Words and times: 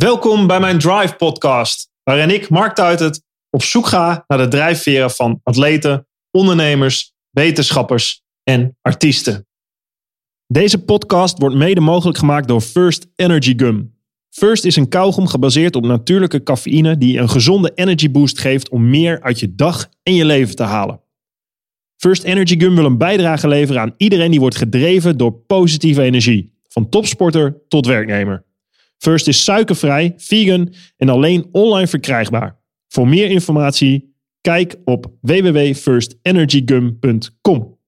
Welkom 0.00 0.46
bij 0.46 0.60
mijn 0.60 0.78
Drive 0.78 1.14
podcast, 1.16 1.90
waarin 2.02 2.30
ik, 2.30 2.48
Mark 2.48 2.74
Tuitert, 2.74 3.22
op 3.50 3.62
zoek 3.62 3.86
ga 3.86 4.24
naar 4.26 4.38
de 4.38 4.48
drijfveren 4.48 5.10
van 5.10 5.40
atleten, 5.42 6.06
ondernemers, 6.30 7.12
wetenschappers 7.30 8.22
en 8.42 8.76
artiesten. 8.80 9.46
Deze 10.46 10.84
podcast 10.84 11.38
wordt 11.38 11.56
mede 11.56 11.80
mogelijk 11.80 12.18
gemaakt 12.18 12.48
door 12.48 12.60
First 12.60 13.06
Energy 13.16 13.52
Gum. 13.56 13.98
First 14.28 14.64
is 14.64 14.76
een 14.76 14.88
kauwgom 14.88 15.26
gebaseerd 15.26 15.76
op 15.76 15.84
natuurlijke 15.84 16.42
cafeïne 16.42 16.98
die 16.98 17.18
een 17.18 17.30
gezonde 17.30 17.72
energy 17.74 18.10
boost 18.10 18.38
geeft 18.38 18.68
om 18.68 18.90
meer 18.90 19.22
uit 19.22 19.40
je 19.40 19.54
dag 19.54 19.88
en 20.02 20.14
je 20.14 20.24
leven 20.24 20.56
te 20.56 20.62
halen. 20.62 21.00
First 21.96 22.22
Energy 22.22 22.60
Gum 22.60 22.74
wil 22.74 22.84
een 22.84 22.98
bijdrage 22.98 23.48
leveren 23.48 23.82
aan 23.82 23.94
iedereen 23.96 24.30
die 24.30 24.40
wordt 24.40 24.56
gedreven 24.56 25.16
door 25.16 25.32
positieve 25.32 26.02
energie, 26.02 26.52
van 26.68 26.88
topsporter 26.88 27.62
tot 27.68 27.86
werknemer. 27.86 28.48
First 29.00 29.28
is 29.28 29.44
suikervrij, 29.44 30.14
vegan 30.16 30.74
en 30.96 31.08
alleen 31.08 31.48
online 31.52 31.86
verkrijgbaar. 31.86 32.58
Voor 32.88 33.08
meer 33.08 33.30
informatie 33.30 34.14
kijk 34.40 34.76
op 34.84 35.12
www.firstenergygum.com. 35.20 37.78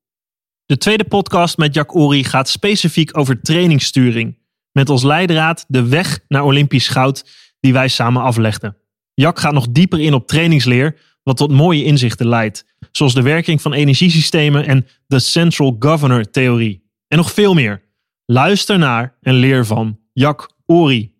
De 0.67 0.77
tweede 0.77 1.05
podcast 1.05 1.57
met 1.57 1.75
Jack 1.75 1.95
Ori 1.95 2.25
gaat 2.25 2.49
specifiek 2.49 3.19
over 3.19 3.41
trainingssturing. 3.41 4.39
Met 4.73 4.89
als 4.89 5.03
leidraad 5.03 5.65
de 5.69 5.89
weg 5.89 6.21
naar 6.29 6.45
Olympisch 6.45 6.89
goud 6.89 7.25
die 7.61 7.73
wij 7.73 7.89
samen 7.89 8.23
aflegden. 8.23 8.77
Jack 9.15 9.39
gaat 9.39 9.53
nog 9.53 9.67
dieper 9.71 10.01
in 10.01 10.15
op 10.15 10.27
trainingsleer, 10.27 10.99
wat 11.23 11.37
tot 11.37 11.51
mooie 11.51 11.85
inzichten 11.85 12.29
leidt. 12.29 12.65
Zoals 12.93 13.15
de 13.15 13.23
werking 13.23 13.63
van 13.63 13.73
energiesystemen 13.73 14.67
en 14.67 14.87
de 15.07 15.19
Central 15.19 15.77
Governor 15.79 16.31
theorie. 16.31 16.91
En 17.09 17.17
nog 17.17 17.33
veel 17.33 17.55
meer. 17.55 17.83
Luister 18.27 18.79
naar 18.79 19.17
en 19.21 19.35
leer 19.35 19.67
van 19.67 19.99
Jack 20.13 20.51
Ori. 20.67 21.12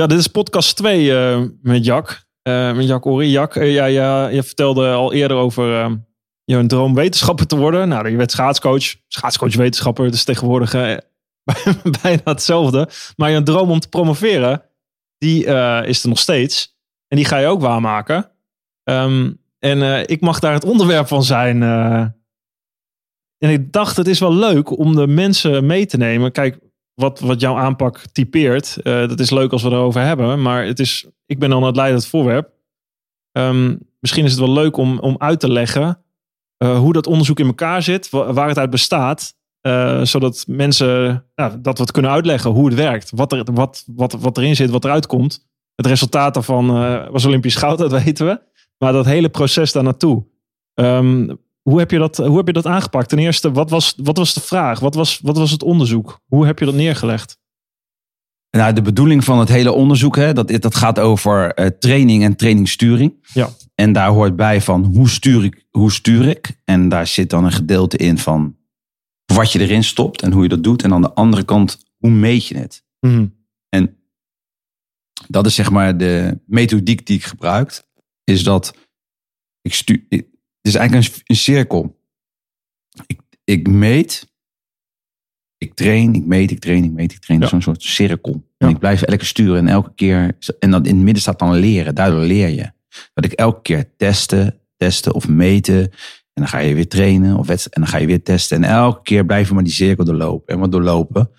Ja, 0.00 0.06
dit 0.06 0.18
is 0.18 0.26
podcast 0.26 0.76
2 0.76 1.18
eh, 1.18 1.42
met 1.62 1.84
Jack. 1.84 2.26
Eh, 2.42 2.72
met 2.72 2.86
Jack 2.86 3.06
Ori. 3.06 3.30
Jack, 3.30 3.56
eh, 3.56 3.72
ja, 3.72 3.84
ja, 3.84 4.28
je 4.28 4.42
vertelde 4.42 4.92
al 4.92 5.12
eerder 5.12 5.36
over 5.36 5.84
uh, 5.84 5.92
je 6.44 6.66
droom 6.66 6.94
wetenschapper 6.94 7.46
te 7.46 7.56
worden. 7.56 7.88
Nou, 7.88 8.10
je 8.10 8.16
werd 8.16 8.30
schaatscoach. 8.30 8.94
Schaatscoach 9.08 9.54
wetenschapper. 9.54 10.10
Dus 10.10 10.24
tegenwoordig 10.24 10.70
bijna 12.02 12.20
hetzelfde. 12.24 12.88
Maar 13.16 13.30
je 13.30 13.42
droom 13.42 13.70
om 13.70 13.80
te 13.80 13.88
promoveren, 13.88 14.62
die 15.18 15.44
is 15.84 16.02
er 16.02 16.08
nog 16.08 16.18
steeds. 16.18 16.76
En 17.08 17.16
die 17.16 17.26
ga 17.26 17.38
je 17.38 17.46
ook 17.46 17.60
waarmaken. 17.60 18.30
Ehm, 18.82 19.32
en 19.58 20.08
ik 20.08 20.20
mag 20.20 20.38
daar 20.38 20.52
het 20.52 20.64
onderwerp 20.64 21.06
van 21.06 21.22
zijn. 21.22 21.62
en 23.38 23.50
ik 23.50 23.72
dacht, 23.72 23.96
het 23.96 24.06
is 24.06 24.18
wel 24.18 24.34
leuk 24.34 24.78
om 24.78 24.94
de 24.94 25.06
mensen 25.06 25.66
mee 25.66 25.86
te 25.86 25.96
nemen. 25.96 26.32
Kijk, 26.32 26.58
wat, 26.96 27.20
wat 27.20 27.40
jouw 27.40 27.56
aanpak 27.56 28.04
typeert, 28.12 28.76
uh, 28.82 29.08
dat 29.08 29.20
is 29.20 29.30
leuk 29.30 29.52
als 29.52 29.62
we 29.62 29.70
erover 29.70 30.00
hebben. 30.00 30.42
Maar 30.42 30.64
het 30.64 30.78
is, 30.78 31.06
ik 31.26 31.38
ben 31.38 31.50
dan 31.50 31.62
het 31.62 31.76
leidend 31.76 32.06
voorwerp. 32.06 32.50
Um, 33.32 33.78
misschien 34.00 34.24
is 34.24 34.30
het 34.30 34.40
wel 34.40 34.52
leuk 34.52 34.76
om, 34.76 34.98
om 34.98 35.14
uit 35.18 35.40
te 35.40 35.52
leggen 35.52 36.04
uh, 36.58 36.78
hoe 36.78 36.92
dat 36.92 37.06
onderzoek 37.06 37.38
in 37.38 37.46
elkaar 37.46 37.82
zit, 37.82 38.10
waar 38.10 38.48
het 38.48 38.58
uit 38.58 38.70
bestaat. 38.70 39.34
Uh, 39.66 40.04
zodat 40.04 40.44
mensen, 40.48 41.24
nou, 41.34 41.60
dat 41.60 41.78
het 41.78 41.90
kunnen 41.90 42.10
uitleggen 42.10 42.50
hoe 42.50 42.66
het 42.66 42.74
werkt. 42.74 43.10
Wat, 43.14 43.32
er, 43.32 43.44
wat, 43.52 43.84
wat, 43.86 44.12
wat 44.12 44.38
erin 44.38 44.56
zit, 44.56 44.70
wat 44.70 44.84
eruit 44.84 45.06
komt. 45.06 45.46
Het 45.74 45.86
resultaat 45.86 46.34
daarvan 46.34 46.66
was 47.10 47.24
Olympisch 47.24 47.54
goud, 47.54 47.78
dat 47.78 47.90
weten 48.04 48.26
we. 48.26 48.40
Maar 48.78 48.92
dat 48.92 49.04
hele 49.04 49.28
proces 49.28 49.72
daar 49.72 49.82
naartoe. 49.82 50.26
Um, 50.74 51.38
hoe 51.68 51.78
heb 51.78 51.90
je 51.90 51.98
dat, 51.98 52.16
hoe 52.16 52.36
heb 52.36 52.46
je 52.46 52.52
dat 52.52 52.66
aangepakt? 52.66 53.08
Ten 53.08 53.18
eerste, 53.18 53.52
wat 53.52 53.70
was, 53.70 53.94
wat 53.96 54.16
was 54.16 54.34
de 54.34 54.40
vraag? 54.40 54.80
Wat 54.80 54.94
was, 54.94 55.20
wat 55.22 55.36
was 55.36 55.50
het 55.50 55.62
onderzoek? 55.62 56.20
Hoe 56.26 56.46
heb 56.46 56.58
je 56.58 56.64
dat 56.64 56.74
neergelegd? 56.74 57.38
Nou, 58.50 58.72
de 58.72 58.82
bedoeling 58.82 59.24
van 59.24 59.38
het 59.38 59.48
hele 59.48 59.72
onderzoek, 59.72 60.16
hè, 60.16 60.32
dat, 60.32 60.48
dat 60.48 60.74
gaat 60.74 60.98
over 60.98 61.58
uh, 61.58 61.66
training 61.66 62.22
en 62.22 62.36
trainingssturing. 62.36 63.26
Ja. 63.32 63.48
En 63.74 63.92
daar 63.92 64.08
hoort 64.08 64.36
bij 64.36 64.60
van 64.60 64.84
hoe 64.84 65.08
stuur, 65.08 65.44
ik, 65.44 65.66
hoe 65.70 65.92
stuur 65.92 66.28
ik? 66.28 66.60
En 66.64 66.88
daar 66.88 67.06
zit 67.06 67.30
dan 67.30 67.44
een 67.44 67.52
gedeelte 67.52 67.96
in 67.96 68.18
van 68.18 68.56
wat 69.24 69.52
je 69.52 69.60
erin 69.60 69.84
stopt 69.84 70.22
en 70.22 70.32
hoe 70.32 70.42
je 70.42 70.48
dat 70.48 70.64
doet. 70.64 70.82
En 70.82 70.92
aan 70.92 71.02
de 71.02 71.12
andere 71.12 71.44
kant, 71.44 71.84
hoe 71.98 72.10
meet 72.10 72.46
je 72.46 72.56
het? 72.56 72.84
Mm 73.00 73.34
En 73.68 73.96
dat 75.28 75.46
is 75.46 75.54
zeg 75.54 75.70
maar 75.70 75.98
de 75.98 76.40
methodiek 76.46 77.06
die 77.06 77.16
ik 77.16 77.24
gebruik. 77.24 77.82
Is 78.24 78.44
dat 78.44 78.74
ik 79.62 79.74
stuur, 79.74 80.02
is 80.66 80.74
eigenlijk 80.74 81.08
een, 81.08 81.22
een 81.24 81.36
cirkel. 81.36 81.98
Ik, 83.06 83.20
ik 83.44 83.68
meet, 83.68 84.34
ik 85.58 85.74
train, 85.74 86.14
ik 86.14 86.24
meet, 86.24 86.50
ik 86.50 86.58
train, 86.58 86.84
ik 86.84 86.92
meet, 86.92 87.12
ik 87.12 87.18
train. 87.18 87.40
Ja. 87.40 87.46
Zo'n 87.46 87.62
soort 87.62 87.82
cirkel. 87.82 88.44
En 88.58 88.68
ik 88.68 88.78
blijf 88.78 89.02
elke 89.02 89.24
sturen 89.24 89.58
en 89.58 89.68
elke 89.68 89.92
keer. 89.94 90.36
En 90.58 90.70
dan 90.70 90.84
in 90.84 90.94
het 90.94 91.04
midden 91.04 91.22
staat 91.22 91.38
dan 91.38 91.54
leren. 91.54 91.94
Daardoor 91.94 92.20
leer 92.20 92.48
je. 92.48 92.70
Dat 93.14 93.24
ik 93.24 93.32
elke 93.32 93.62
keer 93.62 93.96
testen, 93.96 94.60
testen 94.76 95.14
of 95.14 95.28
meten. 95.28 95.80
En 96.32 96.42
dan 96.42 96.48
ga 96.48 96.58
je 96.58 96.74
weer 96.74 96.88
trainen 96.88 97.36
of 97.36 97.46
wedstrijden. 97.46 97.72
En 97.72 97.80
dan 97.80 97.90
ga 97.90 97.98
je 97.98 98.06
weer 98.06 98.22
testen. 98.22 98.64
En 98.64 98.70
elke 98.70 99.02
keer 99.02 99.24
blijf 99.24 99.48
je 99.48 99.54
maar 99.54 99.64
die 99.64 99.72
cirkel 99.72 100.04
doorlopen. 100.04 100.54
En 100.54 100.60
wat 100.60 100.72
doorlopen. 100.72 101.30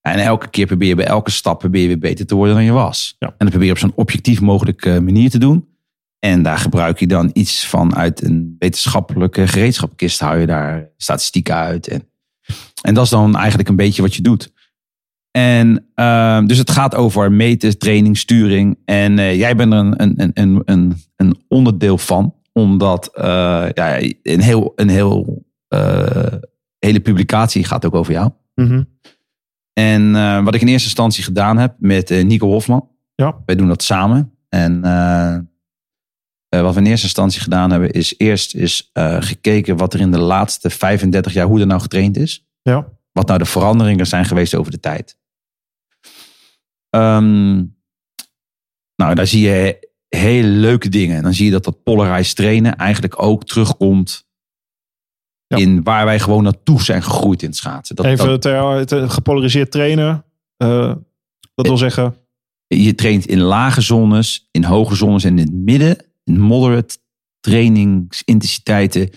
En 0.00 0.18
elke 0.18 0.48
keer 0.48 0.66
probeer 0.66 0.88
je 0.88 0.94
bij 0.94 1.06
elke 1.06 1.30
stap 1.30 1.58
probeer 1.58 1.82
je 1.82 1.86
weer 1.86 1.98
beter 1.98 2.26
te 2.26 2.34
worden 2.34 2.54
dan 2.54 2.64
je 2.64 2.72
was. 2.72 3.16
Ja. 3.18 3.26
En 3.26 3.34
dat 3.38 3.48
probeer 3.48 3.66
je 3.66 3.72
op 3.72 3.78
zo'n 3.78 3.92
objectief 3.94 4.40
mogelijke 4.40 5.00
manier 5.00 5.30
te 5.30 5.38
doen. 5.38 5.68
En 6.20 6.42
daar 6.42 6.58
gebruik 6.58 6.98
je 6.98 7.06
dan 7.06 7.30
iets 7.32 7.66
van 7.66 7.96
uit 7.96 8.24
een 8.24 8.56
wetenschappelijke 8.58 9.46
gereedschapkist. 9.46 10.20
Hou 10.20 10.38
je 10.38 10.46
daar 10.46 10.90
statistieken 10.96 11.54
uit. 11.54 11.88
En, 11.88 12.08
en 12.82 12.94
dat 12.94 13.04
is 13.04 13.10
dan 13.10 13.36
eigenlijk 13.36 13.68
een 13.68 13.76
beetje 13.76 14.02
wat 14.02 14.14
je 14.14 14.22
doet. 14.22 14.52
En 15.30 15.86
uh, 15.94 16.46
dus 16.46 16.58
het 16.58 16.70
gaat 16.70 16.94
over 16.94 17.32
meten, 17.32 17.78
training, 17.78 18.18
sturing. 18.18 18.78
En 18.84 19.18
uh, 19.18 19.34
jij 19.34 19.56
bent 19.56 19.72
er 19.72 19.78
een, 19.78 20.02
een, 20.02 20.30
een, 20.34 20.62
een, 20.64 20.96
een 21.16 21.42
onderdeel 21.48 21.98
van. 21.98 22.34
Omdat 22.52 23.10
uh, 23.14 23.24
ja, 23.72 24.00
een, 24.22 24.40
heel, 24.40 24.72
een 24.76 24.88
heel, 24.88 25.44
uh, 25.74 26.26
hele 26.78 27.00
publicatie 27.00 27.64
gaat 27.64 27.86
ook 27.86 27.94
over 27.94 28.12
jou. 28.12 28.30
Mm 28.54 28.66
-hmm. 28.66 28.88
En 29.72 30.12
wat 30.44 30.54
ik 30.54 30.60
in 30.60 30.68
eerste 30.68 30.86
instantie 30.88 31.24
gedaan 31.24 31.58
heb 31.58 31.74
met 31.78 32.10
Nico 32.24 32.48
Hofman. 32.48 32.88
Ja. 33.14 33.36
Wij 33.46 33.56
doen 33.56 33.68
dat 33.68 33.82
samen. 33.82 34.32
En 34.48 34.80
uh, 36.50 36.60
wat 36.60 36.74
we 36.74 36.80
in 36.80 36.86
eerste 36.86 37.06
instantie 37.06 37.40
gedaan 37.40 37.70
hebben, 37.70 37.90
is 37.90 38.14
eerst 38.16 38.54
is, 38.54 38.90
uh, 38.94 39.16
gekeken 39.20 39.76
wat 39.76 39.94
er 39.94 40.00
in 40.00 40.10
de 40.10 40.18
laatste 40.18 40.70
35 40.70 41.32
jaar, 41.32 41.46
hoe 41.46 41.60
er 41.60 41.66
nou 41.66 41.80
getraind 41.80 42.16
is. 42.16 42.46
Ja. 42.62 42.88
Wat 43.12 43.26
nou 43.26 43.38
de 43.38 43.44
veranderingen 43.44 44.06
zijn 44.06 44.24
geweest 44.24 44.54
over 44.54 44.72
de 44.72 44.80
tijd. 44.80 45.18
Um, 46.90 47.78
nou, 48.96 49.14
daar 49.14 49.26
zie 49.26 49.48
je 49.48 49.88
hele 50.08 50.48
leuke 50.48 50.88
dingen. 50.88 51.16
En 51.16 51.22
dan 51.22 51.34
zie 51.34 51.44
je 51.44 51.50
dat 51.50 51.64
dat 51.64 51.82
polarized 51.82 52.36
trainen 52.36 52.76
eigenlijk 52.76 53.22
ook 53.22 53.44
terugkomt 53.44 54.26
ja. 55.46 55.56
in 55.56 55.82
waar 55.82 56.04
wij 56.04 56.18
gewoon 56.18 56.42
naartoe 56.42 56.82
zijn 56.82 57.02
gegroeid 57.02 57.42
in 57.42 57.48
het 57.48 57.56
schaatsen. 57.56 57.96
Dat, 57.96 58.06
Even 58.06 58.26
dat, 58.26 58.42
ter, 58.42 58.86
ter, 58.86 59.10
gepolariseerd 59.10 59.70
trainen. 59.70 60.24
Uh, 60.58 60.94
dat 61.54 61.66
wil 61.66 61.76
zeggen. 61.76 62.14
Je 62.66 62.94
traint 62.94 63.26
in 63.26 63.40
lage 63.40 63.80
zones, 63.80 64.48
in 64.50 64.64
hoge 64.64 64.94
zones 64.94 65.24
en 65.24 65.38
in 65.38 65.44
het 65.44 65.52
midden 65.52 66.09
moderate 66.24 66.98
trainingsintensiteiten, 67.40 69.10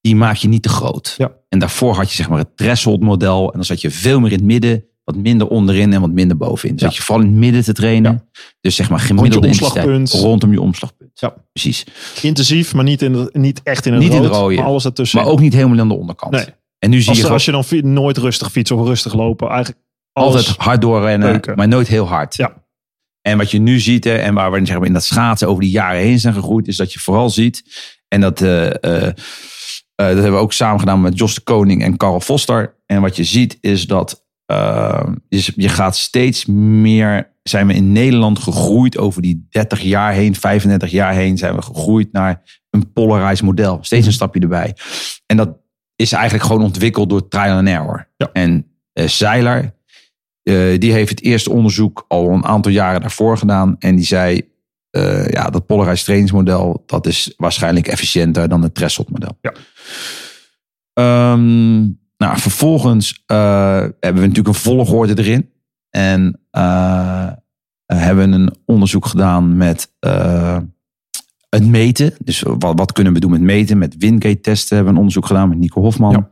die 0.00 0.16
maak 0.16 0.36
je 0.36 0.48
niet 0.48 0.62
te 0.62 0.68
groot. 0.68 1.14
Ja. 1.18 1.32
En 1.48 1.58
daarvoor 1.58 1.94
had 1.94 2.10
je 2.10 2.16
zeg 2.16 2.28
maar 2.28 2.38
het 2.38 2.56
threshold 2.56 3.00
model. 3.00 3.46
En 3.46 3.52
dan 3.52 3.64
zat 3.64 3.80
je 3.80 3.90
veel 3.90 4.20
meer 4.20 4.30
in 4.30 4.36
het 4.36 4.46
midden, 4.46 4.84
wat 5.04 5.16
minder 5.16 5.48
onderin 5.48 5.92
en 5.92 6.00
wat 6.00 6.10
minder 6.10 6.36
bovenin. 6.36 6.72
Dus 6.72 6.82
ja. 6.82 6.86
dat 6.86 6.96
je 6.96 7.02
vooral 7.02 7.24
in 7.24 7.30
het 7.30 7.38
midden 7.38 7.64
te 7.64 7.72
trainen. 7.72 8.12
Ja. 8.12 8.42
Dus 8.60 8.74
zeg 8.74 8.90
maar 8.90 9.00
gemiddelde 9.00 9.46
intensiteit 9.46 10.10
rondom 10.12 10.52
je 10.52 10.60
omslagpunt. 10.60 11.20
Ja. 11.20 11.34
Precies. 11.52 11.86
Intensief, 12.22 12.74
maar 12.74 12.84
niet, 12.84 13.02
in 13.02 13.12
de, 13.12 13.30
niet 13.32 13.60
echt 13.62 13.86
in 13.86 13.92
het 13.92 14.02
niet 14.02 14.12
rood, 14.12 14.22
in 14.22 14.30
de 14.30 14.36
rode. 14.36 14.54
Maar 14.54 14.64
alles 14.64 14.84
ertussen. 14.84 15.18
Maar 15.18 15.28
ook 15.28 15.40
niet 15.40 15.52
helemaal 15.52 15.78
aan 15.78 15.88
de 15.88 15.94
onderkant. 15.94 16.32
Nee. 16.32 16.46
En 16.78 16.90
nu 16.90 17.00
zie 17.00 17.08
als, 17.08 17.18
je 17.18 17.28
als 17.28 17.44
je 17.44 17.82
dan 17.82 17.92
nooit 17.92 18.16
rustig 18.16 18.50
fietsen 18.50 18.76
of 18.76 18.86
rustig 18.86 19.14
lopen, 19.14 19.48
eigenlijk 19.48 19.80
altijd 20.12 20.46
hard 20.46 20.80
doorrennen, 20.80 21.40
maar 21.54 21.68
nooit 21.68 21.88
heel 21.88 22.06
hard. 22.06 22.36
Ja. 22.36 22.63
En 23.26 23.38
wat 23.38 23.50
je 23.50 23.58
nu 23.58 23.80
ziet, 23.80 24.04
hè, 24.04 24.14
en 24.14 24.34
waar 24.34 24.52
we 24.52 24.66
zeg 24.66 24.78
maar, 24.78 24.86
in 24.86 24.92
dat 24.92 25.04
schaatsen 25.04 25.48
over 25.48 25.62
die 25.62 25.70
jaren 25.70 26.00
heen 26.00 26.20
zijn 26.20 26.34
gegroeid, 26.34 26.68
is 26.68 26.76
dat 26.76 26.92
je 26.92 26.98
vooral 26.98 27.30
ziet, 27.30 27.62
en 28.08 28.20
dat, 28.20 28.40
uh, 28.40 28.64
uh, 28.64 28.70
uh, 28.72 29.10
dat 29.96 30.14
hebben 30.14 30.32
we 30.32 30.36
ook 30.36 30.52
samen 30.52 30.80
gedaan 30.80 31.00
met 31.00 31.18
Jos 31.18 31.34
de 31.34 31.40
Koning 31.40 31.82
en 31.82 31.96
Karel 31.96 32.20
Foster. 32.20 32.76
En 32.86 33.00
wat 33.00 33.16
je 33.16 33.24
ziet 33.24 33.58
is 33.60 33.86
dat 33.86 34.22
je 35.56 35.68
gaat 35.68 35.96
steeds 35.96 36.44
meer, 36.46 37.32
zijn 37.42 37.66
we 37.66 37.74
in 37.74 37.92
Nederland 37.92 38.38
gegroeid 38.38 38.98
over 38.98 39.22
die 39.22 39.46
30 39.50 39.80
jaar 39.80 40.12
heen, 40.12 40.34
35 40.34 40.90
jaar 40.90 41.14
heen, 41.14 41.38
zijn 41.38 41.54
we 41.54 41.62
gegroeid 41.62 42.12
naar 42.12 42.60
een 42.70 42.92
polarized 42.92 43.44
model. 43.44 43.78
Steeds 43.80 44.06
een 44.06 44.12
stapje 44.12 44.40
erbij. 44.40 44.76
En 45.26 45.36
dat 45.36 45.56
is 45.96 46.12
eigenlijk 46.12 46.44
gewoon 46.44 46.62
ontwikkeld 46.62 47.08
door 47.08 47.28
trial 47.28 47.56
and 47.56 47.68
error. 47.68 48.08
Ja. 48.16 48.30
En 48.32 48.66
Zeiler, 48.92 49.74
uh, 50.44 50.78
die 50.78 50.92
heeft 50.92 51.10
het 51.10 51.22
eerste 51.22 51.50
onderzoek 51.50 52.04
al 52.08 52.30
een 52.30 52.44
aantal 52.44 52.72
jaren 52.72 53.00
daarvoor 53.00 53.38
gedaan. 53.38 53.76
En 53.78 53.96
die 53.96 54.04
zei, 54.04 54.52
uh, 54.90 55.28
ja, 55.28 55.50
dat 55.50 55.66
polarized 55.66 56.04
trainingsmodel, 56.04 56.82
dat 56.86 57.06
is 57.06 57.34
waarschijnlijk 57.36 57.86
efficiënter 57.86 58.48
dan 58.48 58.62
het 58.62 58.74
threshold 58.74 59.10
model. 59.10 59.38
Ja. 59.40 59.52
Um, 61.32 62.02
nou, 62.16 62.38
vervolgens 62.38 63.22
uh, 63.26 63.78
hebben 63.78 64.22
we 64.22 64.28
natuurlijk 64.28 64.48
een 64.48 64.54
volgorde 64.54 65.22
erin. 65.22 65.50
En 65.90 66.40
hebben 67.86 68.32
een 68.32 68.54
onderzoek 68.64 69.06
gedaan 69.06 69.56
met 69.56 69.92
eh, 69.98 70.58
het 71.48 71.66
meten. 71.66 72.14
Dus 72.24 72.42
wat, 72.42 72.78
wat 72.78 72.92
kunnen 72.92 73.12
we 73.12 73.20
doen 73.20 73.30
met 73.30 73.40
meten? 73.40 73.78
Met 73.78 73.96
Wingate 73.98 74.40
testen 74.40 74.76
hebben 74.76 74.86
we 74.86 74.98
een 74.98 75.04
onderzoek 75.04 75.26
gedaan 75.26 75.48
met 75.48 75.58
Nico 75.58 75.80
Hofman. 75.80 76.10
Ja. 76.10 76.28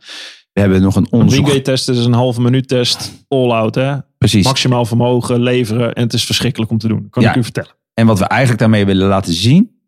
We 0.52 0.60
hebben 0.60 0.82
nog 0.82 0.96
een 0.96 1.02
Een 1.10 1.12
onderzoek. 1.12 1.44
Wingate-test 1.46 1.88
is 1.88 2.04
een 2.04 2.12
halve 2.12 2.40
minuut 2.40 2.68
test. 2.68 3.24
All-out, 3.28 3.74
hè? 3.74 3.96
Precies. 4.18 4.44
Maximaal 4.44 4.84
vermogen 4.84 5.42
leveren. 5.42 5.92
En 5.92 6.02
het 6.02 6.12
is 6.12 6.24
verschrikkelijk 6.24 6.70
om 6.70 6.78
te 6.78 6.88
doen. 6.88 7.06
Kan 7.10 7.22
Ja. 7.22 7.30
ik 7.30 7.36
u 7.36 7.42
vertellen. 7.42 7.70
En 7.94 8.06
wat 8.06 8.18
we 8.18 8.24
eigenlijk 8.24 8.60
daarmee 8.60 8.84
willen 8.86 9.08
laten 9.08 9.32
zien, 9.32 9.80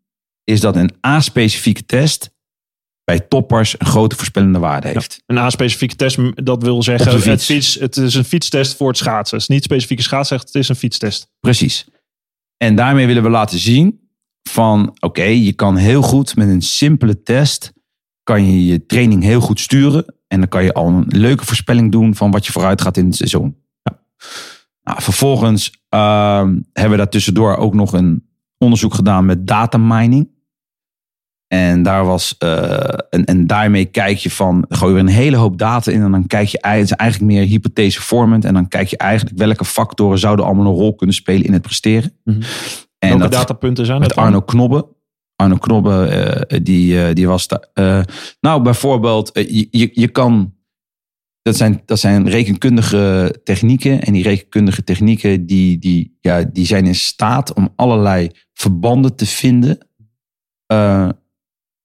is 0.43 0.59
dat 0.61 0.75
een 0.75 0.91
A-specifieke 1.07 1.85
test 1.85 2.33
bij 3.03 3.19
toppers 3.19 3.79
een 3.79 3.85
grote 3.85 4.15
voorspellende 4.15 4.59
waarde 4.59 4.87
heeft. 4.87 5.23
Een 5.25 5.37
A-specifieke 5.37 5.95
test, 5.95 6.17
dat 6.45 6.63
wil 6.63 6.83
zeggen, 6.83 7.19
fiets. 7.39 7.75
het 7.79 7.97
is 7.97 8.15
een 8.15 8.23
fietstest 8.25 8.75
voor 8.75 8.87
het 8.87 8.97
schaatsen. 8.97 9.37
Het 9.37 9.49
is 9.49 9.55
niet 9.55 9.63
specifieke 9.63 10.03
schaatsen, 10.03 10.37
het 10.37 10.55
is 10.55 10.69
een 10.69 10.75
fietstest. 10.75 11.27
Precies. 11.39 11.85
En 12.57 12.75
daarmee 12.75 13.07
willen 13.07 13.23
we 13.23 13.29
laten 13.29 13.59
zien 13.59 13.99
van, 14.49 14.95
oké, 14.99 15.23
je 15.23 15.53
kan 15.53 15.75
heel 15.75 16.01
goed 16.01 16.35
met 16.35 16.47
een 16.47 16.61
simpele 16.61 17.21
test, 17.23 17.73
kan 18.23 18.45
je 18.51 18.65
je 18.65 18.85
training 18.85 19.23
heel 19.23 19.41
goed 19.41 19.59
sturen. 19.59 20.14
En 20.27 20.39
dan 20.39 20.47
kan 20.47 20.63
je 20.63 20.73
al 20.73 20.87
een 20.87 21.05
leuke 21.07 21.45
voorspelling 21.45 21.91
doen 21.91 22.15
van 22.15 22.31
wat 22.31 22.45
je 22.45 22.51
vooruit 22.51 22.81
gaat 22.81 22.97
in 22.97 23.05
het 23.05 23.15
seizoen. 23.15 23.63
Nou, 24.83 25.01
vervolgens 25.01 25.83
ehm, 25.89 26.59
hebben 26.73 26.91
we 26.91 26.97
daar 26.97 27.09
tussendoor 27.09 27.55
ook 27.55 27.73
nog 27.73 27.93
een 27.93 28.27
onderzoek 28.57 28.93
gedaan 28.93 29.25
met 29.25 29.47
data 29.47 29.77
mining. 29.77 30.33
En, 31.47 31.83
daar 31.83 32.05
was, 32.05 32.37
eh, 32.37 32.99
en, 33.09 33.25
en 33.25 33.47
daarmee 33.47 33.85
kijk 33.85 34.17
je 34.17 34.31
van, 34.31 34.65
gooi 34.69 34.93
je 34.93 34.99
een 34.99 35.07
hele 35.07 35.35
hoop 35.35 35.57
data 35.57 35.91
in 35.91 36.01
en 36.01 36.11
dan 36.11 36.27
kijk 36.27 36.47
je, 36.47 36.57
het 36.61 36.83
is 36.83 36.91
eigenlijk 36.91 37.31
meer 37.31 37.45
hypothese 37.45 38.01
vormend. 38.01 38.45
En 38.45 38.53
dan 38.53 38.67
kijk 38.67 38.87
je 38.87 38.97
eigenlijk 38.97 39.37
welke 39.37 39.65
factoren 39.65 40.19
zouden 40.19 40.45
allemaal 40.45 40.65
een 40.65 40.77
rol 40.77 40.95
kunnen 40.95 41.15
spelen 41.15 41.45
in 41.45 41.53
het 41.53 41.61
presteren. 41.61 42.13
Mhm. 42.23 42.41
En 42.99 43.09
Welke 43.09 43.23
dat 43.23 43.31
datapunten 43.31 43.85
zijn 43.85 43.99
met 43.99 44.07
dat 44.07 44.17
dan? 44.17 44.25
Arno 44.25 44.41
Knobbe. 44.41 44.87
Arno 45.35 45.57
Knobbe, 45.57 46.05
eh, 46.05 46.59
die, 46.63 47.01
eh, 47.05 47.13
die 47.13 47.27
was 47.27 47.47
daar. 47.47 47.67
eh, 47.73 48.01
nou, 48.39 48.61
bijvoorbeeld, 48.61 49.29
je, 49.33 49.67
je, 49.71 49.89
je 49.93 50.07
kan. 50.07 50.53
Dat 51.41 51.55
zijn, 51.57 51.81
dat 51.85 51.99
zijn 51.99 52.29
rekenkundige 52.29 53.35
technieken. 53.43 54.01
En 54.01 54.13
die 54.13 54.23
rekenkundige 54.23 54.83
technieken 54.83 55.45
die, 55.45 55.77
die, 55.77 56.17
ja, 56.21 56.43
die 56.43 56.65
zijn 56.65 56.85
in 56.85 56.95
staat 56.95 57.53
om 57.53 57.73
allerlei 57.75 58.29
verbanden 58.53 59.15
te 59.15 59.25
vinden. 59.25 59.77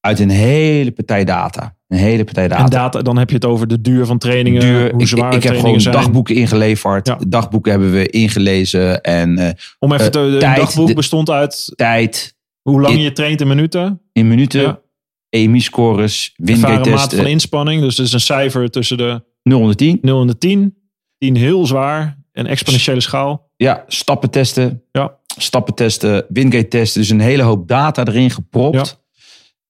uit 0.00 0.18
een 0.18 0.30
hele 0.30 0.90
partij 0.92 1.24
data. 1.24 1.76
Een 1.88 1.98
hele 1.98 2.24
partij 2.24 2.48
data. 2.48 2.64
En 2.64 2.70
data, 2.70 3.02
dan 3.02 3.18
heb 3.18 3.28
je 3.28 3.34
het 3.34 3.44
over 3.44 3.66
de 3.68 3.80
duur 3.80 4.06
van 4.06 4.18
trainingen, 4.18 4.60
Duur, 4.60 4.90
hoe 4.92 5.00
ik, 5.00 5.06
zwaar 5.06 5.26
ik 5.26 5.32
heb 5.32 5.40
trainingen 5.42 5.60
gewoon 5.66 5.80
zijn. 5.80 5.94
dagboeken 5.94 6.34
ingeleverd. 6.34 7.06
Ja. 7.06 7.14
De 7.14 7.28
dagboeken 7.28 7.70
hebben 7.70 7.92
we 7.92 8.06
ingelezen. 8.08 9.00
En 9.02 9.56
Om 9.78 9.92
even 9.92 10.10
te, 10.12 10.36
tijd, 10.40 10.56
dagboek 10.56 10.86
de- 10.86 10.94
bestond 10.94 11.30
uit 11.30 11.72
tijd 11.76 12.36
hoe 12.62 12.80
lang 12.80 12.94
in- 12.94 13.00
je 13.00 13.12
traint 13.12 13.40
in 13.40 13.48
minuten. 13.48 14.00
in 14.12 14.28
minuten. 14.28 14.60
Ja. 14.60 14.80
EMI-scores, 15.28 16.34
Ervaren 16.44 16.90
maat 16.94 17.14
van 17.14 17.26
inspanning. 17.26 17.82
Dus 17.82 17.96
het 17.96 18.06
is 18.06 18.12
een 18.12 18.20
cijfer 18.20 18.70
tussen 18.70 18.96
de 18.96 19.22
0 19.42 19.62
en 19.62 19.68
de 19.68 19.74
10. 19.74 19.98
0 20.02 20.20
en 20.20 20.26
de 20.26 20.38
10. 20.38 20.76
10 21.18 21.36
heel 21.36 21.66
zwaar. 21.66 22.18
Een 22.32 22.46
exponentiële 22.46 23.00
schaal. 23.00 23.50
Ja, 23.56 23.84
stappen 23.86 24.30
testen. 24.30 24.82
Ja. 24.92 25.16
Stappen 25.36 25.74
testen, 25.74 26.26
Wingate 26.28 26.68
testen. 26.68 27.00
Dus 27.00 27.10
een 27.10 27.20
hele 27.20 27.42
hoop 27.42 27.68
data 27.68 28.04
erin 28.04 28.30
gepropt. 28.30 29.02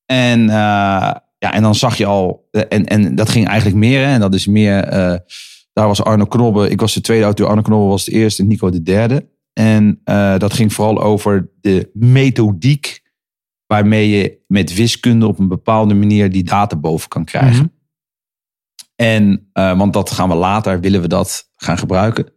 En, 0.07 0.41
eh, 0.49 0.55
ja, 1.39 1.53
en 1.53 1.63
dan 1.63 1.75
zag 1.75 1.97
je 1.97 2.07
al, 2.07 2.49
eh, 2.51 2.63
en, 2.69 2.87
en 2.87 3.15
dat 3.15 3.29
ging 3.29 3.47
eigenlijk 3.47 3.79
meer. 3.79 4.07
Hè, 4.07 4.13
en 4.13 4.21
dat 4.21 4.35
is 4.35 4.47
meer, 4.47 4.85
eh, 4.85 5.15
daar 5.73 5.87
was 5.87 6.03
Arno 6.03 6.25
Knobbe. 6.25 6.71
Ik 6.71 6.81
was 6.81 6.95
de 6.95 7.01
tweede 7.01 7.25
auteur, 7.25 7.47
Arno 7.47 7.63
Knobbe 7.63 7.89
was 7.89 8.05
de 8.05 8.13
eerste 8.13 8.43
en 8.43 8.49
Nico 8.49 8.71
de 8.71 8.83
derde. 8.83 9.29
En 9.53 10.01
eh, 10.05 10.39
dat 10.39 10.53
ging 10.53 10.73
vooral 10.73 11.03
over 11.03 11.51
de 11.61 11.91
methodiek 11.93 13.03
waarmee 13.67 14.09
je 14.09 14.39
met 14.47 14.75
wiskunde 14.75 15.27
op 15.27 15.39
een 15.39 15.49
bepaalde 15.49 15.95
manier 15.95 16.31
die 16.31 16.43
data 16.43 16.77
boven 16.77 17.09
kan 17.09 17.25
krijgen. 17.25 17.65
Mhm. 17.65 17.79
En, 18.97 19.49
eh, 19.53 19.79
want 19.79 19.93
dat 19.93 20.11
gaan 20.11 20.29
we 20.29 20.35
later, 20.35 20.81
willen 20.81 21.01
we 21.01 21.09
dat 21.09 21.51
gaan 21.57 21.79
gebruiken. 21.79 22.33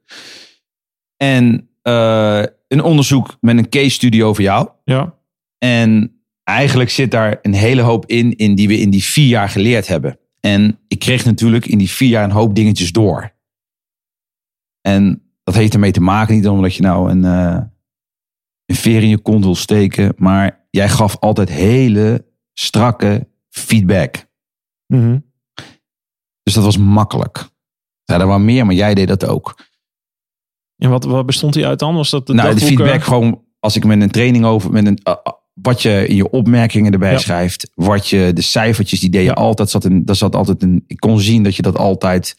En 1.17 1.69
eh, 1.81 2.43
een 2.67 2.81
onderzoek 2.81 3.37
met 3.39 3.57
een 3.57 3.69
case 3.69 3.89
study 3.89 4.21
over 4.21 4.43
jou. 4.43 4.69
Ja. 4.83 5.17
En 5.57 6.21
eigenlijk 6.43 6.89
zit 6.89 7.11
daar 7.11 7.39
een 7.41 7.53
hele 7.53 7.81
hoop 7.81 8.05
in, 8.05 8.35
in 8.35 8.55
die 8.55 8.67
we 8.67 8.79
in 8.79 8.89
die 8.89 9.03
vier 9.03 9.27
jaar 9.27 9.49
geleerd 9.49 9.87
hebben. 9.87 10.19
En 10.39 10.79
ik 10.87 10.99
kreeg 10.99 11.25
natuurlijk 11.25 11.65
in 11.65 11.77
die 11.77 11.89
vier 11.89 12.09
jaar 12.09 12.23
een 12.23 12.31
hoop 12.31 12.55
dingetjes 12.55 12.91
door. 12.91 13.35
En 14.81 15.22
dat 15.43 15.55
heeft 15.55 15.73
ermee 15.73 15.91
te 15.91 16.01
maken, 16.01 16.35
niet 16.35 16.47
omdat 16.47 16.75
je 16.75 16.81
nou 16.81 17.09
een, 17.09 17.25
eh, 17.25 17.61
een 18.65 18.75
veer 18.75 19.01
in 19.01 19.09
je 19.09 19.17
kont 19.17 19.43
wil 19.43 19.55
steken, 19.55 20.13
maar 20.17 20.65
jij 20.69 20.89
gaf 20.89 21.17
altijd 21.19 21.49
hele 21.49 22.25
strakke 22.53 23.27
feedback. 23.49 24.25
Mhm. 24.87 25.19
Dus 26.43 26.53
dat 26.53 26.63
was 26.63 26.77
makkelijk. 26.77 27.49
Ja, 28.03 28.19
er 28.19 28.27
waren 28.27 28.45
meer, 28.45 28.65
maar 28.65 28.75
jij 28.75 28.93
deed 28.93 29.07
dat 29.07 29.25
ook. 29.25 29.57
En 30.77 30.89
wat, 30.89 31.03
wat 31.03 31.25
bestond 31.25 31.53
die 31.53 31.67
uit 31.67 31.79
dan? 31.79 31.95
Was 31.95 32.09
dat 32.09 32.27
de 32.27 32.33
nou, 32.33 32.55
de 32.55 32.65
feedback 32.65 33.03
gewoon 33.03 33.43
als 33.59 33.75
ik 33.75 33.85
met 33.85 34.01
een 34.01 34.11
training 34.11 34.45
over, 34.45 34.71
met 34.71 34.87
een, 34.87 34.99
uh, 35.07 35.13
uh, 35.13 35.33
wat 35.53 35.81
je 35.81 36.07
in 36.07 36.15
je 36.15 36.29
opmerkingen 36.29 36.91
erbij 36.91 37.11
Ja. 37.11 37.17
schrijft, 37.17 37.71
wat 37.73 38.07
je, 38.07 38.31
de 38.33 38.41
cijfertjes, 38.41 38.99
die 38.99 39.09
deed 39.09 39.25
je 39.25 39.33
altijd, 39.33 39.69
zat 39.69 39.83
een, 39.83 40.05
daar 40.05 40.15
zat 40.15 40.35
altijd 40.35 40.63
een, 40.63 40.83
ik 40.87 40.97
kon 40.97 41.19
zien 41.19 41.43
dat 41.43 41.55
je 41.55 41.61
dat 41.61 41.77
altijd, 41.77 42.35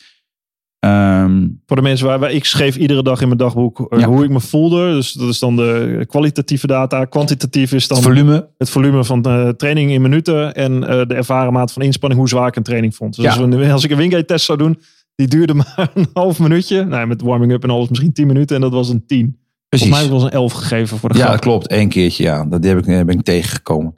ehm, 0.84 1.46
Voor 1.66 1.76
de 1.76 1.82
mensen 1.82 2.06
waar, 2.06 2.19
waar 2.19 2.31
ik 2.32 2.44
schreef 2.44 2.76
iedere 2.76 3.02
dag 3.02 3.20
in 3.20 3.26
mijn 3.26 3.38
dagboek 3.38 3.81
eh, 3.92 3.98
Ja. 3.98 4.06
hoe 4.06 4.25
ik 4.25 4.31
me 4.31 4.40
voelde. 4.40 4.92
Dus 4.92 5.12
dat 5.12 5.28
is 5.28 5.38
dan 5.38 5.56
de 5.56 6.04
kwalitatieve 6.08 6.66
data. 6.66 7.04
Kwantitatief 7.04 7.72
is 7.72 7.88
dan 7.88 7.96
het 7.98 8.06
volume. 8.06 8.48
het 8.58 8.70
volume 8.70 9.04
van 9.04 9.22
de 9.22 9.54
training 9.56 9.90
in 9.90 10.02
minuten. 10.02 10.54
En 10.54 10.84
eh, 10.88 11.06
de 11.06 11.14
ervaren 11.14 11.52
maat 11.52 11.72
van 11.72 11.82
inspanning, 11.82 12.20
hoe 12.20 12.31
zwaar 12.31 12.48
ik 12.48 12.56
een 12.56 12.62
training 12.62 12.94
vond. 12.94 13.14
Dus 13.16 13.25
Ja. 13.25 13.31
als, 13.40 13.48
we, 13.56 13.72
als 13.72 13.84
ik 13.84 13.90
een 13.90 13.96
Wingate 13.96 14.25
test 14.25 14.44
zou 14.44 14.58
doen, 14.58 14.78
die 15.14 15.26
duurde 15.28 15.54
maar 15.76 15.90
een 15.94 16.08
half 16.12 16.38
minuutje. 16.38 16.84
Nou, 16.84 17.06
met 17.06 17.22
warming 17.22 17.52
up 17.52 17.62
en 17.62 17.70
alles 17.70 17.88
misschien 17.88 18.12
10 18.12 18.26
minuten. 18.26 18.56
En 18.56 18.62
dat 18.62 18.72
was 18.72 18.88
een 18.88 19.06
10. 19.06 19.38
Precies. 19.69 19.88
Volgens 19.88 20.08
mij 20.10 20.19
was 20.19 20.22
een 20.22 20.31
11 20.38 20.52
gegeven 20.52 20.98
voor 20.98 21.08
de 21.08 21.14
Ja, 21.14 21.20
grap. 21.20 21.34
dat 21.34 21.44
klopt. 21.44 21.72
Eén 21.72 21.88
keertje, 21.88 22.22
ja. 22.25 22.44
Dat 22.44 22.64
heb 22.64 22.78
ik, 22.78 22.86
eh, 22.86 23.02
ben 23.04 23.19
ik 23.19 23.22
tegengekomen. 23.25 23.94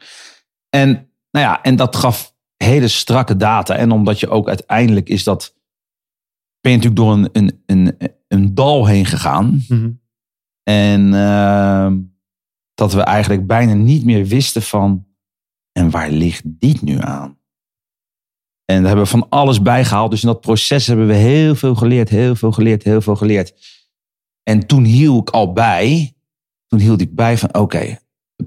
En, 0.70 0.88
nou 1.30 1.46
ja, 1.46 1.62
en 1.62 1.76
dat 1.76 1.96
gaf 1.96 2.34
hele 2.56 2.88
strakke 2.88 3.36
data. 3.36 3.74
En 3.76 3.90
omdat 3.90 4.20
je 4.20 4.28
ook 4.28 4.48
uiteindelijk 4.48 5.08
is 5.08 5.24
dat, 5.24 5.54
ben 6.66 6.74
je 6.74 6.82
natuurlijk 6.82 6.96
door 6.96 7.12
een, 7.12 7.28
een, 7.66 7.96
een, 7.98 8.12
een 8.28 8.54
dal 8.54 8.86
heen 8.86 9.06
gegaan. 9.06 9.64
Mhm. 9.68 9.90
En 10.62 11.14
ehm, 11.14 12.00
dat 12.74 12.92
we 12.92 13.00
eigenlijk 13.00 13.46
bijna 13.46 13.72
niet 13.72 14.04
meer 14.04 14.26
wisten 14.26 14.62
van, 14.62 15.06
en 15.72 15.90
waar 15.90 16.10
ligt 16.10 16.42
dit 16.44 16.82
nu 16.82 16.98
aan? 17.00 17.38
En 18.64 18.76
daar 18.76 18.86
hebben 18.86 19.04
we 19.04 19.10
van 19.10 19.28
alles 19.28 19.62
bijgehaald. 19.62 20.10
Dus 20.10 20.22
in 20.22 20.28
dat 20.28 20.40
proces 20.40 20.86
hebben 20.86 21.06
we 21.06 21.14
heel 21.14 21.54
veel 21.54 21.74
geleerd, 21.74 22.08
heel 22.08 22.34
veel 22.34 22.52
geleerd, 22.52 22.82
heel 22.82 23.00
veel 23.00 23.16
geleerd. 23.16 23.54
En 24.42 24.66
toen 24.66 24.84
hield 24.84 25.28
ik 25.28 25.34
al 25.34 25.52
bij, 25.52 26.14
toen 26.66 26.80
hield 26.80 27.00
ik 27.00 27.14
bij 27.14 27.38
van, 27.38 27.54
oké, 27.54 27.98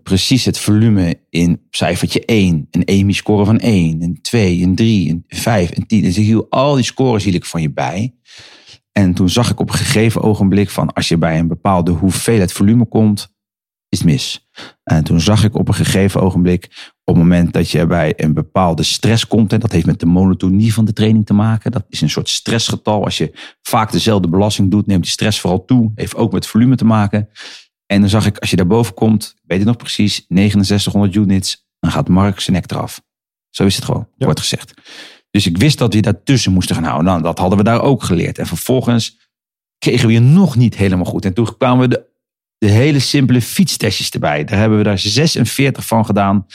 precies 0.03 0.45
het 0.45 0.59
volume 0.59 1.19
in 1.29 1.61
cijfertje 1.69 2.25
1. 2.25 2.67
Een 2.71 2.83
EMI-score 2.83 3.45
van 3.45 3.59
1, 3.59 4.01
een 4.01 4.21
2, 4.21 4.61
een 4.61 4.75
3, 4.75 5.09
een 5.09 5.23
5, 5.27 5.77
een 5.77 5.87
10. 5.87 6.01
Dus 6.01 6.17
ik 6.17 6.25
hield 6.25 6.49
al 6.49 6.75
die 6.75 6.83
scores 6.83 7.23
hield 7.23 7.35
ik 7.35 7.45
van 7.45 7.61
je 7.61 7.71
bij. 7.71 8.13
En 8.91 9.13
toen 9.13 9.29
zag 9.29 9.49
ik 9.49 9.59
op 9.59 9.69
een 9.69 9.75
gegeven 9.75 10.21
ogenblik 10.21 10.69
van 10.69 10.93
als 10.93 11.07
je 11.07 11.17
bij 11.17 11.39
een 11.39 11.47
bepaalde 11.47 11.91
hoeveelheid 11.91 12.51
volume 12.51 12.85
komt, 12.85 13.37
is 13.89 14.03
mis. 14.03 14.49
En 14.83 15.03
toen 15.03 15.19
zag 15.19 15.43
ik 15.43 15.55
op 15.55 15.67
een 15.67 15.73
gegeven 15.73 16.21
ogenblik, 16.21 16.65
op 17.03 17.15
het 17.15 17.23
moment 17.23 17.53
dat 17.53 17.69
je 17.69 17.87
bij 17.87 18.13
een 18.15 18.33
bepaalde 18.33 18.83
stress 18.83 19.27
komt, 19.27 19.53
en 19.53 19.59
dat 19.59 19.71
heeft 19.71 19.85
met 19.85 19.99
de 19.99 20.05
monotonie 20.05 20.73
van 20.73 20.85
de 20.85 20.93
training 20.93 21.25
te 21.25 21.33
maken, 21.33 21.71
dat 21.71 21.85
is 21.89 22.01
een 22.01 22.09
soort 22.09 22.29
stressgetal. 22.29 23.03
Als 23.03 23.17
je 23.17 23.55
vaak 23.61 23.91
dezelfde 23.91 24.29
belasting 24.29 24.71
doet, 24.71 24.87
neemt 24.87 25.03
die 25.03 25.11
stress 25.11 25.39
vooral 25.39 25.65
toe. 25.65 25.91
Heeft 25.95 26.15
ook 26.15 26.31
met 26.31 26.47
volume 26.47 26.75
te 26.75 26.85
maken. 26.85 27.29
En 27.91 27.99
dan 27.99 28.09
zag 28.09 28.25
ik, 28.25 28.37
als 28.37 28.49
je 28.49 28.55
daarboven 28.55 28.93
komt, 28.93 29.35
weet 29.43 29.57
het 29.57 29.67
nog 29.67 29.77
precies, 29.77 30.25
6900 30.27 31.15
units, 31.15 31.67
dan 31.79 31.91
gaat 31.91 32.07
Mark 32.07 32.39
zijn 32.39 32.55
nek 32.55 32.71
eraf. 32.71 33.01
Zo 33.49 33.65
is 33.65 33.75
het 33.75 33.85
gewoon, 33.85 34.07
Ja. 34.15 34.25
wordt 34.25 34.39
gezegd. 34.39 34.73
Dus 35.31 35.45
ik 35.45 35.57
wist 35.57 35.77
dat 35.77 35.93
we 35.93 35.99
daartussen 35.99 36.51
moesten 36.51 36.75
gaan 36.75 36.83
houden. 36.83 37.05
Nou, 37.05 37.21
dat 37.21 37.37
hadden 37.37 37.57
we 37.57 37.63
daar 37.63 37.81
ook 37.81 38.03
geleerd. 38.03 38.37
En 38.37 38.47
vervolgens 38.47 39.17
kregen 39.77 40.07
we 40.07 40.13
je 40.13 40.19
nog 40.19 40.55
niet 40.55 40.75
helemaal 40.75 41.05
goed. 41.05 41.25
En 41.25 41.33
toen 41.33 41.57
kwamen 41.57 41.89
we 41.89 41.95
de, 41.95 42.05
de 42.57 42.67
hele 42.69 42.99
simpele 42.99 43.41
fietstestjes 43.41 44.09
erbij. 44.09 44.43
Daar 44.43 44.59
hebben 44.59 44.77
we 44.77 44.83
daar 44.83 44.99
46 44.99 45.85
van 45.85 46.05
gedaan. 46.05 46.45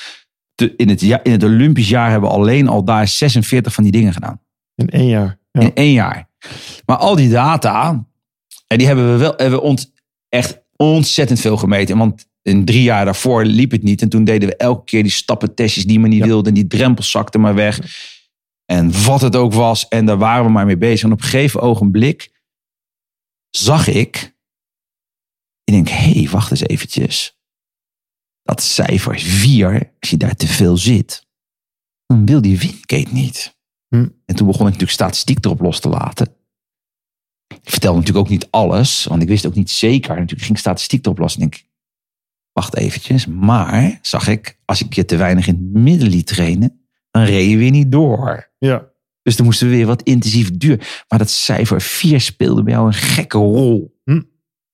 In, 0.76 0.88
het, 0.88 1.00
ja- 1.00 1.22
in 1.22 1.32
het 1.32 1.42
Olympisch 1.42 1.88
jaar 1.88 2.10
hebben 2.10 2.28
we 2.30 2.34
alleen 2.36 2.68
al 2.68 2.84
daar 2.84 3.08
46 3.08 3.72
van 3.74 3.82
die 3.82 3.92
dingen 3.92 4.12
gedaan. 4.12 4.40
In 4.74 4.88
één 4.88 5.08
jaar. 5.08 5.38
Ja. 5.52 5.60
In 5.60 5.74
één 5.74 5.92
jaar. 5.92 6.28
Maar 6.86 6.96
al 6.96 7.16
die 7.16 7.30
data, 7.30 8.06
en 8.66 8.78
die 8.78 8.86
hebben 8.86 9.12
we 9.12 9.18
wel 9.18 9.34
hebben 9.36 9.58
we 9.58 9.64
ont, 9.64 9.92
echt 10.28 10.62
ontzettend 10.76 11.40
veel 11.40 11.56
gemeten. 11.56 11.98
Want 11.98 12.26
in 12.42 12.64
drie 12.64 12.82
jaar 12.82 13.04
daarvoor 13.04 13.44
liep 13.44 13.70
het 13.70 13.82
niet. 13.82 14.02
En 14.02 14.08
toen 14.08 14.24
deden 14.24 14.48
we 14.48 14.56
elke 14.56 14.84
keer 14.84 15.02
die 15.02 15.12
stappentestjes 15.12 15.84
die 15.84 16.00
men 16.00 16.10
niet 16.10 16.18
Ja. 16.18 16.26
wilde. 16.26 16.48
En 16.48 16.54
die 16.54 16.66
drempels 16.66 17.10
zakten 17.10 17.40
maar 17.40 17.54
weg. 17.54 17.80
En 18.64 19.04
wat 19.04 19.20
het 19.20 19.36
ook 19.36 19.52
was. 19.52 19.88
En 19.88 20.06
daar 20.06 20.18
waren 20.18 20.44
we 20.44 20.50
maar 20.50 20.66
mee 20.66 20.76
bezig. 20.76 21.02
En 21.06 21.12
op 21.12 21.18
een 21.18 21.24
gegeven 21.24 21.60
ogenblik 21.60 22.32
zag 23.50 23.88
ik 23.88 24.32
Ik 25.64 25.72
denk, 25.74 25.88
hé, 25.88 26.12
hey, 26.20 26.28
wacht 26.30 26.50
eens 26.50 26.66
eventjes. 26.66 27.38
Dat 28.42 28.62
cijfer 28.62 29.18
4, 29.20 29.92
als 30.00 30.10
je 30.10 30.16
daar 30.16 30.36
te 30.36 30.46
veel 30.46 30.76
zit, 30.76 31.26
dan 32.06 32.26
wil 32.26 32.40
die 32.42 32.58
windgate 32.58 33.12
niet. 33.12 33.56
Hm. 33.88 34.08
En 34.26 34.34
toen 34.36 34.46
begon 34.46 34.60
ik 34.66 34.72
natuurlijk 34.72 34.90
statistiek 34.90 35.44
erop 35.44 35.60
los 35.60 35.80
te 35.80 35.88
laten. 35.88 36.36
Ik 37.62 37.70
vertelde 37.70 37.98
natuurlijk 37.98 38.26
ook 38.26 38.32
niet 38.32 38.46
alles, 38.50 39.04
want 39.04 39.22
ik 39.22 39.28
wist 39.28 39.46
ook 39.46 39.54
niet 39.54 39.70
zeker. 39.70 40.14
Natuurlijk 40.14 40.42
ging 40.42 40.58
statistiek 40.58 41.06
erop 41.06 41.30
ik 41.38 41.66
wacht 42.52 42.76
eventjes. 42.76 43.26
Maar, 43.26 43.98
zag 44.02 44.28
ik, 44.28 44.58
als 44.64 44.84
ik 44.84 44.94
je 44.94 45.04
te 45.04 45.16
weinig 45.16 45.46
in 45.46 45.54
het 45.54 45.82
midden 45.82 46.08
liet 46.08 46.26
trainen, 46.26 46.86
dan 47.10 47.22
reed 47.22 47.50
je 47.50 47.56
weer 47.56 47.70
niet 47.70 47.92
door. 47.92 48.52
Ja. 48.58 48.92
Dus 49.22 49.36
dan 49.36 49.46
moesten 49.46 49.68
we 49.68 49.76
weer 49.76 49.86
wat 49.86 50.02
intensief 50.02 50.56
duur. 50.56 51.04
Maar 51.08 51.18
dat 51.18 51.30
cijfer 51.30 51.80
4 51.80 52.20
speelde 52.20 52.62
bij 52.62 52.72
jou 52.72 52.86
een 52.86 52.92
gekke 52.92 53.38
rol. 53.38 54.00
Hm. 54.04 54.22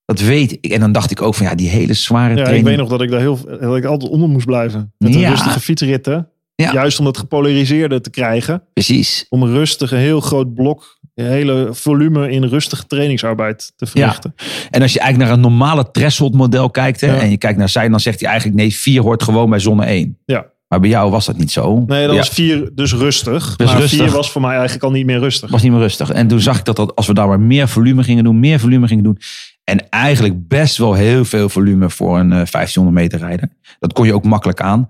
Dat 0.05 0.21
weet 0.21 0.53
ik. 0.53 0.67
En 0.67 0.81
dan 0.81 0.93
dacht 0.93 1.11
ik 1.11 1.23
ook 1.23 1.35
van 1.35 1.47
ja, 1.47 1.55
die 1.55 1.69
hele 1.69 1.95
zware 1.95 2.37
Ja, 2.37 2.49
ik 2.49 2.65
weet 2.65 2.77
nog 2.77 2.89
dat 2.89 3.03
ik 3.03 3.11
daar 3.11 3.21
heel, 3.21 3.39
dat 3.61 3.77
ik 3.77 3.85
altijd 3.85 4.11
onder 4.11 4.29
moest 4.29 4.47
blijven. 4.47 4.93
Met 4.99 5.15
een 5.15 5.21
Ja. 5.21 5.29
rustige 5.31 5.61
fietsritten. 5.61 6.31
Ja. 6.55 6.73
Juist 6.73 6.99
om 6.99 7.05
dat 7.05 7.19
gepolariseerde 7.19 8.01
te 8.01 8.11
krijgen. 8.11 8.63
Precies. 8.73 9.27
Om 9.29 9.43
een 9.43 9.53
rustige, 9.53 9.97
heel 9.97 10.21
groot 10.21 10.55
blok, 10.55 10.99
hele 11.23 11.69
volume 11.71 12.31
in 12.31 12.45
rustige 12.45 12.87
trainingsarbeid 12.87 13.73
te 13.77 13.87
verrichten. 13.87 14.35
En 14.71 14.83
als 14.83 14.93
je 14.93 14.99
eigenlijk 15.00 15.31
naar 15.31 15.39
een 15.39 15.45
normale 15.50 15.91
threshold 15.91 16.35
model 16.35 16.71
kijkt. 16.71 17.00
Hè, 17.00 17.07
Ja. 17.07 17.21
En 17.21 17.31
je 17.31 17.37
kijkt 17.39 17.59
naar 17.59 17.69
zij, 17.69 17.89
dan 17.89 18.00
zegt 18.00 18.21
hij 18.21 18.29
eigenlijk 18.29 18.59
nee, 18.61 18.75
4 18.75 19.03
hoort 19.03 19.23
gewoon 19.23 19.50
bij 19.50 19.59
zonne 19.59 19.85
1. 19.85 20.19
Ja. 20.25 20.47
Maar 20.69 20.81
bij 20.81 20.91
jou 20.91 21.11
was 21.11 21.27
dat 21.27 21.37
niet 21.37 21.50
zo. 21.50 21.85
Nee, 21.87 22.03
dat 22.07 22.11
Ja, 22.15 22.17
was 22.19 22.29
vier 22.29 22.71
dus 22.75 22.93
rustig. 22.95 23.57
Dus 23.57 23.67
maar 23.71 23.81
rustig. 23.81 24.05
vier 24.05 24.11
was 24.15 24.31
voor 24.31 24.41
mij 24.41 24.50
eigenlijk 24.55 24.83
al 24.83 24.91
niet 24.91 25.07
meer 25.07 25.19
rustig. 25.19 25.50
was 25.50 25.62
niet 25.62 25.73
meer 25.73 25.81
rustig. 25.81 26.11
En 26.11 26.29
toen 26.29 26.41
zag 26.41 26.59
ik 26.59 26.65
dat, 26.65 26.77
dat 26.77 26.97
als 26.97 27.07
we 27.07 27.15
daar 27.15 27.29
maar 27.29 27.41
meer 27.41 27.69
volume 27.69 28.03
gingen 28.03 28.25
doen, 28.25 28.41
meer 28.41 28.61
volume 28.61 28.87
gingen 28.87 29.05
doen. 29.05 29.19
En 29.65 29.89
eigenlijk 29.89 30.49
best 30.49 30.77
wel 30.77 30.95
heel 30.95 31.25
veel 31.25 31.49
volume 31.49 31.91
voor 31.91 32.19
een 32.19 32.33
eh, 32.33 32.47
1500 32.50 32.97
meter 32.97 33.19
rijder. 33.19 33.49
Dat 33.79 33.93
kon 33.93 34.07
je 34.07 34.15
ook 34.15 34.25
makkelijk 34.25 34.61
aan. 34.61 34.89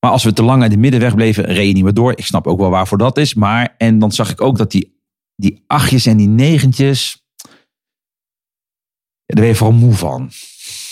Maar 0.00 0.10
als 0.10 0.24
we 0.24 0.32
te 0.32 0.42
lang 0.42 0.62
uit 0.62 0.70
de 0.70 0.76
middenweg 0.78 1.14
bleven, 1.14 1.44
reed 1.44 1.66
je 1.66 1.72
niet 1.72 1.84
meer 1.84 1.94
door. 1.94 2.12
Ik 2.16 2.24
snap 2.24 2.46
ook 2.46 2.58
wel 2.58 2.70
waarvoor 2.70 2.98
dat 2.98 3.18
is. 3.18 3.34
Maar, 3.34 3.74
en 3.78 3.98
dan 3.98 4.12
zag 4.12 4.30
ik 4.30 4.40
ook 4.40 4.58
dat 4.58 4.70
die, 4.70 4.99
die 5.40 5.64
achtjes 5.66 6.06
en 6.06 6.16
die 6.16 6.28
negentjes, 6.28 7.24
daar 9.26 9.40
ben 9.40 9.46
je 9.46 9.54
vooral 9.54 9.78
moe 9.78 9.94
van. 9.94 10.30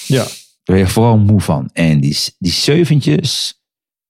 Ja. 0.06 0.22
Daar 0.24 0.76
ben 0.76 0.78
je 0.78 0.86
vooral 0.86 1.18
moe 1.18 1.40
van. 1.40 1.70
En 1.72 2.00
die, 2.00 2.16
die 2.38 2.52
zeventjes, 2.52 3.62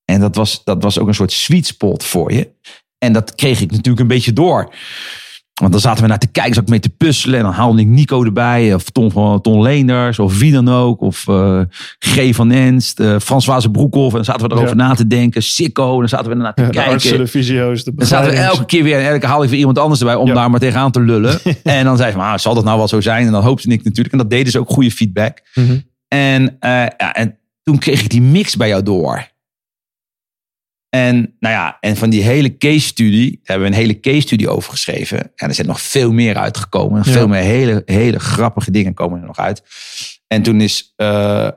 en 0.05 0.21
dat 0.21 0.35
was, 0.35 0.65
dat 0.65 0.83
was 0.83 0.99
ook 0.99 1.09
een 1.09 1.15
soort 1.15 1.33
sweet 1.33 1.67
spot 1.67 2.05
voor 2.05 2.33
je. 2.33 2.51
En 2.99 3.13
dat 3.13 3.35
kreeg 3.35 3.61
ik 3.61 3.71
natuurlijk 3.71 4.01
een 4.01 4.07
beetje 4.07 4.33
door. 4.33 4.75
Want 5.59 5.73
dan 5.73 5.81
zaten 5.81 6.03
we 6.03 6.09
naar 6.09 6.19
te 6.19 6.27
kijken, 6.27 6.55
zat 6.55 6.63
ik 6.63 6.69
mee 6.69 6.81
te 6.81 6.89
puzzelen. 6.89 7.39
En 7.39 7.45
dan 7.45 7.53
haalde 7.53 7.81
ik 7.81 7.87
Nico 7.87 8.25
erbij, 8.25 8.75
of 8.75 8.85
Ton, 8.91 9.11
van 9.11 9.41
Ton 9.41 9.63
Leenders, 9.63 10.19
of 10.19 10.39
wie 10.39 10.53
dan 10.53 10.69
ook. 10.69 11.01
Of 11.01 11.29
eh, 11.29 11.61
G 11.99 12.35
van 12.35 12.51
Enst, 12.51 13.01
eh 13.01 13.17
Françoise 13.21 13.71
Broekhoff. 13.71 14.09
En 14.11 14.15
dan 14.17 14.25
zaten 14.25 14.49
we 14.49 14.55
erover 14.55 14.77
Ja. 14.77 14.89
na 14.89 14.95
te 14.95 15.07
denken. 15.07 15.43
Sikko, 15.43 15.93
en 15.93 15.99
dan 15.99 16.09
zaten 16.09 16.27
we 16.27 16.33
ernaar 16.33 16.55
te 16.55 16.61
Ja, 16.63 16.67
de 16.69 16.73
kijken. 16.75 16.93
artsen, 16.93 17.19
de 17.19 17.27
fysio's, 17.27 17.85
de 17.85 17.93
Dan 17.95 18.07
zaten 18.07 18.31
we 18.31 18.37
elke 18.37 18.65
keer 18.65 18.83
weer, 18.83 18.99
en 18.99 19.07
elke 19.07 19.19
keer 19.19 19.29
haal 19.29 19.43
ik 19.43 19.49
weer 19.51 19.59
iemand 19.59 19.79
anders 19.79 20.01
erbij 20.01 20.15
om 20.15 20.27
Ja. 20.27 20.35
daar 20.35 20.51
maar 20.51 20.61
tegenaan 20.61 20.91
te 20.91 21.01
lullen. 21.01 21.41
en 21.63 21.85
dan 21.85 21.97
zei 21.97 22.11
ze, 22.11 22.17
maar 22.17 22.41
zal 22.41 22.55
dat 22.55 22.65
nou 22.65 22.77
wel 22.79 22.89
zo 22.89 23.01
zijn? 23.01 23.27
En 23.27 23.33
dan 23.33 23.43
hoopte 23.43 23.69
ik 23.69 23.85
natuurlijk. 23.85 24.13
En 24.13 24.19
dat 24.19 24.31
deden 24.31 24.53
ze 24.53 24.59
ook 24.59 24.69
goede 24.71 24.91
feedback. 24.91 25.41
Mhm. 25.55 25.79
En, 26.09 26.57
ja, 26.61 27.13
en 27.13 27.39
toen 27.63 27.79
kreeg 27.79 28.01
ik 28.03 28.11
die 28.11 28.23
mix 28.23 28.57
bij 28.57 28.69
jou 28.69 28.83
door. 28.83 29.27
En, 30.89 31.37
nou 31.39 31.55
ja, 31.55 31.77
en 31.81 31.97
van 31.97 32.11
die 32.11 32.23
hele 32.23 32.57
case 32.57 32.87
studie, 32.87 33.31
daar 33.31 33.41
hebben 33.43 33.69
we 33.69 33.75
een 33.75 33.81
hele 33.81 34.01
case 34.01 34.21
studie 34.21 34.49
over 34.49 34.71
geschreven. 34.71 35.33
En 35.35 35.49
er 35.49 35.55
zijn 35.55 35.67
nog 35.67 35.81
veel 35.81 36.13
meer 36.13 36.37
uitgekomen. 36.37 37.03
Ja. 37.05 37.13
Veel 37.13 37.29
meer 37.29 37.43
hele, 37.43 37.83
hele 37.85 38.19
grappige 38.19 38.71
dingen 38.71 38.95
komen 38.95 39.21
er 39.21 39.27
nog 39.27 39.39
uit. 39.39 39.63
En 40.27 40.43
toen 40.43 40.61
is 40.61 40.93
eh, 40.97 41.49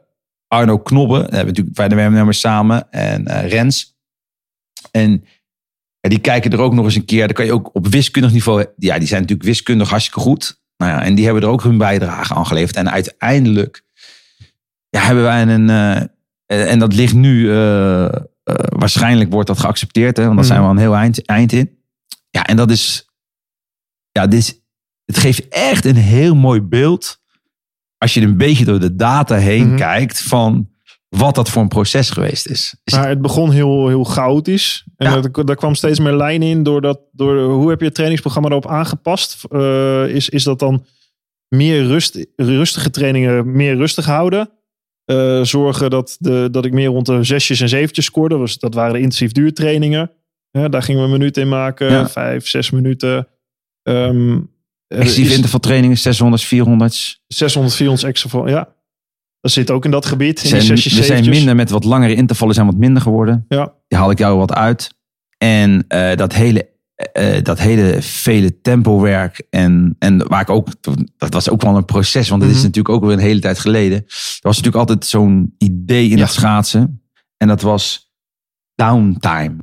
Arno 0.47 0.79
Knobbe, 0.79 1.13
daar 1.13 1.21
hebben 1.21 1.39
we 1.39 1.61
natuurlijk 1.61 1.75
bij 1.75 2.23
de 2.23 2.33
samen, 2.33 2.91
en 2.91 3.27
eh, 3.27 3.49
Rens. 3.49 3.97
En 4.91 5.25
ja, 5.99 6.09
die 6.09 6.19
kijken 6.19 6.51
er 6.51 6.59
ook 6.61 6.73
nog 6.73 6.85
eens 6.85 6.95
een 6.95 7.05
keer. 7.05 7.25
Dan 7.25 7.35
kan 7.35 7.45
je 7.45 7.53
ook 7.53 7.75
op 7.75 7.87
wiskundig 7.87 8.31
niveau, 8.31 8.65
ja, 8.77 8.97
die 8.97 9.07
zijn 9.07 9.21
natuurlijk 9.21 9.49
wiskundig 9.49 9.89
hartstikke 9.89 10.19
goed. 10.19 10.61
Nou 10.77 10.91
ja, 10.91 11.03
en 11.03 11.15
die 11.15 11.25
hebben 11.25 11.43
er 11.43 11.49
ook 11.49 11.63
hun 11.63 11.77
bijdrage 11.77 12.33
aan 12.33 12.45
geleverd. 12.47 12.75
En 12.75 12.91
uiteindelijk 12.91 13.83
ja, 14.89 15.01
hebben 15.01 15.23
wij 15.23 15.41
een. 15.41 15.69
eh, 15.69 16.71
en 16.71 16.79
dat 16.79 16.93
ligt 16.93 17.13
nu. 17.13 17.49
Waarschijnlijk 18.55 19.31
wordt 19.31 19.47
dat 19.47 19.59
geaccepteerd, 19.59 20.17
hè, 20.17 20.23
want 20.23 20.35
daar 20.35 20.45
Mhm. 20.45 20.53
zijn 20.53 20.59
we 20.61 20.65
al 20.65 20.71
een 20.73 20.81
heel 20.91 20.95
eind, 20.95 21.25
eind 21.25 21.51
in. 21.51 21.79
Ja, 22.29 22.43
en 22.45 22.55
dat 22.55 22.71
is. 22.71 23.05
Ja, 24.11 24.27
dit 24.27 24.39
is, 24.39 24.59
het 25.05 25.17
geeft 25.17 25.47
echt 25.47 25.85
een 25.85 25.95
heel 25.95 26.35
mooi 26.35 26.61
beeld. 26.61 27.19
Als 27.97 28.13
je 28.13 28.21
een 28.21 28.37
beetje 28.37 28.65
door 28.65 28.79
de 28.79 28.95
data 28.95 29.35
heen 29.35 29.67
Mhm. 29.67 29.75
kijkt. 29.77 30.21
van 30.21 30.69
wat 31.09 31.35
dat 31.35 31.49
voor 31.49 31.61
een 31.61 31.67
proces 31.67 32.09
geweest 32.09 32.47
is. 32.47 32.75
Is- 32.83 32.93
Maar 32.93 33.09
het 33.09 33.21
begon 33.21 33.51
heel, 33.51 33.87
heel 33.87 34.03
chaotisch. 34.03 34.85
En 34.95 35.11
Ja. 35.11 35.15
er, 35.31 35.45
daar 35.45 35.55
kwam 35.55 35.75
steeds 35.75 35.99
meer 35.99 36.15
lijn 36.15 36.41
in. 36.41 36.63
Doordat, 36.63 36.99
door, 37.11 37.51
hoe 37.51 37.69
heb 37.69 37.79
je 37.79 37.85
het 37.85 37.93
trainingsprogramma 37.93 38.49
erop 38.49 38.67
aangepast? 38.67 39.43
Eh, 39.49 40.07
is, 40.07 40.29
is 40.29 40.43
dat 40.43 40.59
dan 40.59 40.85
meer 41.47 41.85
rust, 41.87 42.25
rustige 42.35 42.89
trainingen 42.89 43.51
meer 43.51 43.75
rustig 43.75 44.05
houden? 44.05 44.49
Eh, 45.05 45.41
zorgen 45.41 45.89
dat, 45.89 46.15
de, 46.19 46.47
dat 46.51 46.65
ik 46.65 46.73
meer 46.73 46.87
rond 46.87 47.05
de 47.05 47.23
zesjes 47.23 47.61
en 47.61 47.69
zeventjes 47.69 48.05
scoorde. 48.05 48.37
Dus 48.37 48.57
dat 48.57 48.73
waren 48.73 48.93
de 48.93 48.99
intensief 48.99 49.31
duurtrainingen. 49.31 50.11
Ja, 50.51 50.67
daar 50.67 50.83
gingen 50.83 51.01
we 51.01 51.05
een 51.05 51.17
minuut 51.17 51.37
in 51.37 51.49
maken. 51.49 51.91
Ja. 51.91 52.09
Vijf, 52.09 52.47
zes 52.47 52.69
minuten. 52.69 53.27
Is 54.87 55.17
intervaltrainingen, 55.17 55.97
600, 55.97 56.43
400. 56.43 57.21
600, 57.27 57.75
400 57.75 58.07
extra. 58.07 58.47
Ja, 58.49 58.69
dat 59.41 59.51
zit 59.51 59.71
ook 59.71 59.85
in 59.85 59.91
dat 59.91 60.05
gebied. 60.05 60.37
In 60.37 60.41
die 60.41 60.49
Zijn, 60.49 60.77
zesjes, 60.77 60.93
we 60.93 61.03
zijn 61.03 61.29
minder 61.29 61.55
met 61.55 61.69
wat 61.69 61.83
langere 61.83 62.15
intervallen 62.15 62.53
zijn 62.55 62.65
wat 62.65 62.75
minder 62.75 63.01
geworden. 63.01 63.45
Ja. 63.49 63.73
Die 63.87 63.97
haal 63.97 64.11
ik 64.11 64.17
jou 64.17 64.37
wat 64.37 64.53
uit. 64.53 64.93
En 65.37 65.85
eh, 65.87 66.15
dat 66.15 66.33
hele, 66.33 66.69
eh, 67.13 67.43
dat 67.43 67.59
hele 67.59 68.01
vele 68.01 68.61
tempowerk. 68.61 69.43
En, 69.49 69.95
en 69.99 70.27
waar 70.27 70.41
ik 70.41 70.49
ook, 70.49 70.67
dat 71.17 71.33
was 71.33 71.49
ook 71.49 71.61
wel 71.61 71.75
een 71.77 71.85
proces. 71.85 72.29
Want 72.29 72.41
dat 72.41 72.49
is 72.51 72.55
Mhm. 72.57 72.65
natuurlijk 72.65 72.95
ook 72.95 73.03
weer 73.03 73.13
een 73.13 73.19
hele 73.23 73.39
tijd 73.39 73.59
geleden. 73.59 73.97
Er 73.97 74.39
was 74.41 74.57
natuurlijk 74.57 74.89
altijd 74.89 75.05
zo'n 75.05 75.55
idee 75.57 76.09
in 76.09 76.17
Ja. 76.17 76.23
het 76.23 76.31
schaatsen. 76.33 77.01
En 77.37 77.47
dat 77.47 77.61
was 77.61 78.11
downtime. 78.75 79.55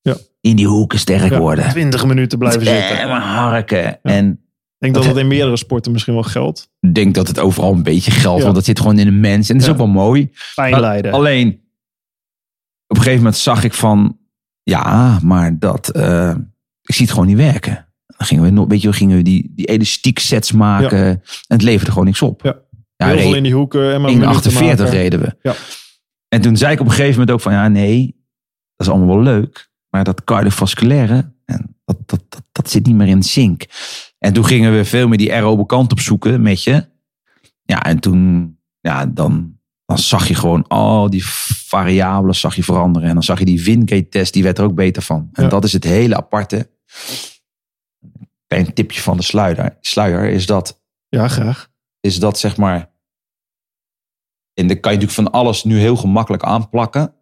Ja. 0.00 0.16
In 0.40 0.56
die 0.56 0.66
hoeken 0.66 0.98
sterk 0.98 1.30
Ja, 1.32 1.38
worden. 1.38 1.68
20 1.70 2.06
minuten 2.06 2.38
blijven 2.38 2.64
zitten. 2.66 2.98
En 2.98 3.08
maar 3.08 3.20
harken. 3.22 4.02
En 4.02 4.30
Ik 4.30 4.92
denk 4.92 4.94
dat 4.94 5.04
het 5.04 5.16
in 5.16 5.28
meerdere 5.28 5.56
sporten 5.56 5.92
misschien 5.92 6.14
wel 6.14 6.22
geldt. 6.22 6.70
ik 6.80 6.94
denk 6.94 7.14
dat 7.14 7.28
het 7.28 7.38
overal 7.38 7.72
een 7.72 7.82
beetje 7.82 8.10
geldt. 8.10 8.38
Ja. 8.38 8.42
Want 8.44 8.54
dat 8.54 8.64
zit 8.64 8.78
gewoon 8.80 8.98
in 8.98 9.04
de 9.06 9.12
mens. 9.12 9.48
En 9.48 9.54
dat 9.56 9.64
is 9.66 9.72
ook 9.72 9.78
wel 9.78 9.86
mooi. 9.86 10.30
Lijden. 10.54 11.12
Alleen, 11.12 11.48
op 12.86 12.96
een 12.96 13.02
gegeven 13.02 13.18
moment 13.18 13.36
zag 13.36 13.64
ik 13.64 13.74
van, 13.74 14.18
ja, 14.62 15.18
maar 15.22 15.58
dat, 15.58 15.88
eh, 15.88 16.34
ik 16.84 16.94
zie 16.94 17.04
het 17.04 17.10
gewoon 17.14 17.26
niet 17.28 17.36
werken. 17.36 17.88
Dan 18.06 18.26
gingen 18.26 18.44
we, 18.44 18.50
nog- 18.50 18.68
weet 18.68 18.82
je, 18.82 18.92
gingen 18.92 19.16
we 19.16 19.22
die, 19.22 19.52
die 19.54 19.66
elastiek 19.66 20.18
sets 20.18 20.52
maken. 20.52 21.06
En 21.06 21.22
het 21.46 21.62
leverde 21.62 21.90
gewoon 21.90 22.06
niks 22.06 22.22
op. 22.22 22.42
Ja. 22.42 22.56
Ja, 22.96 23.06
Heel 23.06 23.18
veel 23.18 23.34
in 23.34 23.42
die 23.42 23.54
hoeken. 23.54 23.92
En 23.92 24.00
maar 24.00 24.10
1,48 24.42 24.52
minuten 24.60 24.88
reden 24.90 25.20
we. 25.20 25.36
Ja. 25.42 25.54
En 26.28 26.40
toen 26.40 26.56
zei 26.56 26.72
ik 26.72 26.80
op 26.80 26.86
een 26.86 26.92
gegeven 26.92 27.12
moment 27.12 27.30
ook 27.30 27.40
van, 27.40 27.52
ja, 27.52 27.68
nee, 27.68 28.06
dat 28.76 28.86
is 28.86 28.92
allemaal 28.92 29.14
wel 29.14 29.22
leuk. 29.24 29.70
Maar 29.90 30.04
dat 30.04 30.24
cardiovasculaire, 30.24 31.32
en 31.44 31.76
dat, 31.84 31.96
dat, 32.06 32.22
dat, 32.28 32.42
dat 32.52 32.70
zit 32.70 32.86
niet 32.86 32.94
meer 32.96 33.06
in 33.06 33.22
sync. 33.22 33.64
En 34.18 34.32
toen 34.32 34.44
gingen 34.44 34.74
we 34.76 34.84
veel 34.84 35.08
meer 35.08 35.18
die 35.18 35.32
aerobe 35.32 35.66
kant 35.66 35.92
op 35.92 36.00
zoeken 36.00 36.42
met 36.42 36.62
je. 36.62 36.86
Ja, 37.62 37.82
en 37.84 37.98
toen, 37.98 38.56
ja, 38.80 39.06
dan, 39.06 39.58
dan 39.84 39.98
zag 39.98 40.28
je 40.28 40.34
gewoon 40.34 40.66
al 40.68 41.10
die 41.10 41.24
variabelen 41.66 42.34
zag 42.34 42.56
je 42.56 42.62
veranderen. 42.62 43.08
En 43.08 43.14
dan 43.14 43.22
zag 43.22 43.38
je 43.38 43.44
die 43.44 43.62
Wingate 43.64 44.08
test, 44.08 44.32
die 44.32 44.42
werd 44.42 44.58
er 44.58 44.64
ook 44.64 44.74
beter 44.74 45.02
van. 45.02 45.28
En 45.32 45.42
Ja. 45.42 45.48
dat 45.48 45.64
is 45.64 45.72
het 45.72 45.84
hele 45.84 46.16
aparte. 46.16 46.70
Klein 48.46 48.72
tipje 48.74 49.00
van 49.00 49.16
de 49.16 49.22
sluier, 49.22 49.76
sluier 49.80 50.30
is 50.30 50.46
dat 50.46 50.82
Ja, 51.08 51.28
graag. 51.28 51.70
is 52.00 52.18
dat 52.18 52.38
zeg 52.38 52.56
maar. 52.56 52.92
En 54.54 54.66
dan 54.66 54.80
kan 54.80 54.92
je 54.92 54.98
natuurlijk 54.98 55.28
van 55.28 55.40
alles 55.40 55.64
nu 55.64 55.78
heel 55.78 55.96
gemakkelijk 55.96 56.42
aanplakken. 56.42 57.14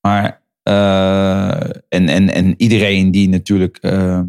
Maar. 0.00 0.42
eh, 0.62 1.60
en, 1.88 2.08
en, 2.08 2.28
en 2.30 2.54
iedereen 2.56 3.10
die 3.10 3.28
natuurlijk. 3.28 3.76
eh, 3.76 4.20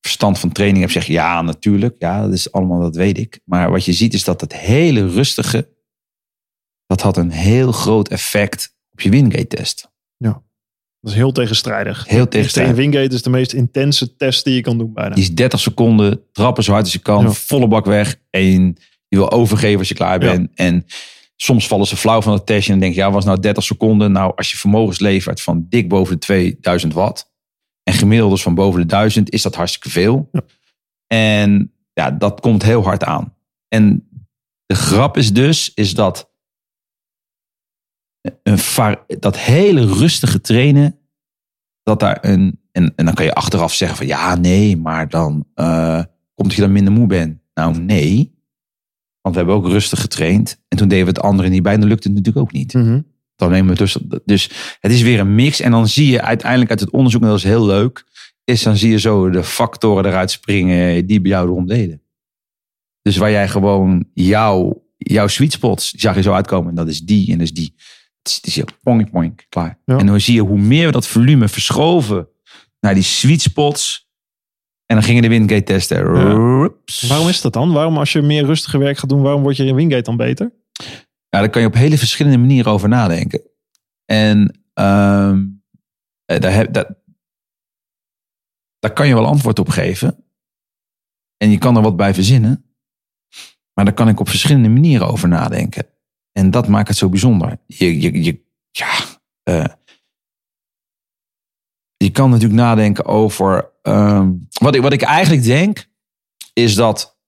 verstand 0.00 0.38
van 0.38 0.52
training 0.52 0.80
heeft, 0.80 0.92
zegt 0.92 1.06
ja, 1.06 1.42
natuurlijk. 1.42 1.96
Ja, 1.98 2.22
dat 2.22 2.32
is 2.32 2.52
allemaal, 2.52 2.80
dat 2.80 2.96
weet 2.96 3.18
ik. 3.18 3.40
Maar 3.44 3.70
wat 3.70 3.84
je 3.84 3.92
ziet 3.92 4.14
is 4.14 4.24
dat 4.24 4.40
het 4.40 4.52
hele 4.56 5.08
rustige. 5.08 5.74
Dat 6.86 7.00
had 7.00 7.16
een 7.16 7.30
heel 7.30 7.72
groot 7.72 8.08
effect 8.08 8.76
op 8.90 9.00
je 9.00 9.10
Wingate-test. 9.10 9.90
Dat 11.06 11.14
is 11.14 11.20
heel 11.20 11.32
tegenstrijdig. 11.32 11.96
Heel 11.96 12.06
Tegen 12.14 12.28
tegenstrijdig. 12.28 12.76
Wingate 12.76 13.14
is 13.14 13.22
de 13.22 13.30
meest 13.30 13.52
intense 13.52 14.16
test 14.16 14.44
die 14.44 14.54
je 14.54 14.60
kan 14.60 14.78
doen 14.78 14.92
bijna. 14.92 15.14
Die 15.14 15.22
is 15.24 15.34
30 15.34 15.60
seconden, 15.60 16.20
trappen 16.32 16.64
zo 16.64 16.70
hard 16.72 16.84
als 16.84 16.92
je 16.92 16.98
kan, 16.98 17.24
Ja. 17.24 17.30
volle 17.30 17.68
bak 17.68 17.84
weg. 17.84 18.16
En 18.30 18.76
je 19.08 19.16
wil 19.16 19.30
overgeven 19.30 19.78
als 19.78 19.88
je 19.88 19.94
klaar 19.94 20.22
Ja. 20.24 20.30
bent. 20.32 20.50
En 20.54 20.84
soms 21.36 21.66
vallen 21.66 21.86
ze 21.86 21.96
flauw 21.96 22.22
van 22.22 22.32
het 22.32 22.46
testje 22.46 22.72
en 22.72 22.78
dan 22.78 22.88
denk 22.88 22.94
je, 23.00 23.06
ja, 23.06 23.10
was 23.14 23.24
nou 23.24 23.40
30 23.40 23.64
seconden. 23.64 24.12
Nou, 24.12 24.32
als 24.36 24.50
je 24.50 24.56
vermogens 24.56 24.98
levert 24.98 25.40
van 25.40 25.66
dik 25.68 25.88
boven 25.88 26.12
de 26.12 26.18
2000 26.18 26.92
watt 26.92 27.30
en 27.82 27.92
gemiddeldes 27.94 28.42
van 28.42 28.54
boven 28.54 28.80
de 28.80 28.86
1000, 28.86 29.30
is 29.30 29.42
dat 29.42 29.54
hartstikke 29.54 29.90
veel. 29.90 30.28
Ja. 30.32 30.40
En 31.06 31.72
ja, 31.92 32.10
dat 32.10 32.40
komt 32.40 32.62
heel 32.62 32.82
hard 32.82 33.04
aan. 33.04 33.34
En 33.68 34.08
de 34.66 34.74
grap 34.74 35.16
is 35.16 35.32
dus, 35.32 35.70
is 35.74 35.94
dat 35.94 36.30
een 38.42 38.98
dat 39.20 39.38
hele 39.38 39.86
rustige 39.86 40.40
trainen, 40.40 40.98
dat 41.82 42.00
daar 42.00 42.18
een, 42.20 42.60
en, 42.72 42.92
en 42.96 43.04
dan 43.04 43.14
kan 43.14 43.24
je 43.24 43.34
achteraf 43.34 43.74
zeggen 43.74 43.96
van 43.96 44.06
ja, 44.06 44.34
nee, 44.34 44.76
maar 44.76 45.08
dan 45.08 45.46
eh, 45.54 46.02
komt 46.34 46.54
je 46.54 46.60
dan 46.60 46.72
minder 46.72 46.92
moe 46.92 47.06
bent. 47.06 47.38
Nou, 47.54 47.78
nee. 47.78 48.34
Want 49.20 49.34
we 49.34 49.44
hebben 49.44 49.54
ook 49.54 49.66
rustig 49.66 50.00
getraind. 50.00 50.62
En 50.68 50.76
toen 50.76 50.88
deden 50.88 51.04
we 51.04 51.10
het 51.10 51.20
andere 51.20 51.48
niet 51.48 51.62
bij. 51.62 51.72
En 51.72 51.80
dan 51.80 51.88
lukte 51.88 52.08
het 52.08 52.16
natuurlijk 52.16 52.46
ook 52.46 52.52
niet. 52.52 52.74
Mhm. 52.74 53.00
Dan 53.36 53.50
nemen 53.50 53.72
we 53.72 53.78
dus, 53.78 53.98
dus 54.24 54.50
het 54.80 54.92
is 54.92 55.02
weer 55.02 55.20
een 55.20 55.34
mix. 55.34 55.60
En 55.60 55.70
dan 55.70 55.88
zie 55.88 56.10
je 56.10 56.22
uiteindelijk 56.22 56.70
uit 56.70 56.80
het 56.80 56.90
onderzoek, 56.90 57.22
en 57.22 57.28
dat 57.28 57.36
is 57.36 57.44
heel 57.44 57.66
leuk, 57.66 58.04
is 58.44 58.62
dan 58.62 58.76
zie 58.76 58.90
je 58.90 58.98
zo 58.98 59.30
de 59.30 59.44
factoren 59.44 60.06
eruit 60.06 60.30
springen 60.30 61.06
die 61.06 61.20
bij 61.20 61.30
jou 61.30 61.48
erom 61.48 61.66
deden. 61.66 62.02
Dus 63.02 63.16
waar 63.16 63.30
jij 63.30 63.48
gewoon 63.48 64.08
jouw, 64.14 64.84
jouw 64.96 65.26
sweet 65.26 65.52
spots, 65.52 65.90
zag 65.90 66.14
je 66.14 66.22
zo 66.22 66.32
uitkomen. 66.32 66.68
En 66.68 66.74
dat 66.74 66.88
is 66.88 67.00
die 67.00 67.32
en 67.32 67.38
dat 67.38 67.46
is 67.46 67.52
die. 67.52 67.74
Het 68.34 68.46
is, 68.46 68.54
je 68.54 68.64
poink, 68.82 69.10
poink, 69.10 69.46
klaar. 69.48 69.78
Ja. 69.84 69.98
En 69.98 70.06
dan 70.06 70.20
zie 70.20 70.34
je 70.34 70.40
hoe 70.40 70.58
meer 70.58 70.86
we 70.86 70.92
dat 70.92 71.06
volume 71.06 71.48
verschoven 71.48 72.28
naar 72.80 72.94
die 72.94 73.02
sweet 73.02 73.40
spots. 73.40 74.10
En 74.86 74.96
dan 74.96 75.04
gingen 75.04 75.22
de 75.22 75.28
windgate 75.28 75.62
testen. 75.62 76.04
Waarom 77.08 77.28
is 77.28 77.40
dat 77.40 77.52
dan? 77.52 77.72
Waarom 77.72 77.98
als 77.98 78.12
je 78.12 78.22
meer 78.22 78.44
rustige 78.44 78.78
werk 78.78 78.98
gaat 78.98 79.08
doen, 79.08 79.22
waarom 79.22 79.42
word 79.42 79.56
je 79.56 79.64
in 79.64 79.74
Wingate 79.74 80.02
dan 80.02 80.16
beter? 80.16 80.52
Ja, 81.28 81.38
daar 81.38 81.50
kan 81.50 81.60
je 81.60 81.68
op 81.68 81.74
hele 81.74 81.98
verschillende 81.98 82.38
manieren 82.38 82.72
over 82.72 82.88
nadenken. 82.88 83.42
En 84.04 84.60
ehm, 84.72 85.44
eh, 86.24 86.40
daar, 86.40 86.52
heb, 86.52 86.72
daar, 86.72 86.94
daar 88.78 88.92
kan 88.92 89.08
je 89.08 89.14
wel 89.14 89.26
antwoord 89.26 89.58
op 89.58 89.68
geven. 89.68 90.24
En 91.36 91.50
je 91.50 91.58
kan 91.58 91.76
er 91.76 91.82
wat 91.82 91.96
bij 91.96 92.14
verzinnen. 92.14 92.64
Maar 93.72 93.84
daar 93.84 93.94
kan 93.94 94.08
ik 94.08 94.20
op 94.20 94.28
verschillende 94.28 94.68
manieren 94.68 95.08
over 95.08 95.28
nadenken. 95.28 95.86
En 96.36 96.50
dat 96.50 96.68
maakt 96.68 96.88
het 96.88 96.96
zo 96.96 97.08
bijzonder. 97.08 97.58
Je, 97.66 98.00
je, 98.00 98.22
je, 98.22 98.44
ja, 98.70 98.94
eh, 99.42 99.74
je 101.96 102.10
kan 102.10 102.30
natuurlijk 102.30 102.60
nadenken 102.60 103.04
over. 103.04 103.70
ehm, 103.82 104.32
wat, 104.60 104.74
ik, 104.74 104.82
wat 104.82 104.92
ik 104.92 105.02
eigenlijk 105.02 105.42
denk, 105.44 105.88
is 106.52 106.74
dat 106.74 107.18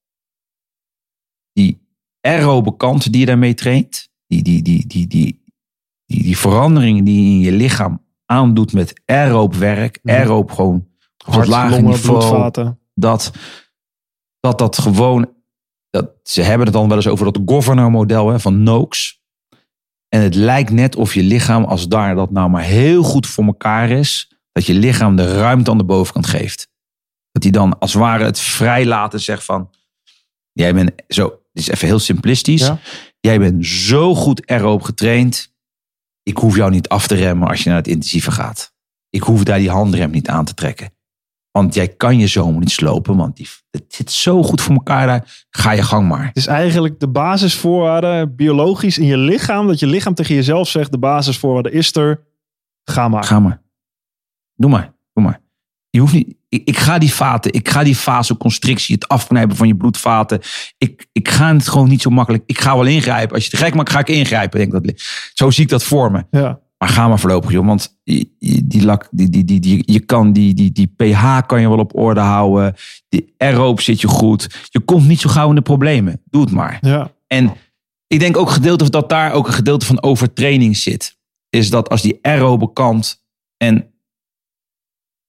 die 1.52 1.86
aerobe 2.20 2.76
kant 2.76 3.12
die 3.12 3.20
je 3.20 3.26
daarmee 3.26 3.54
traint, 3.54 4.10
die, 4.26 4.42
die, 4.42 4.62
die, 4.62 4.86
die, 4.86 5.06
die, 5.06 5.42
die, 6.06 6.22
die 6.22 6.38
veranderingen 6.38 7.04
die 7.04 7.22
je 7.24 7.30
in 7.30 7.38
je 7.40 7.52
lichaam 7.52 8.04
aandoet 8.24 8.72
met 8.72 9.00
aerobe 9.04 9.58
werk, 9.58 9.98
Mhm. 10.02 10.14
aerobe 10.16 10.52
gewoon 10.52 10.76
op 10.76 11.26
het 11.26 11.34
Hart, 11.34 11.46
lage 11.48 11.70
longen, 11.70 11.84
niveau, 11.90 12.18
bloedvaten. 12.18 12.78
dat, 12.94 13.32
dat 14.40 14.58
dat 14.58 14.78
gewoon, 14.78 15.32
dat, 16.00 16.10
ze 16.22 16.42
hebben 16.42 16.66
het 16.66 16.74
dan 16.74 16.88
wel 16.88 16.96
eens 16.96 17.06
over 17.06 17.32
dat 17.32 17.42
governor 17.46 17.90
model 17.90 18.28
hè, 18.28 18.40
van 18.40 18.62
Noakes. 18.62 19.22
En 20.08 20.20
het 20.20 20.34
lijkt 20.34 20.70
net 20.70 20.96
of 20.96 21.14
je 21.14 21.22
lichaam, 21.22 21.64
als 21.64 21.88
daar 21.88 22.14
dat 22.14 22.30
nou 22.30 22.50
maar 22.50 22.62
heel 22.62 23.02
goed 23.02 23.26
voor 23.26 23.44
elkaar 23.44 23.90
is, 23.90 24.32
dat 24.52 24.66
je 24.66 24.74
lichaam 24.74 25.16
de 25.16 25.38
ruimte 25.38 25.70
aan 25.70 25.78
de 25.78 25.84
bovenkant 25.84 26.26
geeft. 26.26 26.68
Dat 27.32 27.42
hij 27.42 27.52
dan 27.52 27.78
als 27.78 27.92
het 27.92 28.02
ware 28.02 28.24
het 28.24 28.40
vrijlaten 28.40 29.20
zegt 29.20 29.44
van, 29.44 29.70
jij 30.52 30.74
bent 30.74 30.92
zo, 31.08 31.28
dit 31.52 31.62
is 31.62 31.68
even 31.68 31.86
heel 31.86 31.98
simplistisch. 31.98 32.66
Ja. 32.66 32.78
Jij 33.20 33.38
bent 33.38 33.66
zo 33.66 34.14
goed 34.14 34.48
erop 34.50 34.82
getraind. 34.82 35.54
Ik 36.22 36.36
hoef 36.36 36.56
jou 36.56 36.70
niet 36.70 36.88
af 36.88 37.06
te 37.06 37.14
remmen 37.14 37.48
als 37.48 37.62
je 37.62 37.68
naar 37.68 37.78
het 37.78 37.88
intensieve 37.88 38.30
gaat. 38.30 38.74
Ik 39.10 39.22
hoef 39.22 39.42
daar 39.42 39.58
die 39.58 39.70
handrem 39.70 40.10
niet 40.10 40.28
aan 40.28 40.44
te 40.44 40.54
trekken. 40.54 40.92
Want 41.58 41.74
jij 41.74 41.88
kan 41.88 42.18
je 42.18 42.26
zomer 42.26 42.60
niet 42.60 42.70
slopen, 42.70 43.16
want 43.16 43.36
die, 43.36 43.48
het 43.70 43.84
zit 43.88 44.12
zo 44.12 44.42
goed 44.42 44.60
voor 44.60 44.74
elkaar 44.74 45.06
daar. 45.06 45.46
Ga 45.50 45.70
je 45.70 45.82
gang 45.82 46.08
maar. 46.08 46.26
Het 46.26 46.36
is 46.36 46.46
eigenlijk 46.46 47.00
de 47.00 47.08
basisvoorwaarden 47.08 48.36
biologisch 48.36 48.98
in 48.98 49.06
je 49.06 49.16
lichaam. 49.16 49.66
Dat 49.66 49.78
je 49.78 49.86
lichaam 49.86 50.14
tegen 50.14 50.34
jezelf 50.34 50.68
zegt, 50.68 50.92
de 50.92 50.98
basisvoorwaarde 50.98 51.70
is 51.70 51.96
er. 51.96 52.26
Ga 52.84 53.08
maar. 53.08 53.24
Ga 53.24 53.40
maar. 53.40 53.62
Doe 54.54 54.70
maar. 54.70 54.94
Doe 55.12 55.24
maar. 55.24 55.40
Je 55.90 56.00
hoeft 56.00 56.12
niet, 56.12 56.34
ik, 56.48 56.62
ik 56.64 56.78
ga 56.78 56.98
die 56.98 57.12
vaten, 57.14 57.52
ik 57.52 57.68
ga 57.68 57.84
die 57.84 57.96
vasoconstrictie, 57.96 58.94
het 58.94 59.08
afknijpen 59.08 59.56
van 59.56 59.66
je 59.66 59.76
bloedvaten. 59.76 60.40
Ik, 60.78 61.06
ik 61.12 61.28
ga 61.28 61.54
het 61.54 61.68
gewoon 61.68 61.88
niet 61.88 62.02
zo 62.02 62.10
makkelijk. 62.10 62.42
Ik 62.46 62.60
ga 62.60 62.76
wel 62.76 62.86
ingrijpen. 62.86 63.34
Als 63.34 63.44
je 63.44 63.50
het 63.50 63.60
gek 63.60 63.74
maakt, 63.74 63.90
ga 63.90 63.98
ik 63.98 64.08
ingrijpen. 64.08 64.58
Denk 64.58 64.72
dat, 64.72 65.02
zo 65.34 65.50
zie 65.50 65.64
ik 65.64 65.70
dat 65.70 65.84
voor 65.84 66.10
me. 66.10 66.24
Ja. 66.30 66.60
Maar 66.78 66.88
ga 66.88 67.08
maar 67.08 67.18
voorlopig, 67.18 67.50
joh. 67.50 67.66
Want 67.66 68.00
die, 68.04 68.84
lak, 68.84 69.08
die, 69.10 69.28
die, 69.28 69.44
die, 69.44 69.60
die, 69.60 69.82
je 69.92 70.00
kan 70.00 70.32
die, 70.32 70.54
die, 70.54 70.72
die 70.72 70.86
pH 70.96 71.40
kan 71.46 71.60
je 71.60 71.68
wel 71.68 71.78
op 71.78 71.96
orde 71.98 72.20
houden. 72.20 72.74
Die 73.08 73.34
aeroop 73.36 73.80
zit 73.80 74.00
je 74.00 74.08
goed. 74.08 74.66
Je 74.70 74.80
komt 74.80 75.06
niet 75.06 75.20
zo 75.20 75.28
gauw 75.30 75.48
in 75.48 75.54
de 75.54 75.60
problemen. 75.62 76.22
Doe 76.24 76.40
het 76.40 76.50
maar. 76.50 76.78
ja. 76.80 77.12
En 77.26 77.52
ik 78.06 78.20
denk 78.20 78.36
ook 78.36 78.50
gedeelte, 78.50 78.90
dat 78.90 79.08
daar 79.08 79.32
ook 79.32 79.46
een 79.46 79.52
gedeelte 79.52 79.86
van 79.86 80.02
overtraining 80.02 80.76
zit. 80.76 81.16
Is 81.50 81.70
dat 81.70 81.88
als 81.88 82.02
die 82.02 82.18
aerobe 82.22 82.72
kant, 82.72 83.24
en 83.56 83.92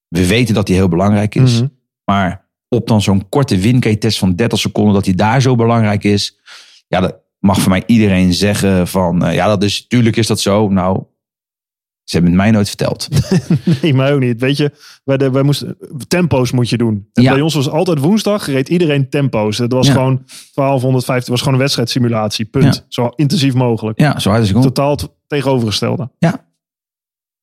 we 0.07 0.27
weten 0.27 0.53
dat 0.55 0.65
die 0.67 0.75
heel 0.75 0.87
belangrijk 0.89 1.35
is, 1.35 1.59
Mhm. 1.59 1.67
maar 2.05 2.47
op 2.67 2.87
dan 2.87 3.01
zo'n 3.01 3.29
korte 3.29 3.57
windgate-test 3.57 4.17
van 4.19 4.35
30 4.35 4.59
seconden, 4.59 4.93
dat 4.93 5.03
die 5.03 5.15
daar 5.15 5.41
zo 5.41 5.55
belangrijk 5.55 6.03
is. 6.03 6.39
Ja, 6.87 6.99
dat 6.99 7.15
mag 7.39 7.59
voor 7.61 7.69
mij 7.71 7.83
iedereen 7.85 8.33
zeggen 8.33 8.87
van, 8.87 9.23
eh, 9.25 9.33
ja, 9.33 9.47
dat 9.47 9.63
is, 9.63 9.87
tuurlijk 9.87 10.15
is 10.15 10.27
dat 10.27 10.39
zo. 10.39 10.69
Nou, 10.69 11.03
ze 12.09 12.15
hebben 12.15 12.31
het 12.31 12.41
mij 12.41 12.51
nooit 12.51 12.67
verteld. 12.67 13.07
Nee, 13.81 13.93
mij 13.93 14.13
ook 14.13 14.19
niet. 14.19 14.39
Weet 14.41 14.57
je, 14.57 14.71
wij, 15.03 15.17
de, 15.17 15.31
wij 15.31 15.43
moesten, 15.43 15.77
tempo's 16.07 16.51
moet 16.51 16.69
je 16.69 16.77
doen. 16.77 17.07
En 17.13 17.23
Ja. 17.23 17.31
bij 17.33 17.41
ons 17.41 17.53
was 17.53 17.69
altijd 17.69 17.99
woensdag, 17.99 18.45
reed 18.45 18.69
iedereen 18.69 19.09
tempo's. 19.09 19.57
Het 19.57 19.71
was 19.73 19.87
Ja. 19.87 19.93
gewoon 19.93 20.23
1250, 20.53 21.29
was 21.29 21.39
gewoon 21.39 21.53
een 21.53 21.59
wedstrijdsimulatie. 21.59 22.45
Punt. 22.45 22.75
Ja. 22.75 22.83
Zo 22.87 23.11
intensief 23.15 23.53
mogelijk. 23.53 23.99
Ja, 23.99 24.19
zo 24.19 24.29
hard 24.29 24.39
als 24.41 24.49
ik 24.49 24.55
kon. 24.55 24.63
Totaal 24.63 24.97
tegenovergestelde. 25.27 26.09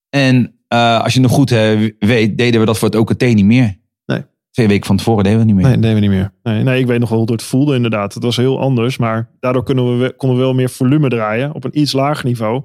En 0.08 0.54
eh, 0.68 1.00
als 1.02 1.14
je 1.14 1.20
nog 1.20 1.30
goed 1.32 1.50
eh, 1.50 1.90
weet, 1.98 2.38
deden 2.38 2.60
we 2.60 2.66
dat 2.66 2.78
voor 2.78 2.88
het 2.88 2.96
OKT 2.98 3.20
niet 3.22 3.44
meer. 3.44 3.76
Nee. 4.06 4.24
Twee 4.50 4.68
weken 4.68 4.86
van 4.86 4.96
tevoren 4.96 5.24
deden 5.24 5.38
we 5.38 5.44
het 5.44 5.54
niet 5.54 5.62
meer. 5.62 5.70
Nee, 5.72 5.80
deden 5.80 5.94
we 5.94 6.00
niet 6.00 6.10
meer. 6.10 6.32
Nee, 6.42 6.62
nee, 6.62 6.80
ik 6.80 6.86
weet 6.86 6.98
nog 7.00 7.08
wel 7.08 7.18
hoe 7.18 7.32
het 7.32 7.42
voelde 7.42 7.74
inderdaad. 7.74 8.14
Het 8.14 8.22
was 8.22 8.36
heel 8.36 8.60
anders, 8.60 8.96
maar 8.96 9.30
daardoor 9.40 9.62
kunnen 9.64 9.98
we, 9.98 10.14
konden 10.16 10.38
we 10.38 10.44
wel 10.44 10.54
meer 10.54 10.70
volume 10.70 11.08
draaien 11.08 11.54
op 11.54 11.64
een 11.64 11.78
iets 11.80 11.92
lager 11.92 12.24
niveau. 12.26 12.62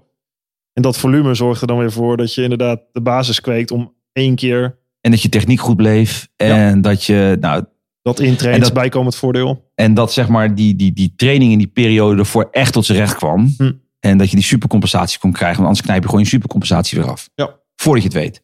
En 0.73 0.81
dat 0.81 0.97
volume 0.97 1.33
zorgt 1.33 1.61
er 1.61 1.67
dan 1.67 1.77
weer 1.77 1.91
voor 1.91 2.17
dat 2.17 2.33
je 2.33 2.43
inderdaad 2.43 2.81
de 2.91 3.01
basis 3.01 3.41
kweekt 3.41 3.71
om 3.71 3.93
één 4.13 4.35
keer 4.35 4.79
En 5.01 5.11
dat 5.11 5.21
je 5.21 5.29
techniek 5.29 5.59
goed 5.59 5.75
bleef. 5.75 6.27
En 6.35 6.81
dat 6.81 7.03
je, 7.03 7.37
nou, 7.39 7.63
dat 8.01 8.19
intraint, 8.19 8.61
dat- 8.63 8.73
bijkomend 8.73 9.15
voordeel. 9.15 9.71
en 9.75 9.93
dat 9.93 10.13
zeg 10.13 10.27
maar 10.27 10.55
die, 10.55 10.75
die, 10.75 10.93
die 10.93 11.13
training 11.15 11.51
in 11.51 11.57
die 11.57 11.67
periode 11.67 12.19
ervoor 12.19 12.47
echt 12.51 12.73
tot 12.73 12.85
zijn 12.85 12.97
recht 12.97 13.15
kwam. 13.15 13.53
Hm. 13.57 13.71
En 13.99 14.17
dat 14.17 14.29
je 14.29 14.35
die 14.35 14.45
supercompensatie 14.45 15.19
kon 15.19 15.31
krijgen. 15.31 15.55
Want 15.55 15.67
anders 15.67 15.85
knijp 15.85 16.01
je 16.01 16.07
gewoon 16.07 16.23
je 16.23 16.29
supercompensatie 16.29 16.99
weer 16.99 17.09
af. 17.09 17.29
Ja. 17.35 17.59
Voordat 17.75 18.03
je 18.03 18.09
het 18.09 18.17
weet. 18.17 18.41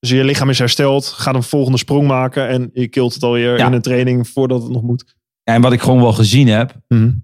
Dus 0.00 0.10
je 0.10 0.24
lichaam 0.24 0.50
is 0.50 0.58
hersteld, 0.58 1.06
gaat 1.06 1.34
een 1.34 1.42
volgende 1.42 1.78
sprong 1.78 2.06
maken 2.06 2.48
en 2.48 2.70
je 2.72 2.88
kilt 2.88 3.14
het 3.14 3.22
alweer 3.22 3.58
Ja. 3.58 3.66
in 3.66 3.72
een 3.72 3.82
training 3.82 4.28
voordat 4.28 4.62
het 4.62 4.72
nog 4.72 4.82
moet. 4.82 5.16
En 5.44 5.60
wat 5.62 5.72
ik 5.72 5.80
gewoon 5.80 6.00
wel 6.00 6.12
gezien 6.12 6.48
heb, 6.48 6.74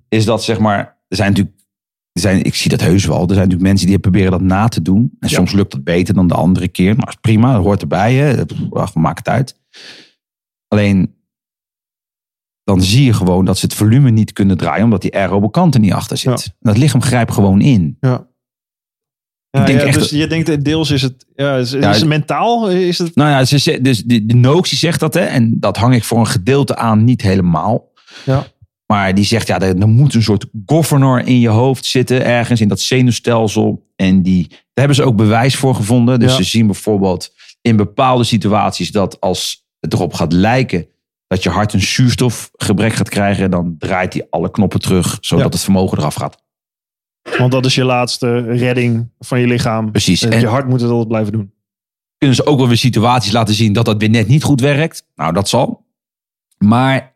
is 0.08 0.24
dat 0.24 0.44
zeg 0.44 0.58
maar, 0.58 0.78
er 1.08 1.16
zijn 1.16 1.28
natuurlijk, 1.30 1.56
zijn, 2.20 2.42
ik 2.42 2.54
zie 2.54 2.70
dat 2.70 2.80
heus 2.80 3.04
wel, 3.04 3.20
er 3.20 3.26
zijn 3.26 3.36
natuurlijk 3.36 3.62
mensen 3.62 3.86
die 3.86 3.98
proberen 3.98 4.30
dat 4.30 4.40
na 4.40 4.68
te 4.68 4.82
doen. 4.82 5.16
En 5.20 5.28
Ja. 5.28 5.34
soms 5.36 5.52
lukt 5.52 5.72
dat 5.72 5.84
beter 5.84 6.14
dan 6.14 6.28
de 6.28 6.34
andere 6.34 6.68
keer. 6.68 6.96
Maar 6.96 7.16
prima, 7.20 7.52
dat 7.52 7.62
hoort 7.62 7.80
erbij. 7.80 8.14
Hè. 8.14 8.42
Ach, 8.70 8.94
maak 8.94 9.18
het 9.18 9.28
uit. 9.28 9.60
Alleen, 10.68 11.14
dan 12.64 12.82
zie 12.82 13.04
je 13.04 13.12
gewoon 13.12 13.44
dat 13.44 13.58
ze 13.58 13.64
het 13.66 13.74
volume 13.74 14.10
niet 14.10 14.32
kunnen 14.32 14.56
draaien, 14.56 14.84
omdat 14.84 15.02
die 15.02 15.14
aerobe 15.16 15.50
kant 15.50 15.74
er 15.74 15.80
niet 15.80 15.92
achter 15.92 16.16
zit. 16.16 16.44
Ja. 16.44 16.52
Dat 16.60 16.76
lichaam 16.78 17.02
grijpt 17.02 17.32
gewoon 17.32 17.60
in. 17.60 17.96
Ja. 18.00 18.26
Ja, 19.50 19.60
Ik 19.60 19.66
denk 19.66 19.80
ja, 19.80 19.86
echt 19.86 19.98
dus 19.98 20.10
je 20.10 20.26
denkt 20.26 20.48
eh, 20.48 20.56
deels 20.60 20.90
is 20.90 21.02
het, 21.02 21.26
ja, 21.34 21.56
is, 21.56 21.70
Ja, 21.70 21.90
is 21.90 21.98
het 21.98 22.08
mentaal? 22.08 22.70
Is 22.70 22.98
het, 22.98 23.14
Nou 23.14 23.30
ja, 23.30 23.44
ze, 23.44 23.80
dus 23.80 24.02
de, 24.04 24.26
de 24.26 24.34
Nooks 24.34 24.68
die 24.70 24.78
zegt 24.78 25.00
dat, 25.00 25.14
hè, 25.14 25.20
en 25.20 25.60
dat 25.60 25.76
hang 25.76 25.94
ik 25.94 26.04
voor 26.04 26.18
een 26.18 26.26
gedeelte 26.26 26.76
aan, 26.76 27.04
niet 27.04 27.22
helemaal. 27.22 27.92
Ja. 28.24 28.46
Maar 28.86 29.14
die 29.14 29.24
zegt, 29.24 29.46
ja, 29.46 29.60
er, 29.60 29.88
moet 29.88 30.14
een 30.14 30.22
soort 30.22 30.46
governor 30.66 31.26
in 31.26 31.40
je 31.40 31.48
hoofd 31.48 31.84
zitten, 31.86 32.24
ergens 32.24 32.60
in 32.60 32.68
dat 32.68 32.80
zenuwstelsel. 32.80 33.86
En 33.96 34.22
die, 34.22 34.48
daar 34.48 34.58
hebben 34.74 34.96
ze 34.96 35.02
ook 35.02 35.16
bewijs 35.16 35.56
voor 35.56 35.74
gevonden. 35.74 36.18
Dus 36.20 36.30
Ja. 36.30 36.36
ze 36.36 36.42
zien 36.44 36.66
bijvoorbeeld 36.66 37.32
in 37.60 37.76
bepaalde 37.76 38.24
situaties 38.24 38.90
dat 38.90 39.20
als 39.20 39.66
het 39.80 39.92
erop 39.92 40.14
gaat 40.14 40.32
lijken 40.32 40.86
dat 41.26 41.42
je 41.42 41.50
hart 41.50 41.72
een 41.72 41.80
zuurstofgebrek 41.82 42.92
gaat 42.92 43.08
krijgen, 43.08 43.50
dan 43.50 43.74
draait 43.78 44.12
hij 44.12 44.26
alle 44.30 44.50
knoppen 44.50 44.80
terug, 44.80 45.18
zodat 45.20 45.44
Ja. 45.46 45.50
het 45.50 45.60
vermogen 45.62 45.98
eraf 45.98 46.14
gaat. 46.14 46.42
want 47.38 47.52
dat 47.52 47.64
is 47.66 47.74
je 47.74 47.84
laatste 47.84 48.38
redding 48.40 49.08
van 49.18 49.40
je 49.40 49.46
lichaam. 49.46 49.90
Precies. 49.90 50.22
En 50.22 50.32
En 50.32 50.40
je 50.40 50.46
hart 50.46 50.68
moet 50.68 50.80
het 50.80 50.90
altijd 50.90 51.08
blijven 51.08 51.32
doen. 51.32 51.52
kunnen 52.18 52.36
ze 52.36 52.46
ook 52.46 52.58
wel 52.58 52.68
weer 52.68 52.76
situaties 52.76 53.32
laten 53.32 53.54
zien 53.54 53.72
dat 53.72 53.84
dat 53.84 53.98
weer 54.00 54.10
net 54.10 54.28
niet 54.28 54.42
goed 54.42 54.60
werkt. 54.60 55.06
Nou, 55.14 55.32
dat 55.32 55.48
zal. 55.48 55.86
Maar 56.58 57.13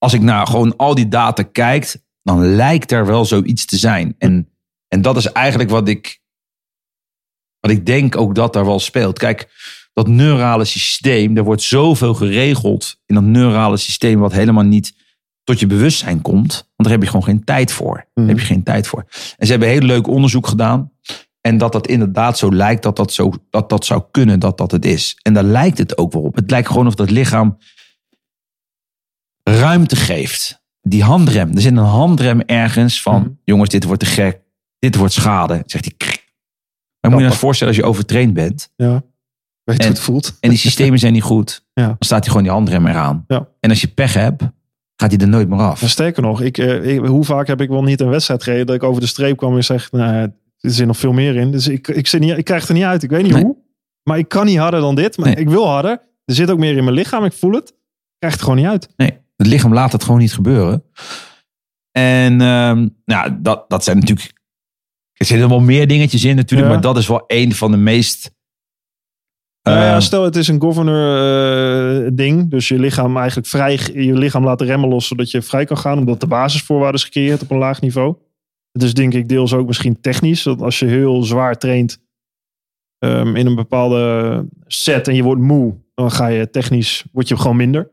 als 0.00 0.12
ik 0.12 0.20
naar 0.20 0.46
gewoon 0.46 0.76
al 0.76 0.94
die 0.94 1.08
data 1.08 1.42
kijk, 1.42 1.96
dan 2.22 2.46
lijkt 2.46 2.92
er 2.92 3.06
wel 3.06 3.24
zoiets 3.24 3.64
te 3.64 3.76
zijn. 3.76 4.14
En, 4.18 4.48
en 4.88 5.02
dat 5.02 5.16
is 5.16 5.32
eigenlijk 5.32 5.70
wat 5.70 5.88
ik, 5.88 6.20
wat 7.60 7.70
ik 7.70 7.86
denk 7.86 8.16
ook 8.16 8.34
dat 8.34 8.52
daar 8.52 8.64
wel 8.64 8.78
speelt. 8.78 9.18
Kijk, 9.18 9.48
dat 9.92 10.08
neurale 10.08 10.64
systeem, 10.64 11.36
er 11.36 11.44
wordt 11.44 11.62
zoveel 11.62 12.14
geregeld 12.14 13.00
in 13.06 13.14
dat 13.14 13.24
neurale 13.24 13.76
systeem 13.76 14.18
wat 14.18 14.32
helemaal 14.32 14.64
niet 14.64 14.94
tot 15.44 15.60
je 15.60 15.66
bewustzijn 15.66 16.22
komt. 16.22 16.52
Want 16.52 16.88
daar 16.88 16.90
heb 16.90 17.02
je 17.02 17.06
gewoon 17.08 17.24
geen 17.24 17.44
tijd 17.44 17.72
voor. 17.72 18.06
Daar 18.14 18.26
heb 18.26 18.38
je 18.38 18.46
geen 18.46 18.62
tijd 18.62 18.86
voor. 18.86 19.04
En 19.36 19.46
ze 19.46 19.50
hebben 19.50 19.68
heel 19.68 19.80
leuk 19.80 20.06
onderzoek 20.06 20.46
gedaan. 20.46 20.92
En 21.40 21.58
dat 21.58 21.72
dat 21.72 21.86
inderdaad 21.86 22.38
zo 22.38 22.52
lijkt 22.52 22.82
dat 22.82 22.96
dat, 22.96 23.12
zo, 23.12 23.32
dat 23.50 23.68
dat 23.68 23.84
zou 23.84 24.02
kunnen 24.10 24.40
dat 24.40 24.58
dat 24.58 24.70
het 24.70 24.84
is. 24.84 25.18
En 25.22 25.32
daar 25.32 25.44
lijkt 25.44 25.78
het 25.78 25.98
ook 25.98 26.12
wel 26.12 26.22
op. 26.22 26.34
Het 26.34 26.50
lijkt 26.50 26.68
gewoon 26.68 26.86
of 26.86 26.94
dat 26.94 27.10
lichaam 27.10 27.58
ruimte 29.58 29.96
geeft. 29.96 30.62
Die 30.82 31.02
handrem. 31.02 31.50
Er 31.54 31.60
zit 31.60 31.72
een 31.72 31.76
handrem 31.78 32.40
ergens 32.40 33.02
van... 33.02 33.20
Mhm. 33.20 33.30
jongens, 33.44 33.70
dit 33.70 33.84
wordt 33.84 34.00
te 34.00 34.06
gek. 34.08 34.40
Dit 34.78 34.96
wordt 34.96 35.12
schade. 35.12 35.62
Zegt 35.66 35.84
hij. 35.84 36.18
Maar 37.00 37.10
moet 37.10 37.20
je 37.20 37.26
je 37.26 37.32
voorstellen 37.32 37.74
als 37.74 37.82
je 37.82 37.88
overtraind 37.88 38.34
bent... 38.34 38.72
Ja. 38.76 39.02
Weet 39.64 39.78
En- 39.78 39.84
hoe 39.84 39.94
het 39.94 40.00
voelt. 40.04 40.36
en 40.40 40.48
die 40.48 40.58
systemen 40.58 40.98
zijn 40.98 41.12
niet 41.12 41.22
goed... 41.22 41.64
Ja. 41.80 41.86
dan 41.86 41.96
staat 41.98 42.18
hij 42.20 42.28
gewoon 42.28 42.42
die 42.42 42.52
handrem 42.52 42.86
eraan. 42.86 43.24
Ja. 43.26 43.48
En 43.60 43.70
als 43.70 43.80
je 43.80 43.88
pech 43.88 44.14
hebt, 44.14 44.42
gaat 44.96 45.10
hij 45.10 45.20
er 45.20 45.28
nooit 45.28 45.48
meer 45.48 45.58
af. 45.58 45.82
Sterker 45.88 46.22
nog, 46.22 46.40
ik, 46.42 46.58
eh, 46.58 46.94
ik- 46.94 47.04
hoe 47.06 47.24
vaak 47.24 47.46
heb 47.46 47.60
ik 47.60 47.68
wel 47.68 47.82
niet 47.82 48.00
een 48.00 48.08
wedstrijd 48.08 48.42
gereden 48.42 48.66
dat 48.66 48.74
ik 48.76 48.82
over 48.82 49.00
de 49.00 49.06
streep 49.06 49.36
kwam 49.36 49.56
en 49.56 49.64
zeg, 49.64 49.92
nou, 49.92 50.12
er 50.14 50.32
zit 50.58 50.86
nog 50.86 50.96
veel 50.96 51.12
meer 51.12 51.36
in. 51.36 51.50
Dus 51.50 51.68
ik, 51.68 51.88
ik, 51.88 52.06
zit 52.06 52.20
niet, 52.20 52.38
ik 52.38 52.44
krijg 52.44 52.60
het 52.60 52.68
er 52.70 52.76
niet 52.76 52.84
uit. 52.84 53.02
Ik 53.02 53.10
weet 53.10 53.22
niet 53.22 53.32
Nee. 53.32 53.42
hoe. 53.44 53.56
Maar 54.02 54.18
ik 54.18 54.28
kan 54.28 54.46
niet 54.46 54.58
harder 54.58 54.80
dan 54.80 54.94
dit. 54.94 55.16
Maar 55.16 55.26
Nee. 55.26 55.36
ik 55.36 55.48
wil 55.48 55.66
harder. 55.66 55.90
Er 56.24 56.34
zit 56.34 56.50
ook 56.50 56.58
meer 56.58 56.76
in 56.76 56.84
mijn 56.84 56.96
lichaam. 56.96 57.24
Ik 57.24 57.32
voel 57.32 57.52
het. 57.52 57.68
Ik 57.68 57.76
krijg 58.18 58.32
het 58.34 58.42
gewoon 58.42 58.56
niet 58.58 58.66
uit. 58.66 58.88
Nee, 58.96 59.18
het 59.40 59.48
lichaam 59.48 59.72
laat 59.72 59.92
het 59.92 60.04
gewoon 60.04 60.20
niet 60.20 60.32
gebeuren. 60.32 60.84
En 61.90 62.40
ehm, 62.40 62.88
nou, 63.04 63.38
dat, 63.42 63.64
dat 63.70 63.84
zijn 63.84 63.98
natuurlijk... 63.98 64.32
Er 65.12 65.26
zitten 65.26 65.48
wel 65.48 65.60
meer 65.60 65.86
dingetjes 65.86 66.24
in 66.24 66.36
natuurlijk, 66.36 66.68
Ja. 66.68 66.74
maar 66.74 66.82
dat 66.82 66.96
is 66.96 67.08
wel 67.08 67.24
een 67.26 67.54
van 67.54 67.70
de 67.70 67.76
meest... 67.76 68.30
Nou 69.62 69.78
ja, 69.78 69.94
eh, 69.94 70.00
stel 70.00 70.24
het 70.24 70.36
is 70.36 70.48
een 70.48 70.60
governor 70.60 72.04
eh, 72.04 72.10
ding. 72.12 72.50
Dus 72.50 72.68
je 72.68 72.78
lichaam 72.78 73.16
eigenlijk 73.16 73.46
vrij, 73.46 73.72
je 73.92 74.12
lichaam 74.12 74.44
laten 74.44 74.66
remmen 74.66 74.88
los 74.88 75.06
zodat 75.06 75.30
je 75.30 75.42
vrij 75.42 75.64
kan 75.64 75.78
gaan. 75.78 75.98
Omdat 75.98 76.20
de 76.20 76.26
basisvoorwaarden 76.26 77.00
is 77.00 77.04
gecreëerd 77.04 77.42
op 77.42 77.50
een 77.50 77.58
laag 77.58 77.80
niveau. 77.80 78.16
Dus 78.72 78.94
denk 78.94 79.14
ik 79.14 79.28
deels 79.28 79.52
ook 79.52 79.66
misschien 79.66 80.00
technisch. 80.00 80.42
Dat 80.42 80.60
als 80.60 80.78
je 80.78 80.86
heel 80.86 81.22
zwaar 81.22 81.58
traint 81.58 82.00
ehm, 82.98 83.36
in 83.36 83.46
een 83.46 83.54
bepaalde 83.54 84.46
set 84.66 85.08
en 85.08 85.14
je 85.14 85.22
wordt 85.22 85.40
moe. 85.40 85.74
Dan 85.94 86.10
ga 86.10 86.26
je 86.26 86.50
technisch, 86.50 87.04
word 87.12 87.28
je 87.28 87.36
gewoon 87.36 87.56
minder. 87.56 87.90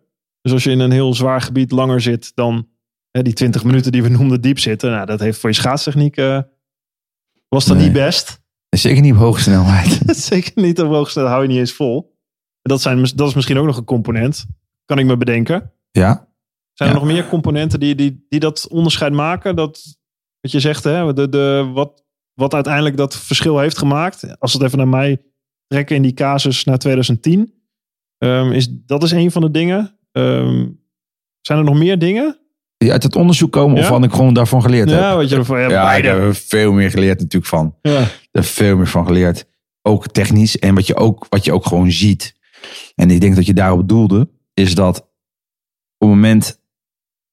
Dus 0.48 0.56
als 0.56 0.64
je 0.66 0.72
in 0.72 0.80
een 0.80 0.92
heel 0.92 1.14
zwaar 1.14 1.42
gebied 1.42 1.72
langer 1.72 2.02
zit 2.02 2.32
dan 2.36 2.68
hè, 3.12 3.22
die 3.22 3.34
20 3.34 3.64
minuten 3.64 3.92
die 3.92 4.04
we 4.04 4.10
noemden 4.10 4.42
diep 4.42 4.60
zitten. 4.60 4.92
Nou, 4.92 5.06
dat 5.06 5.20
heeft 5.20 5.40
voor 5.40 5.50
je 5.50 5.56
schaatstechniek, 5.56 6.18
eh, 6.18 6.40
was 7.48 7.66
dat 7.66 7.76
Nee. 7.78 7.86
niet 7.86 7.94
best. 7.94 8.42
zeker 8.70 9.02
niet 9.02 9.14
op 9.14 9.20
hoge 9.20 9.42
snelheid. 9.42 10.00
Zeker 10.32 10.52
niet 10.56 10.82
op 10.82 10.88
hoogste, 10.90 11.20
hou 11.20 11.42
je 11.42 11.48
niet 11.48 11.58
eens 11.58 11.74
vol. 11.74 12.16
Dat, 12.62 12.82
zijn, 12.82 13.04
dat 13.16 13.28
is 13.28 13.34
misschien 13.34 13.58
ook 13.58 13.66
nog 13.66 13.78
een 13.78 13.84
component. 13.84 14.46
Kan 14.86 15.00
ik 15.00 15.06
me 15.06 15.18
bedenken. 15.18 15.72
ja, 15.92 16.28
Zijn 16.74 16.90
er 16.90 16.96
Ja. 16.96 17.02
nog 17.02 17.12
meer 17.12 17.28
componenten 17.28 17.80
die, 17.80 17.96
die, 17.96 18.26
die 18.30 18.40
dat 18.40 18.68
onderscheid 18.68 19.14
maken? 19.14 19.56
Dat, 19.56 19.98
wat 20.42 20.52
je 20.52 20.60
zegt, 20.60 20.84
hè? 20.84 21.14
De, 21.14 21.30
de, 21.30 21.70
wat, 21.74 22.04
wat 22.34 22.54
uiteindelijk 22.54 22.98
dat 22.98 23.18
verschil 23.18 23.60
heeft 23.60 23.78
gemaakt. 23.78 24.40
Als 24.40 24.52
we 24.52 24.58
het 24.58 24.68
even 24.68 24.78
naar 24.78 24.88
mij 24.88 25.22
trekken 25.68 25.96
in 25.96 26.02
die 26.02 26.14
casus 26.14 26.64
naar 26.64 26.78
2010. 26.78 27.54
ehm, 28.18 28.52
is, 28.52 28.68
dat 28.72 29.04
is 29.04 29.12
een 29.12 29.32
van 29.32 29.42
de 29.42 29.52
dingen. 29.52 29.97
Ehm, 30.18 30.66
zijn 31.42 31.60
er 31.60 31.64
nog 31.66 31.76
meer 31.78 32.00
dingen? 32.00 32.38
die 32.78 32.92
uit 32.92 33.04
het 33.04 33.16
onderzoek 33.16 33.52
komen 33.52 33.78
of 33.78 33.84
Ja? 33.84 33.90
wat 33.90 34.04
ik 34.04 34.12
gewoon 34.12 34.34
daarvan 34.34 34.62
geleerd 34.62 34.90
heb. 34.90 35.00
Ja, 35.00 35.16
wat 35.16 35.30
je 35.30 35.36
ervan 35.36 35.58
hebt. 35.58 35.72
Ja, 35.72 35.82
ik 35.82 35.88
beide. 36.04 36.08
heb 36.08 36.28
er 36.28 36.36
veel 36.36 36.72
meer 36.72 36.90
geleerd 36.92 37.20
natuurlijk 37.20 37.46
van. 37.46 37.76
Ja. 37.82 37.92
Daar 37.92 38.22
heb 38.32 38.44
veel 38.44 38.78
meer 38.78 38.88
van 38.88 39.06
geleerd. 39.06 39.46
Ook 39.82 40.08
technisch. 40.08 40.60
En 40.60 40.76
wat 40.76 40.88
je 40.88 40.96
ook, 40.96 41.26
wat 41.30 41.46
je 41.46 41.52
ook 41.54 41.66
gewoon 41.66 41.92
ziet. 41.92 42.36
En 42.96 43.12
ik 43.12 43.22
denk 43.22 43.36
dat 43.36 43.46
je 43.46 43.54
daarop 43.54 43.88
doelde. 43.88 44.30
Is 44.54 44.76
dat 44.76 44.98
op 45.00 45.08
het 45.98 46.10
moment 46.10 46.62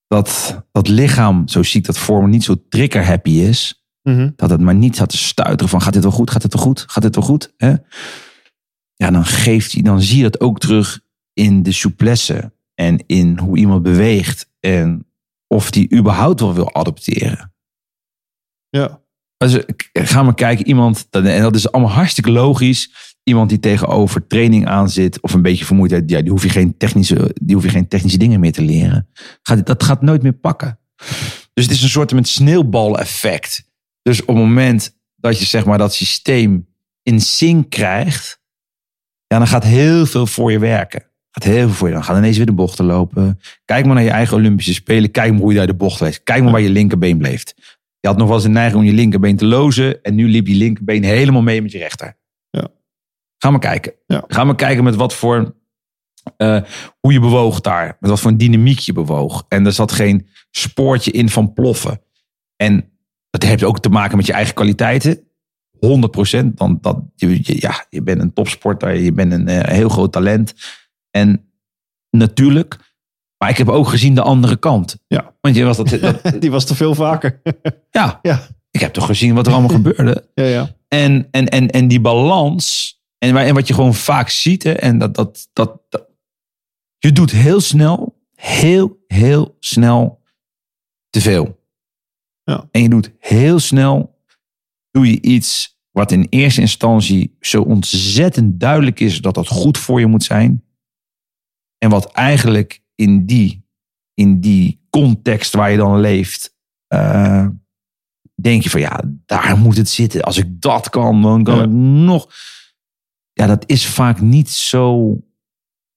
dat 0.07 0.61
dat 0.71 0.87
lichaam, 0.87 1.47
zo 1.47 1.63
zie 1.63 1.79
ik 1.79 1.85
dat 1.85 1.97
voor 1.97 2.21
me, 2.21 2.27
niet 2.27 2.43
zo 2.43 2.55
trigger 2.69 3.05
happy 3.05 3.31
is. 3.31 3.85
Mhm. 4.01 4.29
Dat 4.35 4.49
het 4.49 4.61
maar 4.61 4.75
niet 4.75 4.97
gaat 4.97 5.09
te 5.09 5.17
stuiteren 5.17 5.69
van 5.69 5.81
gaat 5.81 5.93
dit 5.93 6.03
wel 6.03 6.11
goed, 6.11 6.31
gaat 6.31 6.41
dit 6.41 6.53
wel 6.53 6.63
goed, 6.63 6.85
gaat 6.87 7.03
dit 7.03 7.15
wel 7.15 7.23
goed. 7.23 7.53
Hè? 7.57 7.73
Ja, 8.95 9.11
dan 9.11 9.25
geeft 9.25 9.71
hij, 9.71 9.81
dan 9.81 10.01
zie 10.01 10.17
je 10.17 10.23
dat 10.23 10.39
ook 10.39 10.59
terug 10.59 10.99
in 11.33 11.63
de 11.63 11.71
souplesse. 11.71 12.53
En 12.75 13.03
in 13.07 13.37
hoe 13.37 13.57
iemand 13.57 13.83
beweegt. 13.83 14.49
En 14.59 15.05
of 15.47 15.71
die 15.71 15.93
überhaupt 15.95 16.39
wel 16.39 16.53
wil 16.53 16.75
adopteren. 16.75 17.53
ja. 18.69 19.03
Als, 19.37 19.53
ik- 19.53 19.89
ga 19.93 20.23
maar 20.23 20.33
kijken, 20.33 20.67
iemand, 20.67 21.07
en 21.09 21.41
dat 21.41 21.55
is 21.55 21.71
allemaal 21.71 21.91
hartstikke 21.93 22.31
logisch. 22.31 23.13
Iemand 23.23 23.49
die 23.49 23.59
tegenover 23.59 24.27
training 24.27 24.67
aan 24.67 24.89
zit, 24.89 25.21
of 25.21 25.33
een 25.33 25.41
beetje 25.41 25.65
vermoeidheid, 25.65 26.09
ja, 26.09 26.21
die, 26.21 26.31
hoef 26.31 26.43
je 26.43 26.49
geen 26.49 26.77
technische, 26.77 27.35
die 27.41 27.55
hoef 27.55 27.63
je 27.63 27.69
geen 27.69 27.87
technische 27.87 28.17
dingen 28.17 28.39
meer 28.39 28.51
te 28.51 28.61
leren. 28.61 29.09
Gaat, 29.41 29.65
dat 29.65 29.83
gaat 29.83 30.01
nooit 30.01 30.23
meer 30.23 30.33
pakken. 30.33 30.79
Dus 31.53 31.63
het 31.63 31.71
is 31.73 31.81
een 31.83 31.89
soort 31.89 32.13
met 32.13 32.27
sneeuwbal-effect. 32.27 33.69
Dus 34.01 34.21
op 34.21 34.27
het 34.27 34.37
moment 34.37 34.97
dat 35.15 35.39
je 35.39 35.45
zeg 35.45 35.65
maar 35.65 35.77
dat 35.77 35.93
systeem 35.93 36.67
in 37.01 37.21
sync 37.21 37.69
krijgt, 37.69 38.41
ja, 39.27 39.37
dan 39.37 39.47
gaat 39.47 39.63
heel 39.63 40.05
veel 40.05 40.27
voor 40.27 40.51
je 40.51 40.59
werken. 40.59 41.03
Gaat 41.35 41.43
heel 41.43 41.65
veel 41.67 41.69
voor 41.75 41.87
je. 41.87 41.93
Dan 41.93 42.03
gaan 42.03 42.17
ineens 42.17 42.37
weer 42.37 42.45
de 42.45 42.51
bochten 42.53 42.85
lopen. 42.85 43.39
Kijk 43.65 43.85
maar 43.85 43.95
naar 43.95 44.03
je 44.03 44.09
eigen 44.09 44.37
Olympische 44.37 44.73
Spelen. 44.73 45.11
Kijk 45.11 45.31
maar 45.31 45.41
hoe 45.41 45.51
je 45.51 45.57
daar 45.57 45.67
de 45.67 45.73
bocht 45.73 45.99
leest. 45.99 46.23
Kijk 46.23 46.43
maar 46.43 46.51
waar 46.51 46.61
je 46.61 46.69
linkerbeen 46.69 47.17
bleef. 47.17 47.43
Je 47.99 48.07
had 48.07 48.17
nog 48.17 48.27
wel 48.27 48.35
eens 48.35 48.45
een 48.45 48.51
neiging 48.51 48.79
om 48.81 48.87
je 48.87 48.93
linkerbeen 48.93 49.37
te 49.37 49.45
lozen. 49.45 50.01
En 50.03 50.15
nu 50.15 50.27
liep 50.29 50.47
je 50.47 50.55
linkerbeen 50.55 51.03
helemaal 51.03 51.41
mee 51.41 51.61
met 51.61 51.71
je 51.71 51.77
rechter. 51.77 52.17
Ja. 52.49 52.67
Ga 53.37 53.49
maar 53.51 53.59
kijken. 53.59 53.93
Ja. 54.07 54.23
Ga 54.27 54.43
maar 54.43 54.55
kijken 54.55 54.83
met 54.83 54.95
wat 54.95 55.13
voor... 55.13 55.55
eh, 56.37 56.61
hoe 56.99 57.13
je 57.13 57.19
bewoog 57.19 57.61
daar. 57.61 57.97
Met 57.99 58.09
wat 58.09 58.19
voor 58.19 58.31
een 58.31 58.37
dynamiek 58.37 58.79
je 58.79 58.93
bewoog. 58.93 59.45
En 59.47 59.65
er 59.65 59.71
zat 59.73 59.91
geen 59.91 60.27
spoortje 60.51 61.11
in 61.11 61.29
van 61.29 61.53
ploffen. 61.53 62.01
En 62.55 62.89
dat 63.29 63.43
heeft 63.43 63.63
ook 63.63 63.79
te 63.79 63.89
maken 63.89 64.17
met 64.17 64.25
je 64.25 64.33
eigen 64.33 64.53
kwaliteiten. 64.53 65.19
100%. 65.75 66.53
Want 66.55 66.83
dat, 66.83 66.99
je, 67.15 67.29
je- 67.41 67.61
ja, 67.61 67.85
je 67.89 68.01
bent 68.01 68.21
een 68.21 68.33
topsporter. 68.33 68.93
Je 68.95 69.11
bent 69.11 69.31
een 69.31 69.47
eh, 69.47 69.73
heel 69.73 69.89
groot 69.89 70.11
talent. 70.11 70.53
En 71.15 71.51
natuurlijk... 72.09 72.93
Maar 73.37 73.49
ik 73.49 73.57
heb 73.57 73.69
ook 73.69 73.87
gezien 73.87 74.15
de 74.15 74.21
andere 74.21 74.57
kant. 74.57 74.97
Ja. 75.07 75.35
Want 75.41 75.55
je 75.55 75.63
was 75.63 75.77
dat, 75.77 75.89
dat, 76.23 76.41
Die 76.41 76.51
was 76.51 76.65
te 76.65 76.75
veel 76.75 76.95
vaker. 76.95 77.41
ja, 77.91 78.19
ja. 78.21 78.47
ik 78.71 78.79
heb 78.79 78.93
toch 78.93 79.05
gezien 79.05 79.33
wat 79.35 79.47
er 79.47 79.53
allemaal 79.53 79.75
gebeurde. 79.75 80.29
Ja, 80.33 80.43
ja. 80.43 80.75
En, 80.87 81.27
en, 81.31 81.49
en, 81.49 81.69
en 81.69 81.87
die 81.87 82.01
balans. 82.01 82.93
En, 83.17 83.53
wat 83.53 83.67
je 83.67 83.73
gewoon 83.73 83.93
vaak 83.93 84.29
ziet. 84.29 84.63
Hè, 84.63 84.71
en 84.71 84.97
dat, 84.97 85.15
dat, 85.15 85.49
dat, 85.53 85.81
dat- 85.89 86.07
je 86.97 87.11
doet 87.11 87.31
heel 87.31 87.59
snel. 87.61 88.21
Heel, 88.35 89.03
heel 89.07 89.55
snel 89.59 90.21
te 91.09 91.21
veel. 91.21 91.63
Ja. 92.43 92.67
En 92.71 92.81
je 92.81 92.89
doet 92.89 93.11
heel 93.19 93.59
snel. 93.59 94.23
Doe 94.91 95.07
je 95.07 95.21
iets 95.21 95.77
wat 95.91 96.11
in 96.11 96.27
eerste 96.29 96.61
instantie 96.61 97.35
zo 97.39 97.61
ontzettend 97.61 98.59
duidelijk 98.59 98.99
is. 98.99 99.21
Dat 99.21 99.33
dat 99.33 99.47
goed 99.47 99.77
voor 99.77 99.99
je 99.99 100.05
moet 100.05 100.23
zijn. 100.23 100.63
En 101.77 101.89
wat 101.89 102.11
eigenlijk 102.11 102.81
in 102.95 103.25
die, 103.25 103.65
in 104.13 104.39
die 104.39 104.85
context 104.89 105.53
waar 105.53 105.71
je 105.71 105.77
dan 105.77 105.99
leeft. 105.99 106.53
eh, 106.87 107.47
denk 108.41 108.63
je 108.63 108.69
van 108.69 108.79
ja, 108.79 109.01
daar 109.25 109.57
moet 109.57 109.77
het 109.77 109.89
zitten. 109.89 110.21
Als 110.21 110.37
ik 110.37 110.61
dat 110.61 110.89
kan, 110.89 111.21
dan 111.21 111.43
kan 111.43 111.55
Ja. 111.57 111.63
ik 111.63 111.69
nog. 111.69 112.27
Ja, 113.33 113.47
dat 113.47 113.63
is 113.69 113.85
vaak 113.85 114.21
niet 114.21 114.49
zo 114.49 115.17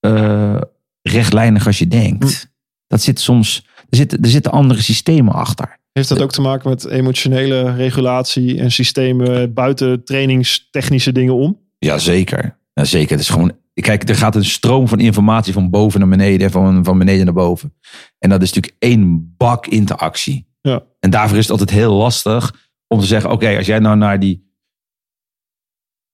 eh, 0.01 0.61
rechtlijnig 1.03 1.67
als 1.67 1.79
je 1.79 1.88
denkt. 1.88 2.41
Hm. 2.41 2.47
Dat 2.87 3.03
zit 3.03 3.21
soms. 3.21 3.67
Er 3.91 3.97
zitten, 3.97 4.23
er 4.23 4.29
zitten 4.29 4.53
andere 4.53 4.81
systemen 4.83 5.35
achter. 5.35 5.79
Heeft 5.93 6.09
dat 6.09 6.21
ook 6.23 6.33
te 6.33 6.41
maken 6.41 6.69
met 6.71 6.85
emotionele 6.87 7.75
regulatie 7.75 8.59
en 8.59 8.71
systemen 8.73 9.55
buiten 9.55 10.05
trainingstechnische 10.05 11.12
dingen 11.12 11.35
om? 11.35 11.61
Jazeker. 11.79 12.59
Ja, 12.73 12.85
zeker. 12.85 13.11
Het 13.11 13.21
is 13.21 13.29
gewoon. 13.29 13.58
Kijk, 13.81 14.09
er 14.09 14.14
gaat 14.14 14.35
een 14.35 14.45
stroom 14.45 14.88
van 14.88 15.01
informatie 15.01 15.53
van 15.53 15.71
boven 15.71 16.01
naar 16.01 16.09
beneden 16.09 16.47
en 16.47 16.53
van, 16.53 16.85
van 16.85 16.99
beneden 16.99 17.25
naar 17.25 17.35
boven. 17.35 17.75
En 18.19 18.29
dat 18.29 18.43
is 18.43 18.53
natuurlijk 18.53 18.83
één 18.83 19.35
bak 19.37 19.67
interactie. 19.67 20.47
Ja. 20.61 20.83
En 21.01 21.11
daarvoor 21.11 21.37
is 21.37 21.43
het 21.43 21.51
altijd 21.51 21.71
heel 21.71 21.93
lastig 21.93 22.71
om 22.87 23.01
te 23.01 23.07
zeggen: 23.07 23.31
oké, 23.31 23.57
als 23.57 23.67
jij 23.67 23.79
nou 23.79 23.97
naar 23.97 24.21
die 24.21 24.53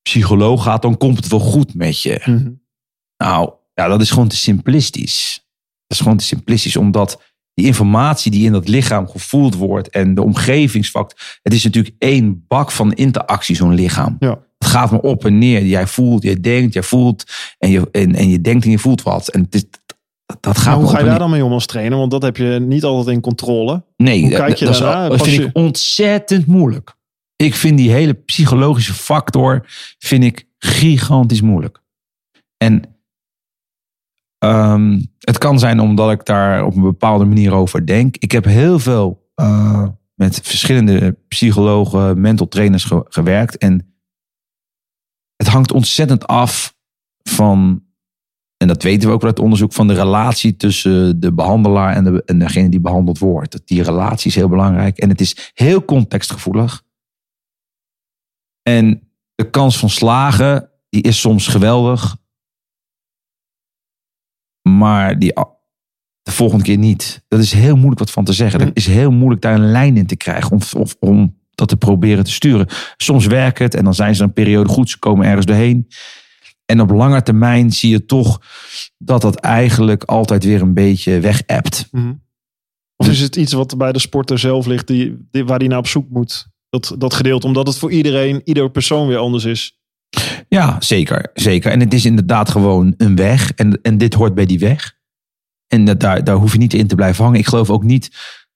psycholoog 0.03 0.63
gaat, 0.63 0.83
dan 0.83 0.97
komt 0.97 1.17
het 1.17 1.29
wel 1.29 1.41
goed 1.41 1.75
met 1.75 2.01
je. 2.01 2.21
Nou, 3.17 3.53
ja, 3.75 3.89
dat 3.89 4.01
is 4.01 4.11
gewoon 4.11 4.29
te 4.29 4.37
simplistisch. 4.37 5.35
Dat 5.87 5.99
is 5.99 6.01
gewoon 6.01 6.17
te 6.17 6.25
simplistisch, 6.25 6.77
omdat 6.77 7.23
die 7.55 7.67
informatie 7.67 8.31
die 8.31 8.47
in 8.47 8.53
dat 8.53 8.69
lichaam 8.69 9.09
gevoeld 9.09 9.55
wordt 9.55 9.89
en 9.89 10.15
de 10.15 10.23
omgevingsfactor, 10.23 11.39
het 11.43 11.53
is 11.53 11.65
natuurlijk 11.65 11.95
één 11.99 12.45
bak 12.49 12.71
van 12.71 12.93
interactie, 12.93 13.57
zo'n 13.57 13.75
lichaam. 13.75 14.17
Ja. 14.19 14.39
Het 14.65 14.73
gaat 14.73 14.91
maar 14.91 15.01
op 15.01 15.25
en 15.25 15.39
neer. 15.39 15.65
Jij 15.65 15.87
voelt, 15.87 16.23
jij 16.23 16.41
denkt, 16.41 16.73
jij 16.75 16.83
voelt 16.83 17.25
en 17.59 17.71
je, 17.71 17.89
en, 17.91 18.15
en 18.15 18.29
je 18.29 18.41
denkt 18.41 18.65
en 18.65 18.71
je 18.71 18.79
voelt 18.79 19.03
wat. 19.03 19.29
En 19.29 19.41
het 19.43 19.55
is, 19.55 19.65
dat, 20.41 20.59
gaat 20.59 20.65
Maar 20.65 20.75
hoe 20.85 20.89
ga 20.93 20.99
je 20.99 21.05
daar 21.05 21.19
dan 21.19 21.31
mee 21.31 21.45
om 21.45 21.53
als 21.53 21.67
trainer? 21.67 21.99
Want 21.99 22.11
dat 22.11 22.23
heb 22.23 22.37
je 22.37 22.59
niet 22.61 22.85
altijd 22.85 23.17
in 23.17 23.23
controle. 23.23 23.85
Nee, 23.97 24.21
Hoe 24.21 24.31
kijk 24.31 24.57
je 24.57 24.65
dat, 24.65 24.75
is- 24.75 24.81
daarna? 24.81 25.09
dat 25.09 25.23
vind 25.23 25.37
je- 25.37 25.43
ik 25.43 25.51
ontzettend 25.57 26.47
moeilijk. 26.47 26.95
Ik 27.37 27.55
vind 27.55 27.79
die 27.79 27.91
hele 27.91 28.13
psychologische 28.15 28.95
factor 28.95 29.67
vind 29.99 30.25
ik 30.25 30.47
gigantisch 30.59 31.41
moeilijk. 31.41 31.83
En 32.57 32.83
Ehm, 34.39 35.01
het 35.19 35.39
kan 35.39 35.59
zijn 35.59 35.81
omdat 35.81 36.11
ik 36.11 36.25
daar 36.25 36.65
op 36.65 36.75
een 36.77 36.83
bepaalde 36.83 37.25
manier 37.25 37.53
over 37.53 37.87
denk. 37.87 38.17
Ik 38.17 38.33
heb 38.33 38.45
heel 38.45 38.79
veel 38.79 39.29
uh, 39.41 39.87
met 40.15 40.41
verschillende 40.43 41.17
psychologen, 41.29 42.21
mental 42.21 42.49
trainers 42.49 42.85
ge 42.85 43.05
gewerkt. 43.09 43.59
En 43.59 43.94
het 45.37 45.47
hangt 45.47 45.73
ontzettend 45.73 46.27
af 46.27 46.77
van, 47.23 47.85
en 48.57 48.69
dat 48.69 48.83
weten 48.83 49.09
we 49.09 49.15
ook 49.15 49.25
uit 49.25 49.39
onderzoek, 49.39 49.73
van 49.73 49.87
de 49.87 49.95
relatie 49.95 50.57
tussen 50.57 51.21
de 51.21 51.33
behandelaar 51.33 51.95
en, 51.95 52.05
de, 52.05 52.23
en 52.25 52.39
degene 52.39 52.69
die 52.69 52.81
behandeld 52.81 53.19
wordt. 53.19 53.67
Die 53.67 53.83
relatie 53.83 54.31
is 54.31 54.37
heel 54.37 54.49
belangrijk 54.49 54.99
en 54.99 55.09
het 55.09 55.21
is 55.21 55.53
heel 55.55 55.85
contextgevoelig. 55.85 56.83
En 58.63 59.09
de 59.35 59.51
kans 59.51 59.79
van 59.79 59.91
slagen, 59.91 60.71
die 60.89 61.03
is 61.03 61.21
soms 61.21 61.47
geweldig. 61.47 62.17
Maar 64.69 65.19
die, 65.19 65.33
de 66.23 66.33
volgende 66.33 66.65
keer 66.65 66.79
niet. 66.79 67.25
Dat 67.29 67.41
is 67.41 67.53
heel 67.53 67.75
moeilijk 67.75 67.99
wat 67.99 68.11
van 68.11 68.25
te 68.25 68.33
zeggen. 68.33 68.61
Het 68.61 68.77
is 68.77 68.87
heel 68.87 69.11
moeilijk 69.11 69.43
daar 69.43 69.55
een 69.55 69.71
lijn 69.71 69.97
in 69.97 70.07
te 70.07 70.17
krijgen. 70.17 70.57
Of, 70.57 70.75
of 70.75 70.97
om 70.99 71.39
dat 71.69 71.79
te 71.79 71.87
proberen 71.87 72.25
te 72.25 72.33
sturen. 72.33 72.67
Soms 72.97 73.27
werkt 73.27 73.59
het 73.59 73.75
en 73.75 73.85
dan 73.85 73.95
zijn 73.95 74.15
ze 74.15 74.23
een 74.23 74.33
periode 74.33 74.69
goed. 74.69 74.91
Ze 74.91 74.99
komen 74.99 75.27
ergens 75.27 75.47
doorheen. 75.47 75.89
En 76.67 76.81
op 76.81 76.91
lange 76.91 77.23
termijn 77.23 77.73
zie 77.73 77.91
je 77.91 78.05
toch 78.05 78.41
dat 78.99 79.23
dat 79.23 79.35
eigenlijk 79.35 80.05
altijd 80.05 80.45
weer 80.45 80.63
een 80.63 80.75
beetje 80.75 81.21
weg 81.21 81.43
Mm 81.91 82.23
Of 82.97 83.09
is 83.09 83.21
het 83.21 83.37
iets 83.37 83.53
wat 83.53 83.79
bij 83.79 83.93
de 83.93 83.99
sporter 83.99 84.39
zelf 84.39 84.67
ligt, 84.67 84.87
die, 84.87 85.27
die, 85.31 85.45
waar 85.45 85.59
die 85.59 85.69
naar 85.69 85.79
op 85.79 85.87
zoek 85.87 86.09
moet? 86.09 86.47
Dat, 86.69 86.95
dat 86.99 87.15
gedeelte, 87.15 87.47
omdat 87.47 87.67
het 87.67 87.79
voor 87.79 87.91
iedereen, 87.91 88.41
ieder 88.45 88.71
persoon 88.71 89.09
weer 89.09 89.19
anders 89.19 89.45
is. 89.45 89.79
Ja, 90.49 90.77
zeker. 90.81 91.31
zeker. 91.35 91.73
En 91.73 91.81
het 91.81 91.95
is 91.95 92.05
inderdaad 92.05 92.51
gewoon 92.51 92.95
een 92.97 93.17
weg. 93.17 93.53
En, 93.53 93.79
en 93.83 93.99
dit 93.99 94.15
hoort 94.15 94.35
bij 94.35 94.47
die 94.47 94.59
weg. 94.59 94.97
En 95.67 95.85
dat, 95.85 96.01
daar, 96.01 96.25
daar 96.25 96.37
hoef 96.37 96.53
je 96.53 96.59
niet 96.59 96.75
in 96.75 96.87
te 96.87 96.95
blijven 96.95 97.25
hangen. 97.25 97.39
Ik 97.39 97.47
geloof 97.47 97.71
ook 97.71 97.85
niet 97.85 98.11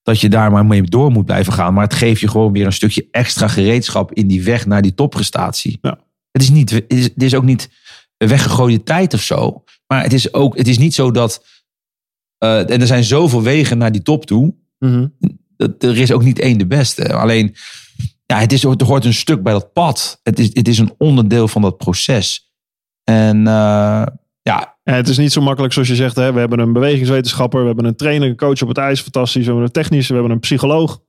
dat 0.09 0.21
je 0.21 0.29
daar 0.29 0.51
maar 0.51 0.67
mee 0.67 0.83
door 0.83 1.11
moet 1.11 1.25
blijven 1.25 1.53
gaan. 1.53 1.75
Maar 1.75 1.85
het 1.85 1.95
geeft 1.95 2.21
je 2.21 2.29
gewoon 2.29 2.53
weer 2.53 2.67
een 2.67 2.73
stukje 2.73 3.09
extra 3.11 3.49
gereedschap 3.49 4.13
in 4.13 4.27
die 4.27 4.43
weg 4.43 4.67
naar 4.67 4.83
die 4.83 4.95
topprestatie. 4.95 5.79
Ja. 5.83 5.99
Het, 6.31 6.43
is 6.43 6.51
niet, 6.51 6.71
het, 6.71 6.85
is, 6.89 7.05
het 7.05 7.23
is 7.23 7.35
ook 7.35 7.45
niet 7.45 7.71
weggegooide 8.17 8.83
tijd 8.83 9.15
of 9.15 9.23
zo. 9.23 9.65
Maar 9.87 10.03
het 10.03 10.13
is, 10.13 10.33
ook, 10.33 10.57
het 10.57 10.69
is 10.69 10.79
niet 10.79 10.95
zo 10.95 11.11
dat. 11.11 11.45
Uh, 12.45 12.71
en 12.71 12.81
er 12.81 12.87
zijn 12.87 13.05
zoveel 13.05 13.43
wegen 13.43 13.79
naar 13.79 13.93
die 13.93 14.03
top 14.03 14.27
toe. 14.27 14.55
Mm 14.79 15.17
dat, 15.57 15.83
er 15.83 15.99
is 15.99 16.13
ook 16.13 16.25
niet 16.25 16.39
één 16.39 16.59
de 16.59 16.67
beste. 16.67 17.13
Alleen, 17.15 17.55
ja, 18.27 18.39
het, 18.39 18.53
is, 18.53 18.63
het 18.63 18.81
hoort 18.81 19.05
een 19.05 19.15
stuk 19.15 19.43
bij 19.43 19.53
dat 19.53 19.73
pad. 19.73 20.21
Het 20.23 20.39
is, 20.39 20.51
het 20.53 20.69
is 20.69 20.79
een 20.79 20.95
onderdeel 20.99 21.49
van 21.49 21.63
dat 21.63 21.77
proces. 21.77 22.53
En 23.05 23.47
uh, 23.47 24.07
ja. 24.49 24.77
Het 24.83 25.09
is 25.09 25.19
niet 25.19 25.33
zo 25.33 25.41
makkelijk 25.41 25.73
zoals 25.73 25.89
je 25.89 25.95
zegt. 25.95 26.17
Hè? 26.17 26.33
We 26.33 26.39
hebben 26.39 26.59
een 26.59 26.73
bewegingswetenschapper, 26.73 27.61
we 27.61 27.67
hebben 27.67 27.85
een 27.85 27.97
trainer, 27.97 28.29
een 28.29 28.37
coach 28.37 28.63
op 28.63 28.69
het 28.69 28.79
ijs, 28.79 29.01
fantastisch. 29.01 29.41
We 29.41 29.47
hebben 29.47 29.65
een 29.65 29.73
technische, 29.73 30.13
we 30.13 30.19
hebben 30.19 30.35
een 30.35 30.41
psycholoog. 30.41 31.01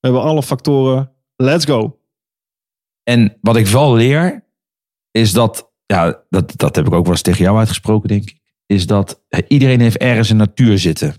We 0.00 0.08
hebben 0.08 0.22
alle 0.22 0.42
factoren. 0.42 1.12
Let's 1.36 1.64
go. 1.64 1.98
En 3.02 3.36
wat 3.40 3.56
ik 3.56 3.66
wel 3.66 3.94
leer, 3.94 4.44
is 5.10 5.32
dat, 5.32 5.72
ja, 5.86 6.22
dat, 6.28 6.52
dat 6.56 6.76
heb 6.76 6.86
ik 6.86 6.92
ook 6.92 7.02
wel 7.04 7.12
eens 7.12 7.22
tegen 7.22 7.44
jou 7.44 7.58
uitgesproken, 7.58 8.08
denk 8.08 8.22
ik. 8.22 8.38
Is 8.66 8.86
dat 8.86 9.22
iedereen 9.48 9.80
heeft 9.80 9.96
ergens 9.96 10.30
een 10.30 10.36
natuur 10.36 10.78
zitten. 10.78 11.14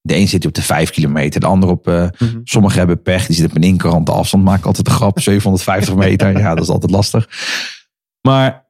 De 0.00 0.16
een 0.16 0.28
zit 0.28 0.46
op 0.46 0.54
de 0.54 0.62
5 0.62 0.90
kilometer, 0.90 1.40
de 1.40 1.46
ander 1.46 1.68
op. 1.68 1.88
Uh, 1.88 2.08
mm 2.18 2.40
Sommigen 2.44 2.78
hebben 2.78 3.02
pech, 3.02 3.26
die 3.26 3.36
zitten 3.36 3.56
op 3.56 3.62
een 3.62 3.68
inkerante 3.68 4.12
afstand. 4.12 4.44
Maak 4.44 4.64
altijd 4.64 4.86
een 4.86 4.92
grap, 4.92 5.20
750 5.30 5.94
meter. 5.94 6.38
Ja, 6.38 6.54
dat 6.54 6.64
is 6.64 6.70
altijd 6.70 6.90
lastig. 6.90 7.28
Maar 8.20 8.66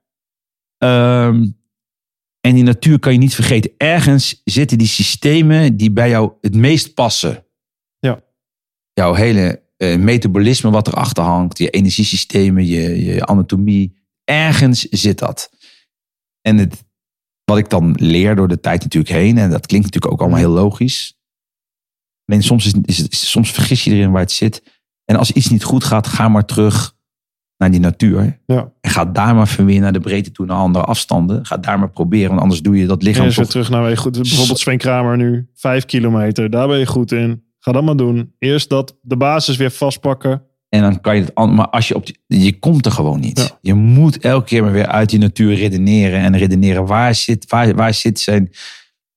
um, 0.78 1.57
en 2.40 2.54
die 2.54 2.62
natuur 2.62 2.98
kan 2.98 3.12
je 3.12 3.18
niet 3.18 3.34
vergeten. 3.34 3.70
Ergens 3.76 4.40
zitten 4.44 4.78
die 4.78 4.86
systemen 4.86 5.76
die 5.76 5.90
bij 5.90 6.08
jou 6.08 6.32
het 6.40 6.54
meest 6.54 6.94
passen. 6.94 7.44
Ja. 7.98 8.22
Jouw 8.92 9.14
hele 9.14 9.62
uh, 9.76 9.96
metabolisme 9.96 10.70
wat 10.70 10.86
erachter 10.86 11.24
hangt. 11.24 11.58
Je 11.58 11.70
energiesystemen, 11.70 12.66
je, 12.66 13.04
je 13.04 13.26
anatomie. 13.26 13.96
Ergens 14.24 14.80
zit 14.80 15.18
dat. 15.18 15.50
En 16.40 16.58
het, 16.58 16.84
wat 17.44 17.58
ik 17.58 17.68
dan 17.68 17.94
leer 18.00 18.36
door 18.36 18.48
de 18.48 18.60
tijd 18.60 18.82
natuurlijk 18.82 19.12
heen. 19.12 19.38
En 19.38 19.50
dat 19.50 19.66
klinkt 19.66 19.86
natuurlijk 19.86 20.12
ook 20.12 20.20
allemaal 20.20 20.38
heel 20.38 20.62
logisch. 20.62 21.18
Alleen 22.24 22.42
soms, 22.42 22.66
is, 22.66 22.72
is, 22.84 23.08
is, 23.08 23.30
soms 23.30 23.50
vergis 23.50 23.84
je 23.84 23.90
erin 23.90 24.10
waar 24.10 24.20
het 24.20 24.32
zit. 24.32 24.62
En 25.04 25.16
als 25.16 25.32
iets 25.32 25.48
niet 25.48 25.64
goed 25.64 25.84
gaat, 25.84 26.06
ga 26.06 26.28
maar 26.28 26.44
terug 26.44 26.96
naar 27.58 27.70
die 27.70 27.80
natuur. 27.80 28.40
Ja. 28.46 28.72
En 28.80 28.90
ga 28.90 29.04
daar 29.04 29.34
maar 29.34 29.48
van 29.48 29.64
weer 29.64 29.80
naar 29.80 29.92
de 29.92 30.00
breedte 30.00 30.30
toe, 30.30 30.46
naar 30.46 30.56
andere 30.56 30.84
afstanden. 30.84 31.46
Ga 31.46 31.56
daar 31.56 31.78
maar 31.78 31.90
proberen, 31.90 32.28
want 32.28 32.40
anders 32.40 32.62
doe 32.62 32.78
je 32.78 32.86
dat 32.86 33.02
lichaam. 33.02 33.26
En 33.26 33.32
je 33.34 33.46
terug 33.46 33.70
naar 33.70 33.96
goed. 33.96 34.12
Bijvoorbeeld 34.22 34.58
Sven 34.58 34.78
Kramer 34.78 35.16
nu, 35.16 35.48
vijf 35.54 35.84
kilometer. 35.84 36.50
Daar 36.50 36.68
ben 36.68 36.78
je 36.78 36.86
goed 36.86 37.12
in. 37.12 37.42
Ga 37.58 37.72
dat 37.72 37.82
maar 37.82 37.96
doen. 37.96 38.34
Eerst 38.38 38.68
dat 38.68 38.96
de 39.02 39.16
basis 39.16 39.56
weer 39.56 39.70
vastpakken. 39.70 40.42
En 40.68 40.80
dan 40.80 41.00
kan 41.00 41.16
je 41.16 41.22
het, 41.22 41.34
maar 41.34 41.68
als 41.68 41.88
je 41.88 41.94
op 41.94 42.06
die, 42.06 42.44
je 42.44 42.58
komt 42.58 42.86
er 42.86 42.92
gewoon 42.92 43.20
niet. 43.20 43.56
Je 43.60 43.74
moet 43.74 44.18
elke 44.18 44.46
keer 44.46 44.62
maar 44.62 44.72
weer 44.72 44.86
uit 44.86 45.08
die 45.08 45.18
natuur 45.18 45.54
redeneren 45.54 46.20
en 46.20 46.36
redeneren. 46.36 46.86
Waar 46.86 47.14
zit, 47.14 47.44
waar, 47.48 47.74
waar 47.74 47.94
zit 47.94 48.20
zijn, 48.20 48.50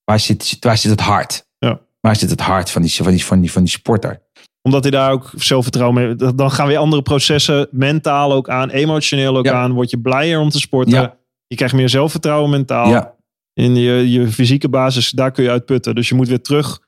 waar 0.04 0.20
zit, 0.20 0.58
waar 0.60 0.78
zit 0.78 0.92
het 0.92 1.02
hart? 1.02 1.48
Ja. 1.60 1.80
Waar 2.00 2.16
zit 2.16 2.30
het 2.30 2.42
hart 2.42 2.70
van 2.72 2.82
die, 2.82 2.94
van 2.94 3.12
die, 3.12 3.26
van 3.26 3.42
die, 3.42 3.52
van 3.52 3.64
die 3.64 3.72
sporter? 3.72 4.22
Omdat 4.62 4.84
hij 4.84 4.91
daar 4.91 5.12
ook 5.12 5.32
zelfvertrouwen 5.36 6.04
mee... 6.04 6.34
Dan 6.36 6.52
gaan 6.52 6.67
weer 6.67 6.78
andere 6.78 7.02
processen 7.02 7.67
mentaal 7.71 8.34
ook 8.34 8.50
aan. 8.50 8.69
Emotioneel 8.69 9.38
ook 9.38 9.47
aan. 9.47 9.71
Word 9.71 9.89
je 9.89 10.00
blijer 10.00 10.39
om 10.39 10.50
te 10.50 10.60
sporten. 10.60 11.13
Je 11.47 11.56
krijgt 11.56 11.76
meer 11.76 11.89
zelfvertrouwen 11.89 12.50
mentaal. 12.50 12.89
Ja. 12.89 13.15
In 13.54 13.76
je, 13.76 14.12
je 14.12 14.28
fysieke 14.28 14.69
basis, 14.69 15.10
daar 15.10 15.32
kun 15.32 15.43
je 15.43 15.50
uitputten. 15.50 15.95
Dus 15.95 16.10
je 16.10 16.15
moet 16.15 16.28
weer 16.28 16.41
terug 16.41 16.80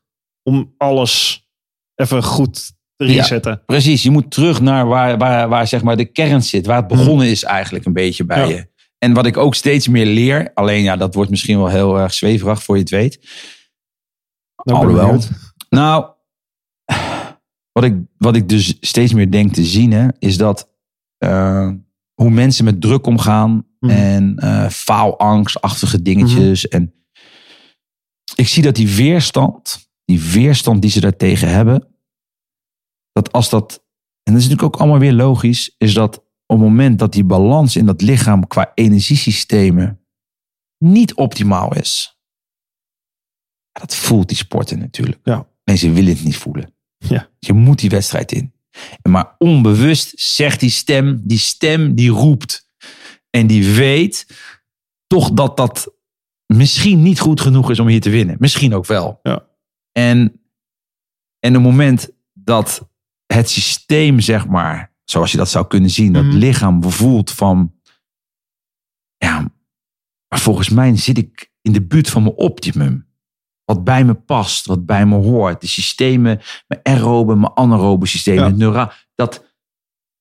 om 0.43 0.73
alles 0.77 1.43
even 1.95 2.23
goed 2.23 2.71
te 2.95 3.05
resetten. 3.05 3.61
precies, 3.65 4.03
je 4.03 4.11
moet 4.11 4.31
terug 4.31 4.61
naar 4.61 4.87
waar, 4.87 5.17
waar, 5.17 5.49
waar 5.49 5.67
zeg 5.67 5.83
maar 5.83 5.97
de 5.97 6.05
kern 6.05 6.43
zit. 6.43 6.65
Waar 6.65 6.77
het 6.77 6.87
begonnen 6.87 7.27
is 7.27 7.43
eigenlijk 7.43 7.85
een 7.85 7.93
beetje 7.93 8.25
bij 8.25 8.47
je. 8.47 8.71
En 8.97 9.13
wat 9.13 9.25
ik 9.25 9.37
ook 9.37 9.55
steeds 9.55 9.87
meer 9.87 10.05
leer. 10.05 10.51
Alleen 10.53 10.83
ja, 10.83 10.95
dat 10.95 11.15
wordt 11.15 11.29
misschien 11.29 11.57
wel 11.57 11.67
heel 11.67 11.97
erg 11.99 12.13
zweverig 12.13 12.63
voor 12.63 12.75
je 12.75 12.81
het 12.81 12.89
weet. 12.89 13.19
Nou, 14.63 14.79
Alhoewel. 14.79 15.19
Nou, 15.69 16.12
wat 17.73 17.83
ik, 17.83 17.95
wat 18.17 18.35
ik 18.35 18.49
dus 18.49 18.77
steeds 18.79 19.13
meer 19.13 19.31
denk 19.31 19.53
te 19.53 19.65
zien, 19.65 19.91
hè, 19.91 20.07
is 20.19 20.37
dat 20.37 20.69
uh, 21.25 21.71
hoe 22.13 22.29
mensen 22.29 22.65
met 22.65 22.81
druk 22.81 23.05
omgaan 23.05 23.65
Mhm. 23.83 23.91
en 23.91 24.37
uh, 24.39 24.69
faalangstachtige 24.69 26.01
dingetjes. 26.01 26.67
En 26.67 26.93
ik 28.35 28.47
zie 28.47 28.63
dat 28.63 28.75
die 28.75 28.95
weerstand, 28.95 29.89
die 30.05 30.21
weerstand 30.21 30.81
die 30.81 30.91
ze 30.91 30.99
daartegen 30.99 31.49
hebben, 31.49 31.87
dat 33.11 33.31
als 33.31 33.49
dat, 33.49 33.85
en 34.23 34.33
dat 34.33 34.41
is 34.41 34.47
natuurlijk 34.49 34.75
ook 34.75 34.81
allemaal 34.81 34.99
weer 34.99 35.13
logisch, 35.13 35.75
is 35.77 35.93
dat 35.93 36.17
op 36.17 36.59
het 36.59 36.67
moment 36.67 36.99
dat 36.99 37.11
die 37.13 37.23
balans 37.23 37.75
in 37.75 37.85
dat 37.85 38.01
lichaam 38.01 38.47
qua 38.47 38.71
energiesystemen 38.75 40.05
niet 40.77 41.13
optimaal 41.13 41.75
is, 41.75 42.19
dat 43.71 43.95
voelt 43.95 44.27
die 44.27 44.37
sporter 44.37 44.77
natuurlijk. 44.77 45.19
Ja. 45.23 45.47
En 45.63 45.77
ze 45.77 45.91
willen 45.91 46.13
het 46.13 46.23
niet 46.23 46.37
voelen. 46.37 46.72
Ja. 47.09 47.29
Je 47.39 47.53
moet 47.53 47.79
die 47.79 47.89
wedstrijd 47.89 48.31
in. 48.31 48.53
Maar 49.09 49.35
onbewust 49.37 50.13
zegt 50.19 50.59
die 50.59 50.69
stem, 50.69 51.21
die 51.23 51.37
stem 51.37 51.95
die 51.95 52.09
roept. 52.09 52.67
En 53.29 53.47
die 53.47 53.73
weet 53.73 54.27
toch 55.07 55.31
dat 55.31 55.57
dat 55.57 55.93
misschien 56.45 57.01
niet 57.01 57.19
goed 57.19 57.41
genoeg 57.41 57.71
is 57.71 57.79
om 57.79 57.87
hier 57.87 58.01
te 58.01 58.09
winnen. 58.09 58.35
Misschien 58.39 58.73
ook 58.73 58.85
wel. 58.85 59.19
Ja. 59.23 59.47
En, 59.91 60.41
en 61.39 61.53
het 61.53 61.61
moment 61.61 62.09
dat 62.33 62.89
het 63.25 63.49
systeem, 63.49 64.19
zeg 64.19 64.47
maar, 64.47 64.93
zoals 65.03 65.31
je 65.31 65.37
dat 65.37 65.49
zou 65.49 65.67
kunnen 65.67 65.89
zien, 65.89 66.13
dat 66.13 66.23
Mhm. 66.23 66.35
lichaam 66.37 66.83
voelt 66.91 67.31
van, 67.31 67.73
ja, 69.17 69.51
maar 70.27 70.39
volgens 70.39 70.69
mij 70.69 70.97
zit 70.97 71.17
ik 71.17 71.51
in 71.61 71.71
de 71.71 71.81
buurt 71.85 72.09
van 72.09 72.23
mijn 72.23 72.35
optimum. 72.35 73.07
Wat 73.65 73.83
bij 73.83 74.03
me 74.05 74.13
past, 74.13 74.65
wat 74.65 74.85
bij 74.85 75.05
me 75.05 75.15
hoort. 75.15 75.61
De 75.61 75.67
systemen, 75.67 76.41
mijn 76.67 76.79
aerobe, 76.83 77.35
mijn 77.35 77.55
anaerobe 77.55 78.05
systemen, 78.05 78.41
Ja. 78.43 78.47
het 78.49 78.57
neura, 78.57 78.93
dat, 79.15 79.45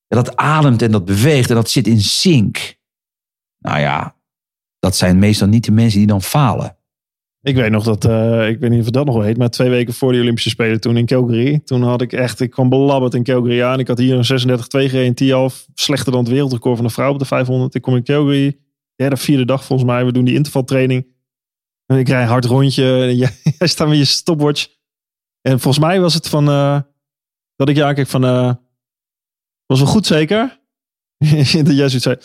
dat 0.09 0.37
ademt 0.37 0.83
en 0.83 0.91
dat 0.91 1.05
beweegt 1.05 1.49
en 1.51 1.55
dat 1.57 1.71
zit 1.71 1.87
in 1.87 2.01
sync. 2.01 2.77
Nou 3.59 3.79
ja, 3.81 4.17
dat 4.79 4.97
zijn 4.97 5.19
meestal 5.19 5.49
niet 5.49 5.65
de 5.65 5.73
mensen 5.73 5.99
die 5.99 6.09
dan 6.09 6.23
falen. 6.23 6.77
Ik 7.43 7.55
weet 7.55 7.71
nog 7.71 7.85
dat, 7.85 8.05
eh, 8.05 8.49
ik 8.49 8.59
weet 8.59 8.71
niet 8.71 8.79
of 8.79 8.85
het 8.85 8.95
dat 8.95 9.07
nog 9.07 9.15
wel 9.15 9.25
heet, 9.25 9.37
maar 9.39 9.51
twee 9.51 9.69
weken 9.71 9.95
voor 9.95 10.13
de 10.13 10.21
Olympische 10.21 10.51
Spelen 10.51 10.81
toen 10.81 10.97
in 10.97 11.07
Calgary. 11.07 11.61
Toen 11.65 11.83
had 11.83 12.01
ik 12.01 12.13
echt, 12.13 12.41
ik 12.41 12.51
kwam 12.51 12.69
belabberd 12.69 13.15
in 13.15 13.23
Calgary 13.23 13.63
aan. 13.63 13.79
Ik 13.79 13.89
had 13.89 13.99
hier 13.99 14.15
een 14.17 14.25
36-2 14.25 14.89
gereden, 14.89 15.15
10 15.15 15.51
slechter 15.75 16.13
dan 16.13 16.21
het 16.21 16.33
wereldrecord 16.33 16.77
van 16.77 16.87
de 16.87 16.93
vrouw 16.93 17.13
op 17.13 17.19
de 17.19 17.25
500. 17.25 17.75
Ik 17.75 17.83
kom 17.83 17.97
in 17.97 18.05
Calgary, 18.05 18.59
derde, 18.97 19.17
vierde 19.17 19.45
dag 19.45 19.65
volgens 19.65 19.89
mij. 19.91 20.05
We 20.05 20.13
doen 20.13 20.25
die 20.25 20.35
intervaltraining. 20.35 21.07
En 21.87 21.99
ik 21.99 22.09
rij 22.09 22.23
een 22.23 22.29
hard 22.29 22.45
rondje. 22.45 22.85
En 23.03 23.17
jij, 23.23 23.31
jij 23.59 23.69
staat 23.69 23.89
met 23.89 23.99
je 23.99 24.05
stopwatch. 24.05 24.67
En 25.41 25.61
volgens 25.61 25.85
mij 25.85 26.01
was 26.01 26.15
het 26.15 26.29
van, 26.29 26.49
eh, 26.49 26.81
dat 27.57 27.69
ik 27.69 27.77
je 27.77 27.85
aankijk 27.85 28.09
van, 28.09 28.25
eh, 28.25 28.53
was 29.67 29.79
wel 29.81 29.89
goed 29.89 30.07
zeker? 30.07 30.61
dat 31.65 31.77
jij 31.77 31.89
zoiets 31.89 32.03
zei, 32.03 32.17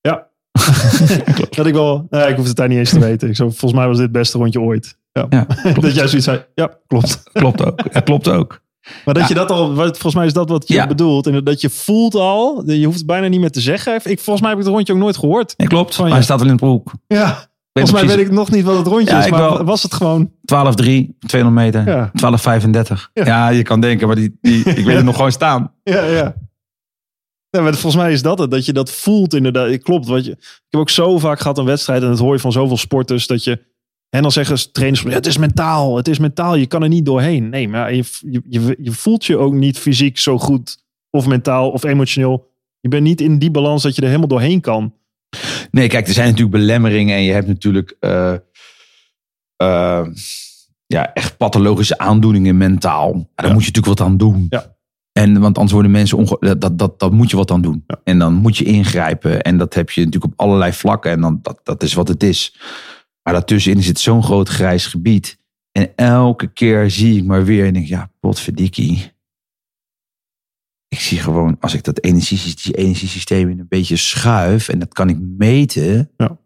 ja, 0.00 0.28
dat 1.56 1.66
ik 1.66 1.74
wel, 1.74 2.06
nee, 2.10 2.28
ik 2.28 2.36
hoef 2.36 2.46
het 2.46 2.56
daar 2.56 2.68
niet 2.68 2.78
eens 2.78 2.90
te 2.90 2.98
weten. 3.00 3.28
Ik 3.28 3.36
zo, 3.36 3.48
volgens 3.48 3.72
mij 3.72 3.86
was 3.86 3.96
dit 3.96 4.04
het 4.04 4.12
beste 4.12 4.38
rondje 4.38 4.60
ooit. 4.60 4.98
Ja. 5.12 5.26
Ja, 5.30 5.44
dat 5.72 5.94
jij 5.94 6.06
zoiets 6.08 6.24
zei, 6.24 6.44
ja, 6.54 6.78
klopt. 6.86 7.22
klopt 7.32 7.64
ook. 7.64 7.80
Ja, 7.92 8.00
klopt 8.00 8.28
ook. 8.28 8.62
Maar 9.04 9.14
dat 9.14 9.22
Ja. 9.22 9.28
je 9.28 9.34
dat 9.34 9.50
al, 9.50 9.74
volgens 9.74 10.14
mij 10.14 10.26
is 10.26 10.32
dat 10.32 10.48
wat 10.48 10.68
je 10.68 10.74
Ja. 10.74 10.86
bedoelt. 10.86 11.26
En 11.26 11.44
dat 11.44 11.60
je 11.60 11.70
voelt 11.70 12.14
al, 12.14 12.70
je 12.70 12.84
hoeft 12.84 12.98
het 12.98 13.06
bijna 13.06 13.26
niet 13.26 13.40
meer 13.40 13.50
te 13.50 13.60
zeggen. 13.60 13.94
Ik, 13.94 14.18
volgens 14.20 14.40
mij 14.40 14.50
heb 14.50 14.58
ik 14.58 14.64
het 14.64 14.74
rondje 14.74 14.92
ook 14.92 14.98
nooit 14.98 15.16
gehoord. 15.16 15.54
Nee, 15.56 15.68
klopt. 15.68 15.98
Maar 15.98 16.10
hij 16.10 16.22
staat 16.22 16.38
wel 16.38 16.46
in 16.46 16.52
het 16.52 16.62
broek. 16.62 16.92
Ja, 17.06 17.49
volgens 17.72 17.92
mij 17.92 18.00
precies. 18.02 18.16
weet 18.16 18.26
ik 18.26 18.32
nog 18.32 18.50
niet 18.50 18.64
wat 18.64 18.76
het 18.76 18.86
rondje 18.86 19.14
Ja, 19.14 19.24
is. 19.24 19.30
Maar 19.30 19.40
wel. 19.40 19.64
was 19.64 19.82
het 19.82 19.94
gewoon, 19.94 20.26
12-3, 20.28 20.32
200 21.26 21.64
meter. 21.64 21.86
Ja. 21.86 22.10
12-35. 22.10 23.10
Ja. 23.12 23.24
Ja. 23.24 23.48
je 23.48 23.62
kan 23.62 23.80
denken, 23.80 24.06
maar 24.06 24.16
die, 24.16 24.38
die, 24.40 24.64
ik 24.78 24.84
weet 24.84 24.96
het 24.96 25.04
nog 25.04 25.16
gewoon 25.16 25.32
staan. 25.32 25.72
ja, 25.82 26.04
ja. 26.04 26.34
Ja, 27.50 27.60
maar 27.60 27.72
volgens 27.72 28.02
mij 28.02 28.12
is 28.12 28.22
dat 28.22 28.38
het, 28.38 28.50
dat 28.50 28.66
je 28.66 28.72
dat 28.72 28.90
voelt 28.90 29.34
inderdaad. 29.34 29.78
Klopt, 29.78 30.06
wat 30.06 30.24
je, 30.24 30.30
ik 30.30 30.66
heb 30.68 30.80
ook 30.80 30.90
zo 30.90 31.18
vaak 31.18 31.40
gehad 31.40 31.58
een 31.58 31.64
wedstrijd 31.64 32.02
en 32.02 32.08
dat 32.08 32.18
hoor 32.18 32.34
je 32.34 32.40
van 32.40 32.52
zoveel 32.52 32.76
sporters 32.76 33.26
dat 33.26 33.44
je 33.44 33.68
en 34.10 34.22
dan 34.22 34.32
zeggen 34.32 34.58
ze 34.58 34.70
trainers, 34.70 35.02
ja, 35.02 35.10
het 35.10 35.26
is 35.26 35.36
mentaal, 35.36 35.96
het 35.96 36.08
is 36.08 36.18
mentaal, 36.18 36.54
je 36.54 36.66
kan 36.66 36.82
er 36.82 36.88
niet 36.88 37.04
doorheen. 37.04 37.48
Nee, 37.48 37.68
maar 37.68 37.94
je, 37.94 38.04
je, 38.48 38.76
je 38.78 38.92
voelt 38.92 39.24
je 39.24 39.36
ook 39.36 39.52
niet 39.52 39.78
fysiek 39.78 40.18
zo 40.18 40.38
goed 40.38 40.84
of 41.10 41.26
mentaal 41.26 41.70
of 41.70 41.84
emotioneel. 41.84 42.48
Je 42.80 42.88
bent 42.88 43.02
niet 43.02 43.20
in 43.20 43.38
die 43.38 43.50
balans 43.50 43.82
dat 43.82 43.94
je 43.94 44.00
er 44.00 44.06
helemaal 44.06 44.28
doorheen 44.28 44.60
kan. 44.60 44.94
Nee, 45.70 45.88
kijk, 45.88 46.06
er 46.06 46.12
zijn 46.12 46.26
natuurlijk 46.26 46.56
belemmeringen 46.56 47.16
en 47.16 47.22
je 47.22 47.32
hebt 47.32 47.46
natuurlijk 47.46 47.96
eh, 48.00 48.34
eh, 49.56 50.06
ja, 50.86 51.12
echt 51.12 51.36
pathologische 51.36 51.98
aandoeningen 51.98 52.56
mentaal. 52.56 53.12
Daar 53.34 53.46
Ja. 53.46 53.52
moet 53.52 53.64
je 53.64 53.68
natuurlijk 53.68 53.98
wat 53.98 54.08
aan 54.08 54.16
doen. 54.16 54.46
Ja. 54.50 54.76
En, 55.12 55.40
want 55.40 55.56
anders 55.56 55.72
worden 55.72 55.90
mensen 55.90 56.18
onge... 56.18 56.36
Dat, 56.40 56.60
dat, 56.60 56.78
dat, 56.78 57.00
dat 57.00 57.12
moet 57.12 57.30
je 57.30 57.36
wat 57.36 57.50
aan 57.50 57.62
doen. 57.62 57.84
En 58.04 58.18
dan 58.18 58.34
moet 58.34 58.56
je 58.56 58.64
ingrijpen. 58.64 59.42
En 59.42 59.56
dat 59.58 59.74
heb 59.74 59.90
je 59.90 60.04
natuurlijk 60.04 60.32
op 60.32 60.40
allerlei 60.40 60.72
vlakken. 60.72 61.10
En 61.10 61.20
dan, 61.20 61.38
dat, 61.42 61.60
dat 61.62 61.82
is 61.82 61.94
wat 61.94 62.08
het 62.08 62.22
is. 62.22 62.56
Maar 63.22 63.32
daartussenin 63.32 63.82
zit 63.82 63.98
zo'n 63.98 64.22
groot 64.22 64.48
grijs 64.48 64.86
gebied. 64.86 65.38
En 65.72 65.92
elke 65.96 66.46
keer 66.52 66.90
zie 66.90 67.16
ik 67.16 67.24
maar 67.24 67.44
weer 67.44 67.66
en 67.66 67.72
denk, 67.72 67.86
ja, 67.86 68.10
potverdikkie. 68.20 69.12
Ik 70.90 71.00
zie 71.00 71.18
gewoon, 71.18 71.56
als 71.60 71.74
ik 71.74 71.82
dat 71.84 72.02
energie, 72.02 72.54
die 72.62 72.74
energiesysteem 72.74 73.48
in 73.48 73.58
een 73.58 73.68
beetje 73.68 73.96
schuif 73.96 74.68
en 74.68 74.78
dat 74.78 74.92
kan 74.92 75.08
ik 75.08 75.18
meten. 75.20 76.10
Ja. 76.16 76.38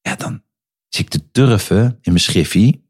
Ja, 0.00 0.16
dan 0.16 0.42
zit 0.88 1.04
ik 1.04 1.08
te 1.10 1.30
turven 1.30 1.82
in 1.84 2.12
mijn 2.12 2.18
schiffie. 2.20 2.88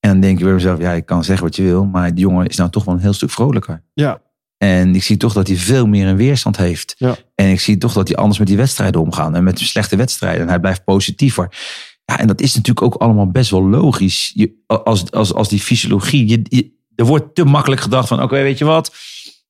En 0.00 0.10
dan 0.10 0.20
denk 0.20 0.38
ik 0.38 0.44
bij 0.44 0.52
mezelf, 0.54 0.78
ja, 0.80 0.92
ik 0.92 1.06
kan 1.06 1.24
zeggen 1.24 1.44
wat 1.46 1.56
je 1.56 1.62
wil, 1.62 1.84
maar 1.84 2.14
die 2.14 2.24
jongen 2.24 2.46
is 2.46 2.56
nou 2.56 2.70
toch 2.70 2.84
wel 2.84 2.94
een 2.94 3.00
heel 3.00 3.12
stuk 3.12 3.30
vrolijker. 3.30 3.82
Ja, 3.94 4.22
En 4.56 4.94
ik 4.94 5.02
zie 5.02 5.16
toch 5.16 5.32
dat 5.32 5.46
hij 5.46 5.56
veel 5.56 5.86
meer 5.86 6.06
een 6.06 6.16
weerstand 6.16 6.56
heeft. 6.56 6.94
Ja. 6.98 7.16
En 7.34 7.48
ik 7.50 7.60
zie 7.60 7.78
toch 7.78 7.92
dat 7.92 8.08
hij 8.08 8.16
anders 8.16 8.38
met 8.38 8.48
die 8.48 8.56
wedstrijden 8.56 9.00
omgaan. 9.00 9.34
En 9.34 9.44
met 9.44 9.58
slechte 9.58 9.96
wedstrijden. 9.96 10.42
En 10.42 10.48
hij 10.48 10.60
blijft 10.60 10.84
positiever. 10.84 11.56
Ja, 12.04 12.18
en 12.18 12.26
dat 12.26 12.40
is 12.40 12.54
natuurlijk 12.54 12.86
ook 12.86 12.94
allemaal 13.02 13.30
best 13.30 13.50
wel 13.50 13.68
logisch. 13.68 14.32
Je, 14.34 14.62
als, 14.66 15.10
als, 15.10 15.34
als 15.34 15.48
die 15.48 15.60
fysiologie. 15.60 16.28
Je, 16.28 16.40
je- 16.42 16.72
er 16.94 17.04
wordt 17.04 17.34
te 17.34 17.44
makkelijk 17.44 17.80
gedacht 17.80 18.08
van, 18.08 18.22
oké, 18.22 18.42
weet 18.42 18.58
je 18.58 18.64
wat? 18.64 18.94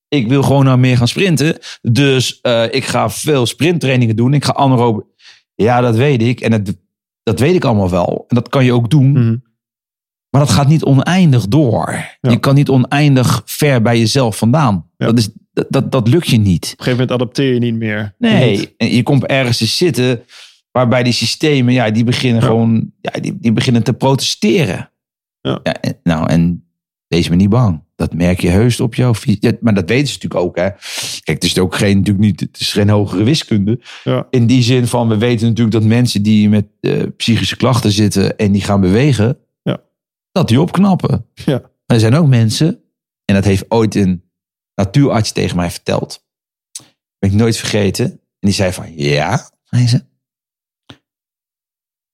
Ik 0.07 0.27
wil 0.27 0.43
gewoon 0.43 0.65
nou 0.65 0.77
meer 0.77 0.97
gaan 0.97 1.07
sprinten. 1.07 1.57
Dus 1.81 2.41
eh, 2.41 2.63
ik 2.71 2.85
ga 2.85 3.09
veel 3.09 3.45
sprinttrainingen 3.45 4.15
doen. 4.15 4.33
Ik 4.33 4.45
ga 4.45 4.53
anaerobe. 4.53 5.05
Ja, 5.55 5.81
dat 5.81 5.95
weet 5.95 6.21
ik. 6.21 6.39
En 6.39 6.51
dat, 6.51 6.75
dat 7.23 7.39
weet 7.39 7.55
ik 7.55 7.65
allemaal 7.65 7.89
wel. 7.89 8.25
En 8.27 8.35
dat 8.35 8.49
kan 8.49 8.65
je 8.65 8.73
ook 8.73 8.89
doen. 8.89 9.11
Mhm. 9.11 9.35
Maar 10.29 10.45
dat 10.45 10.53
gaat 10.53 10.67
niet 10.67 10.83
oneindig 10.83 11.47
door. 11.47 11.91
Ja. 12.21 12.29
Je 12.29 12.37
kan 12.39 12.55
niet 12.55 12.69
oneindig 12.69 13.41
ver 13.45 13.81
bij 13.81 13.99
jezelf 13.99 14.37
vandaan. 14.37 14.89
Ja. 14.97 15.05
Dat, 15.05 15.17
is, 15.17 15.29
dat, 15.53 15.65
dat, 15.69 15.91
dat 15.91 16.07
lukt 16.07 16.27
je 16.27 16.37
niet. 16.37 16.63
op 16.63 16.79
een 16.79 16.83
gegeven 16.83 16.91
moment 16.91 17.11
adapteer 17.11 17.53
je 17.53 17.59
niet 17.59 17.75
meer. 17.75 18.15
Nee, 18.17 18.73
en 18.77 18.91
je 18.95 19.03
komt 19.03 19.25
ergens 19.25 19.57
te 19.57 19.65
zitten 19.65 20.23
waarbij 20.71 21.03
die 21.03 21.13
systemen, 21.13 21.73
ja, 21.73 21.89
die 21.91 22.03
beginnen 22.03 22.41
Ja. 22.41 22.47
gewoon, 22.47 22.91
ja, 23.01 23.19
die, 23.19 23.37
die 23.39 23.51
beginnen 23.51 23.83
te 23.83 23.93
protesteren. 23.93 24.91
Ja. 25.41 25.61
nou, 26.03 26.29
en 26.29 26.64
wees 27.07 27.29
me 27.29 27.35
niet 27.35 27.49
bang. 27.49 27.83
Dat 27.95 28.13
merk 28.13 28.39
je 28.39 28.49
heus 28.49 28.79
op 28.79 28.95
jouw 28.95 29.13
ja, 29.21 29.51
Maar 29.61 29.73
dat 29.73 29.89
weten 29.89 30.07
ze 30.07 30.13
natuurlijk 30.13 30.41
ook, 30.43 30.55
hè. 30.55 30.69
Kijk, 30.69 31.41
het 31.41 31.43
is 31.43 31.59
ook 31.59 31.75
geen, 31.75 31.97
natuurlijk 31.97 32.25
niet, 32.25 32.39
het 32.39 32.59
is 32.59 32.71
geen 32.73 32.89
hogere 32.89 33.23
wiskunde. 33.23 33.79
Ja. 34.03 34.27
In 34.29 34.47
die 34.47 34.63
zin 34.63 34.87
van, 34.87 35.07
we 35.07 35.17
weten 35.17 35.47
natuurlijk 35.47 35.75
dat 35.75 35.83
mensen 35.83 36.23
die 36.23 36.49
met 36.49 36.65
eh, 36.81 37.03
psychische 37.17 37.55
klachten 37.57 37.91
zitten 37.91 38.37
en 38.37 38.51
die 38.51 38.61
gaan 38.61 38.81
bewegen, 38.81 39.37
Ja. 39.63 39.81
dat 40.31 40.47
die 40.47 40.61
opknappen. 40.61 41.25
Ja. 41.33 41.59
Maar 41.59 41.97
er 41.97 41.99
zijn 41.99 42.15
ook 42.15 42.27
mensen, 42.27 42.79
en 43.25 43.35
dat 43.35 43.45
heeft 43.45 43.65
ooit 43.67 43.95
een 43.95 44.23
natuurarts 44.75 45.31
tegen 45.31 45.55
mij 45.55 45.71
verteld. 45.71 46.23
Ben 47.19 47.29
ik 47.29 47.35
nooit 47.35 47.57
vergeten. 47.57 48.05
En 48.11 48.19
die 48.39 48.53
zei 48.53 48.73
van, 48.73 48.97
ja, 48.97 49.49
zei 49.63 49.87
ze. 49.87 50.03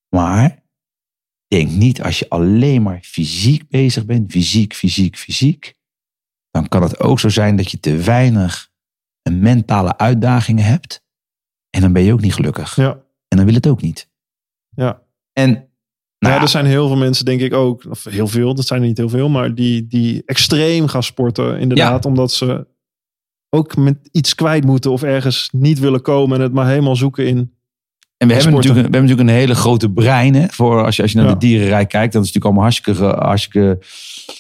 Maar 0.10 0.61
denk 1.52 1.72
niet 1.72 2.02
als 2.02 2.20
je 2.20 2.30
alleen 2.30 2.82
maar 2.82 3.00
fysiek 3.02 3.70
bezig 3.70 4.06
bent, 4.06 4.32
fysiek, 4.32 4.74
fysiek, 4.74 5.18
fysiek. 5.18 5.74
Dan 6.52 6.68
kan 6.68 6.82
het 6.82 7.00
ook 7.00 7.20
zo 7.20 7.30
zijn 7.30 7.56
dat 7.56 7.72
je 7.72 7.80
te 7.80 7.96
weinig 7.96 8.70
mentale 9.30 9.98
uitdagingen 9.98 10.64
hebt. 10.64 11.04
En 11.70 11.82
dan 11.82 11.94
ben 11.94 12.04
je 12.04 12.14
ook 12.14 12.22
niet 12.22 12.34
gelukkig. 12.34 12.76
Ja, 12.76 12.92
En 13.28 13.38
dan 13.38 13.46
wil 13.46 13.56
het 13.56 13.68
ook 13.68 13.82
niet. 13.82 14.10
ja. 14.70 15.02
En 15.34 15.50
nou, 15.52 16.34
ja, 16.34 16.36
ja, 16.36 16.42
er 16.42 16.48
zijn 16.48 16.66
heel 16.66 16.88
veel 16.88 16.98
mensen, 16.98 17.26
denk 17.26 17.42
ik 17.42 17.54
ook, 17.54 17.86
of 17.90 18.04
heel 18.04 18.28
veel, 18.28 18.56
dat 18.56 18.68
zijn 18.68 18.82
er 18.82 18.88
niet 18.88 18.98
heel 18.98 19.10
veel, 19.10 19.30
maar 19.30 19.56
die, 19.56 19.88
die 19.88 20.24
extreem 20.26 20.88
gaan 20.88 21.04
sporten, 21.04 21.60
inderdaad, 21.60 22.06
omdat 22.06 22.32
ze 22.32 22.68
ook 23.50 23.76
met 23.76 24.10
iets 24.12 24.36
kwijt 24.36 24.66
moeten 24.66 24.92
of 24.92 25.04
ergens 25.04 25.50
niet 25.52 25.80
willen 25.80 26.02
komen 26.02 26.38
en 26.38 26.44
het 26.44 26.54
maar 26.54 26.68
helemaal 26.68 26.96
zoeken 26.96 27.28
in. 27.28 27.56
En 28.22 28.28
we 28.28 28.34
hebben, 28.34 28.54
natuurlijk, 28.54 28.88
we 28.88 28.92
hebben 28.92 29.02
natuurlijk 29.10 29.30
een 29.30 29.36
hele 29.36 29.56
grote 29.56 29.90
brein. 29.92 30.36
Hè, 30.36 30.46
voor 30.50 30.86
als 30.86 30.96
je, 30.96 31.02
als 31.02 31.12
je 31.12 31.18
naar 31.18 31.28
Ja. 31.28 31.34
de 31.34 31.40
dierenrijk 31.40 31.90
kijkt, 31.90 32.14
dan 32.14 32.22
is 32.22 32.28
het 32.34 32.44
natuurlijk 32.44 32.46
allemaal 32.46 32.64
hartstikke, 32.64 33.26
hartstikke 33.28 33.80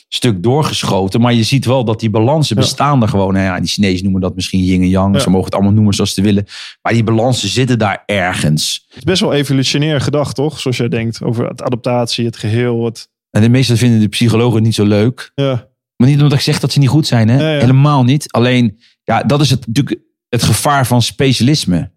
stuk 0.07 0.43
doorgeschoten. 0.43 1.21
Maar 1.21 1.33
je 1.33 1.43
ziet 1.43 1.65
wel 1.65 1.83
dat 1.85 1.99
die 1.99 2.09
balansen 2.09 2.55
Ja. 2.55 2.61
bestaan 2.61 3.01
er 3.01 3.07
gewoon. 3.07 3.33
Nou 3.33 3.45
ja, 3.45 3.59
die 3.59 3.67
Chinezen 3.69 4.03
noemen 4.03 4.21
dat 4.21 4.35
misschien 4.35 4.63
yin 4.63 4.81
en 4.81 4.89
yang. 4.89 5.15
Ja. 5.15 5.21
Ze 5.21 5.29
mogen 5.29 5.45
het 5.45 5.53
allemaal 5.55 5.73
noemen 5.73 5.93
zoals 5.93 6.13
ze 6.13 6.21
willen. 6.21 6.45
Maar 6.81 6.93
die 6.93 7.03
balansen 7.03 7.49
zitten 7.49 7.79
daar 7.79 8.03
ergens. 8.05 8.85
Het 8.87 8.97
is 8.97 9.03
best 9.03 9.21
wel 9.21 9.33
evolutionair 9.33 10.01
gedacht, 10.01 10.35
toch? 10.35 10.59
Zoals 10.59 10.77
jij 10.77 10.87
denkt 10.89 11.23
over 11.23 11.47
het 11.47 11.61
adaptatie, 11.61 12.25
het 12.25 12.37
geheel. 12.37 12.85
Het, 12.85 13.09
En 13.29 13.41
de 13.41 13.49
meesten 13.49 13.77
vinden 13.77 13.99
de 13.99 14.07
psychologen 14.07 14.63
niet 14.63 14.75
zo 14.75 14.85
leuk. 14.85 15.31
ja, 15.35 15.67
Maar 15.95 16.07
niet 16.09 16.21
omdat 16.21 16.37
ik 16.37 16.43
zeg 16.43 16.59
dat 16.59 16.71
ze 16.71 16.79
niet 16.79 16.89
goed 16.89 17.07
zijn. 17.07 17.27
Hè? 17.29 17.43
Helemaal 17.59 18.03
niet. 18.03 18.31
Alleen, 18.31 18.79
ja, 19.03 19.23
dat 19.23 19.41
is 19.41 19.49
het, 19.49 19.67
natuurlijk 19.67 19.99
het 20.29 20.43
gevaar 20.43 20.87
van 20.87 21.01
specialisme. 21.01 21.91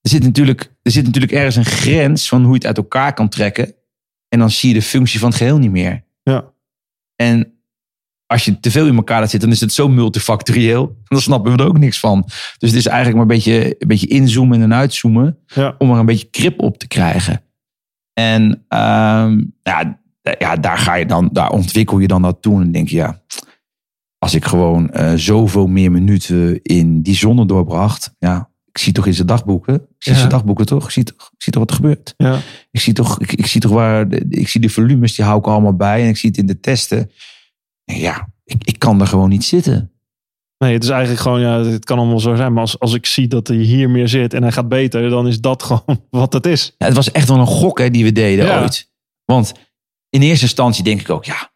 Er 0.00 0.10
zit, 0.10 0.22
natuurlijk, 0.22 0.74
er 0.82 0.90
zit 0.90 1.04
natuurlijk 1.04 1.32
ergens 1.32 1.56
een 1.56 1.64
grens 1.64 2.28
van 2.28 2.40
hoe 2.40 2.48
je 2.50 2.54
het 2.56 2.66
uit 2.66 2.76
elkaar 2.76 3.14
kan 3.14 3.28
trekken. 3.28 3.74
En 4.28 4.38
dan 4.38 4.50
zie 4.50 4.68
je 4.68 4.74
de 4.74 4.82
functie 4.82 5.18
van 5.18 5.28
het 5.28 5.38
geheel 5.38 5.58
niet 5.58 5.70
meer. 5.70 6.04
ja, 6.22 6.52
En 7.16 7.52
als 8.26 8.44
je 8.44 8.60
te 8.60 8.70
veel 8.70 8.86
in 8.86 8.96
elkaar 8.96 9.20
laat 9.20 9.30
zitten, 9.30 9.48
dan 9.48 9.56
is 9.58 9.62
het 9.64 9.72
zo 9.72 9.88
multifactorieel. 9.88 10.96
Dan 11.04 11.20
snappen 11.20 11.52
we 11.56 11.62
er 11.62 11.68
ook 11.68 11.78
niks 11.78 12.00
van. 12.00 12.22
Dus 12.58 12.70
het 12.70 12.74
is 12.74 12.86
eigenlijk 12.86 13.16
maar 13.16 13.22
een 13.36 13.42
beetje, 13.42 13.76
een 13.78 13.88
beetje 13.88 14.06
inzoomen 14.06 14.62
en 14.62 14.74
uitzoomen. 14.74 15.38
ja. 15.46 15.74
Om 15.78 15.90
er 15.90 15.98
een 15.98 16.06
beetje 16.06 16.28
grip 16.30 16.60
op 16.60 16.78
te 16.78 16.88
krijgen. 16.88 17.42
En 18.12 18.64
ehm, 18.68 19.44
ja, 19.62 20.00
ja, 20.38 20.56
daar 20.56 20.78
ga 20.78 20.94
je 20.94 21.06
dan, 21.06 21.28
daar 21.32 21.50
ontwikkel 21.50 21.98
je 21.98 22.06
dan 22.06 22.20
naartoe. 22.20 22.54
En 22.54 22.62
dan 22.62 22.72
denk 22.72 22.88
je, 22.88 22.96
ja, 22.96 23.22
als 24.18 24.34
ik 24.34 24.44
gewoon 24.44 24.90
eh, 24.90 25.12
zoveel 25.14 25.66
meer 25.66 25.90
minuten 25.92 26.62
in 26.62 27.02
die 27.02 27.14
zonne 27.14 27.46
doorbracht. 27.46 28.14
Ja, 28.18 28.49
zie 28.80 28.92
toch 28.92 29.06
in 29.06 29.14
zijn 29.14 29.26
dagboeken. 29.26 29.74
Ik 29.74 29.80
zie 29.98 30.12
Ja. 30.12 30.18
zijn 30.18 30.30
dagboeken 30.30 30.66
toch? 30.66 30.84
Ik 30.84 30.90
zie 30.90 31.04
toch, 31.04 31.30
ik 31.36 31.42
zie 31.42 31.52
toch 31.52 31.62
wat 31.62 31.70
er 31.70 31.76
gebeurt. 31.76 32.14
ja. 32.16 32.40
Ik 32.70 32.80
zie 32.80 32.92
toch, 32.92 33.20
ik, 33.20 33.32
ik 33.32 33.46
zie 33.46 33.60
toch 33.60 33.70
waar, 33.72 34.12
ik 34.28 34.48
zie 34.48 34.60
de 34.60 34.68
volumes, 34.68 35.14
die 35.14 35.24
hou 35.24 35.38
ik 35.38 35.46
allemaal 35.46 35.76
bij. 35.76 36.02
En 36.02 36.08
ik 36.08 36.16
zie 36.16 36.28
het 36.30 36.38
in 36.38 36.46
de 36.46 36.60
testen. 36.60 37.10
En 37.84 37.98
Ja, 37.98 38.28
ik, 38.44 38.64
ik 38.64 38.78
kan 38.78 39.00
er 39.00 39.06
gewoon 39.06 39.28
niet 39.28 39.44
zitten. 39.44 39.92
Nee, 40.58 40.72
het 40.72 40.82
is 40.82 40.88
eigenlijk 40.88 41.20
gewoon, 41.20 41.40
ja, 41.40 41.64
het 41.64 41.84
kan 41.84 41.98
allemaal 41.98 42.20
zo 42.20 42.34
zijn. 42.34 42.52
Maar 42.52 42.60
als, 42.62 42.78
als 42.78 42.94
ik 42.94 43.06
zie 43.06 43.28
dat 43.28 43.48
hij 43.48 43.56
hier 43.56 43.90
meer 43.90 44.08
zit 44.08 44.34
en 44.34 44.42
hij 44.42 44.52
gaat 44.52 44.68
beter, 44.68 45.10
dan 45.10 45.26
is 45.28 45.40
dat 45.40 45.62
gewoon 45.72 46.04
wat 46.10 46.32
het 46.32 46.46
is. 46.46 46.74
Ja, 46.78 46.86
het 46.86 46.94
was 46.96 47.10
echt 47.12 47.28
wel 47.28 47.38
een 47.38 47.46
gok 47.46 47.78
hè, 47.78 47.90
die 47.90 48.04
we 48.04 48.12
deden 48.12 48.44
Ja. 48.46 48.60
ooit. 48.60 48.90
Want 49.24 49.52
in 50.08 50.22
eerste 50.22 50.44
instantie 50.44 50.84
denk 50.84 51.00
ik 51.00 51.10
ook, 51.10 51.24
ja, 51.24 51.52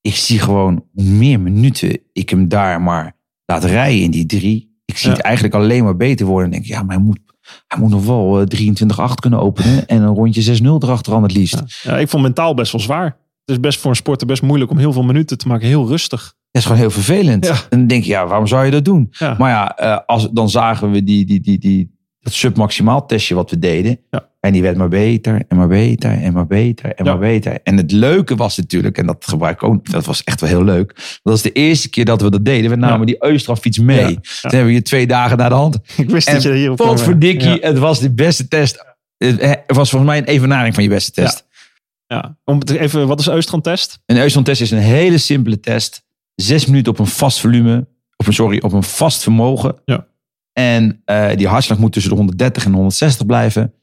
ik 0.00 0.14
zie 0.14 0.38
gewoon 0.38 0.84
hoe 0.92 1.04
meer 1.04 1.40
minuten 1.40 1.98
ik 2.12 2.30
hem 2.30 2.48
daar 2.48 2.82
maar 2.82 3.16
laat 3.44 3.64
rijden 3.64 4.02
in 4.02 4.10
die 4.10 4.26
drie. 4.26 4.65
Ik 4.86 4.96
zie 4.96 5.10
Ja. 5.10 5.16
het 5.16 5.24
eigenlijk 5.24 5.54
alleen 5.54 5.84
maar 5.84 5.96
beter 5.96 6.26
worden. 6.26 6.44
En 6.44 6.50
denk 6.50 6.64
ik, 6.64 6.70
ja, 6.70 6.82
maar 6.82 6.96
hij 6.96 7.04
moet, 7.04 7.18
hij 7.66 7.78
moet 7.78 7.90
nog 7.90 8.06
wel 8.06 8.40
eh, 8.40 8.46
23-8 9.10 9.14
kunnen 9.20 9.40
openen. 9.40 9.86
En 9.88 10.02
een 10.02 10.14
rondje 10.14 10.58
6-0 10.58 10.64
erachteraan 10.64 11.22
het 11.22 11.32
liefst. 11.32 11.62
Ja. 11.82 11.92
Ja, 11.92 11.98
ik 11.98 12.08
vond 12.08 12.22
mentaal 12.22 12.54
best 12.54 12.72
wel 12.72 12.80
zwaar. 12.80 13.04
Het 13.04 13.54
is 13.56 13.60
best 13.60 13.78
voor 13.80 13.90
een 13.90 13.96
sporter 13.96 14.26
best 14.26 14.42
moeilijk 14.42 14.70
om 14.70 14.78
heel 14.78 14.92
veel 14.92 15.02
minuten 15.02 15.38
te 15.38 15.48
maken. 15.48 15.66
Heel 15.66 15.86
rustig. 15.88 16.20
Dat 16.22 16.62
is 16.62 16.62
gewoon 16.64 16.78
heel 16.80 16.90
vervelend. 16.90 17.46
Ja. 17.46 17.52
En 17.52 17.78
dan 17.78 17.86
denk 17.86 18.04
je, 18.04 18.10
ja, 18.10 18.26
waarom 18.26 18.46
zou 18.46 18.64
je 18.64 18.70
dat 18.70 18.84
doen? 18.84 19.12
Maar 19.18 19.50
ja, 19.50 19.76
eh, 19.76 19.98
als, 20.06 20.28
dan 20.32 20.50
zagen 20.50 20.90
we 20.90 21.04
die, 21.04 21.24
die, 21.26 21.40
die, 21.40 21.58
die, 21.58 21.90
dat 22.20 22.32
submaximaal 22.32 23.06
testje 23.06 23.34
wat 23.34 23.50
we 23.50 23.58
deden. 23.58 23.98
Ja. 24.10 24.28
En 24.46 24.52
die 24.52 24.62
werd 24.62 24.76
maar 24.76 24.88
beter 24.88 25.42
en 25.48 25.56
maar 25.56 25.68
beter 25.68 26.10
en 26.10 26.32
maar 26.32 26.46
beter 26.46 26.94
en 26.94 27.04
Ja. 27.04 27.10
maar 27.10 27.20
beter. 27.20 27.58
En 27.62 27.76
het 27.76 27.92
leuke 27.92 28.36
was 28.36 28.56
natuurlijk, 28.56 28.98
en 28.98 29.06
dat 29.06 29.24
gebruik 29.28 29.62
ik 29.62 29.68
ook, 29.68 29.90
dat 29.90 30.04
was 30.04 30.24
echt 30.24 30.40
wel 30.40 30.50
heel 30.50 30.64
leuk. 30.64 30.94
Dat 30.94 31.20
was 31.22 31.42
de 31.42 31.52
eerste 31.52 31.90
keer 31.90 32.04
dat 32.04 32.20
we 32.22 32.30
dat 32.30 32.44
deden. 32.44 32.70
We 32.70 32.76
namen 32.76 33.06
die 33.06 33.24
Eustraf-fiets 33.24 33.78
mee. 33.78 33.98
Ja. 33.98 34.14
Toen 34.14 34.20
hebben 34.40 34.66
we 34.66 34.72
je 34.72 34.82
twee 34.82 35.06
dagen 35.06 35.36
naar 35.36 35.48
de 35.48 35.54
hand. 35.54 35.78
Ik 35.96 36.10
wist 36.10 36.28
En 36.28 36.34
dat 36.34 36.42
je 36.42 36.52
hierop 36.52 36.76
kwam, 36.76 36.88
ja. 36.88 36.94
Potverdikkie, 36.94 37.58
het 37.60 37.78
was 37.78 38.00
de 38.00 38.10
beste 38.14 38.48
test. 38.48 38.84
Het 39.16 39.62
was 39.66 39.90
volgens 39.90 40.10
mij 40.10 40.18
een 40.18 40.24
evenaring 40.24 40.74
van 40.74 40.82
je 40.82 40.88
beste 40.88 41.10
test. 41.10 41.46
Ja. 42.06 42.36
Om 42.44 42.62
even, 42.62 43.06
wat 43.06 43.20
is 43.20 43.28
Eustrand 43.28 43.64
test? 43.64 44.00
Een 44.06 44.16
Eustrand-test 44.16 44.60
is 44.60 44.70
een 44.70 44.78
hele 44.78 45.18
simpele 45.18 45.60
test. 45.60 46.04
Zes 46.34 46.66
minuten 46.66 46.92
op 46.92 46.98
een 46.98 47.06
vast 47.06 47.40
volume. 47.40 47.86
Of 48.16 48.26
een, 48.26 48.32
sorry, 48.32 48.58
op 48.62 48.72
een 48.72 48.82
vast 48.82 49.22
vermogen. 49.22 49.74
Ja. 49.84 50.06
En 50.52 51.02
eh, 51.04 51.36
die 51.36 51.48
hartslag 51.48 51.78
moet 51.78 51.92
tussen 51.92 52.10
de 52.10 52.16
130 52.16 52.64
en 52.64 52.72
160 52.72 53.26
blijven. 53.26 53.74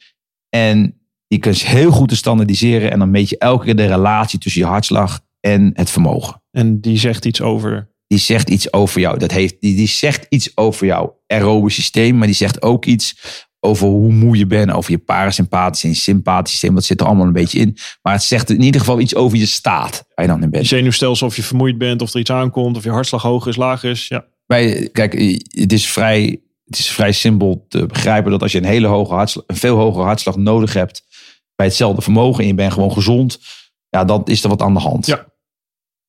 En 0.56 1.02
die 1.28 1.40
kun 1.40 1.54
je 1.56 1.66
heel 1.66 1.92
goed 1.92 2.10
te 2.10 2.16
standaardiseren. 2.16 2.92
En 2.92 3.00
dan 3.00 3.12
meet 3.12 3.30
je 3.30 3.38
elke 3.38 3.66
keer 3.66 3.76
de 3.76 3.86
relatie 3.86 4.40
tussen 4.40 4.62
je 4.62 4.68
hartslag 4.68 5.20
en 5.40 5.72
het 5.74 5.90
vermogen. 5.90 6.42
En 6.52 6.82
die 6.82 6.98
zegt 6.98 7.26
iets 7.26 7.42
over. 7.42 7.92
Die 8.08 8.20
zegt 8.20 8.50
iets 8.50 8.74
over 8.74 9.00
jou. 9.00 9.18
Dat 9.18 9.32
heeft, 9.32 9.56
die, 9.60 9.76
die 9.76 9.88
zegt 9.88 10.26
iets 10.30 10.58
over 10.58 10.86
jouw 10.86 11.20
aerobe 11.28 11.70
systeem. 11.70 12.18
Maar 12.18 12.28
die 12.28 12.36
zegt 12.36 12.62
ook 12.62 12.86
iets 12.86 13.16
over 13.60 13.88
hoe 13.88 14.12
moe 14.12 14.38
je 14.38 14.48
bent. 14.48 14.72
Over 14.72 14.92
je 14.92 14.98
parasympathische 14.98 15.88
en 15.88 15.94
je 15.94 16.00
sympathische 16.00 16.58
systeem. 16.58 16.76
Dat 16.76 16.84
zit 16.84 17.00
er 17.00 17.06
allemaal 17.06 17.26
een 17.26 17.34
beetje 17.34 17.60
in. 17.60 17.78
Maar 18.02 18.14
het 18.14 18.24
zegt 18.24 18.50
in 18.50 18.62
ieder 18.62 18.80
geval 18.80 19.00
iets 19.00 19.16
over 19.16 19.38
je 19.38 19.46
staat. 19.46 20.06
Waar 20.16 20.26
je 20.26 20.32
dan 20.32 20.42
in 20.42 20.46
Je 20.46 20.50
bent. 20.50 20.68
zenuwstelsel, 20.68 21.28
of 21.28 21.36
je 21.36 21.44
vermoeid 21.44 21.78
bent, 21.78 22.02
of 22.02 22.14
er 22.14 22.20
iets 22.20 22.32
aankomt, 22.32 22.78
of 22.78 22.84
je 22.84 22.90
hartslag 22.90 23.22
hoog 23.22 23.48
is, 23.48 23.56
laag 23.56 23.84
is. 23.84 24.08
Ja. 24.08 24.26
Bij, 24.46 24.90
kijk, 24.92 25.14
het 25.48 25.74
is, 25.74 25.88
vrij, 25.88 26.42
het 26.76 26.86
is 26.86 26.92
vrij 26.92 27.12
simpel 27.12 27.66
te 27.68 27.86
begrijpen 27.86 28.32
dat 28.32 28.42
als 28.42 28.52
je 28.52 28.58
een 28.58 28.64
hele 28.66 28.88
hoge 28.88 29.14
hartslag, 29.14 29.44
een 29.48 29.56
veel 29.56 29.78
hogere 29.78 30.04
hartslag 30.04 30.36
nodig 30.36 30.74
hebt 30.74 31.04
bij 31.56 31.66
hetzelfde 31.66 32.02
vermogen 32.02 32.42
en 32.42 32.48
je 32.48 32.54
bent 32.56 32.74
gewoon 32.74 32.92
gezond, 32.92 33.40
ja, 33.90 34.06
dan 34.06 34.22
is 34.26 34.44
er 34.44 34.50
wat 34.50 34.62
aan 34.62 34.74
de 34.74 34.80
hand. 34.80 35.06
Ja. 35.06 35.32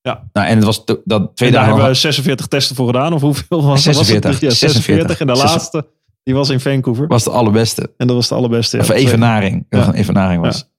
Ja. 0.01 0.29
Nou, 0.33 0.47
en 0.47 0.55
het 0.55 0.63
was 0.65 0.85
dat 0.85 1.03
twee 1.05 1.19
En 1.19 1.35
daar 1.35 1.51
dagen. 1.51 1.67
hebben 1.67 1.87
we 1.87 1.93
46 1.93 2.47
testen 2.47 2.75
voor 2.75 2.85
gedaan, 2.85 3.13
of 3.13 3.21
hoeveel 3.21 3.63
was, 3.63 3.83
46, 3.83 4.31
was 4.31 4.41
het? 4.41 4.41
Ja, 4.41 4.67
46. 4.67 5.19
En 5.19 5.27
de 5.27 5.35
46. 5.35 5.51
laatste, 5.51 5.87
die 6.23 6.33
was 6.33 6.49
in 6.49 6.59
Vancouver. 6.59 7.07
was 7.07 7.23
de 7.23 7.29
allerbeste. 7.29 7.93
En 7.97 8.07
dat 8.07 8.15
was 8.15 8.27
de 8.27 8.35
allerbeste. 8.35 8.77
ja. 8.77 8.83
of 8.83 8.89
evenaring. 8.89 9.65
Ja. 9.69 9.79
Ja. 9.79 9.93
Evenaring 9.93 10.41
was. 10.41 10.69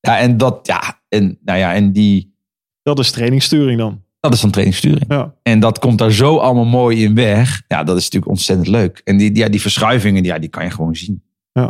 Ja. 0.00 0.18
en 0.18 0.36
dat, 0.36 0.66
ja, 0.66 1.02
en 1.08 1.38
nou 1.44 1.58
ja, 1.58 1.74
en 1.74 1.92
die, 1.92 2.36
Dat 2.82 2.98
is 2.98 3.10
trainingssturing 3.10 3.78
dan. 3.78 4.03
Dat 4.24 4.34
is 4.34 4.40
dan 4.40 4.50
trainingssturing. 4.50 5.04
Ja. 5.08 5.34
En 5.42 5.60
dat 5.60 5.78
komt 5.78 5.98
daar 5.98 6.12
zo 6.12 6.36
allemaal 6.36 6.64
mooi 6.64 7.02
in 7.04 7.14
weg. 7.14 7.62
Ja, 7.68 7.84
dat 7.84 7.96
is 7.96 8.02
natuurlijk 8.02 8.30
ontzettend 8.32 8.68
leuk. 8.68 9.00
En 9.04 9.16
die, 9.16 9.36
ja, 9.36 9.48
die 9.48 9.60
verschuivingen, 9.60 10.24
ja, 10.24 10.38
die 10.38 10.48
kan 10.48 10.64
je 10.64 10.70
gewoon 10.70 10.94
zien. 10.96 11.22
Ja. 11.52 11.64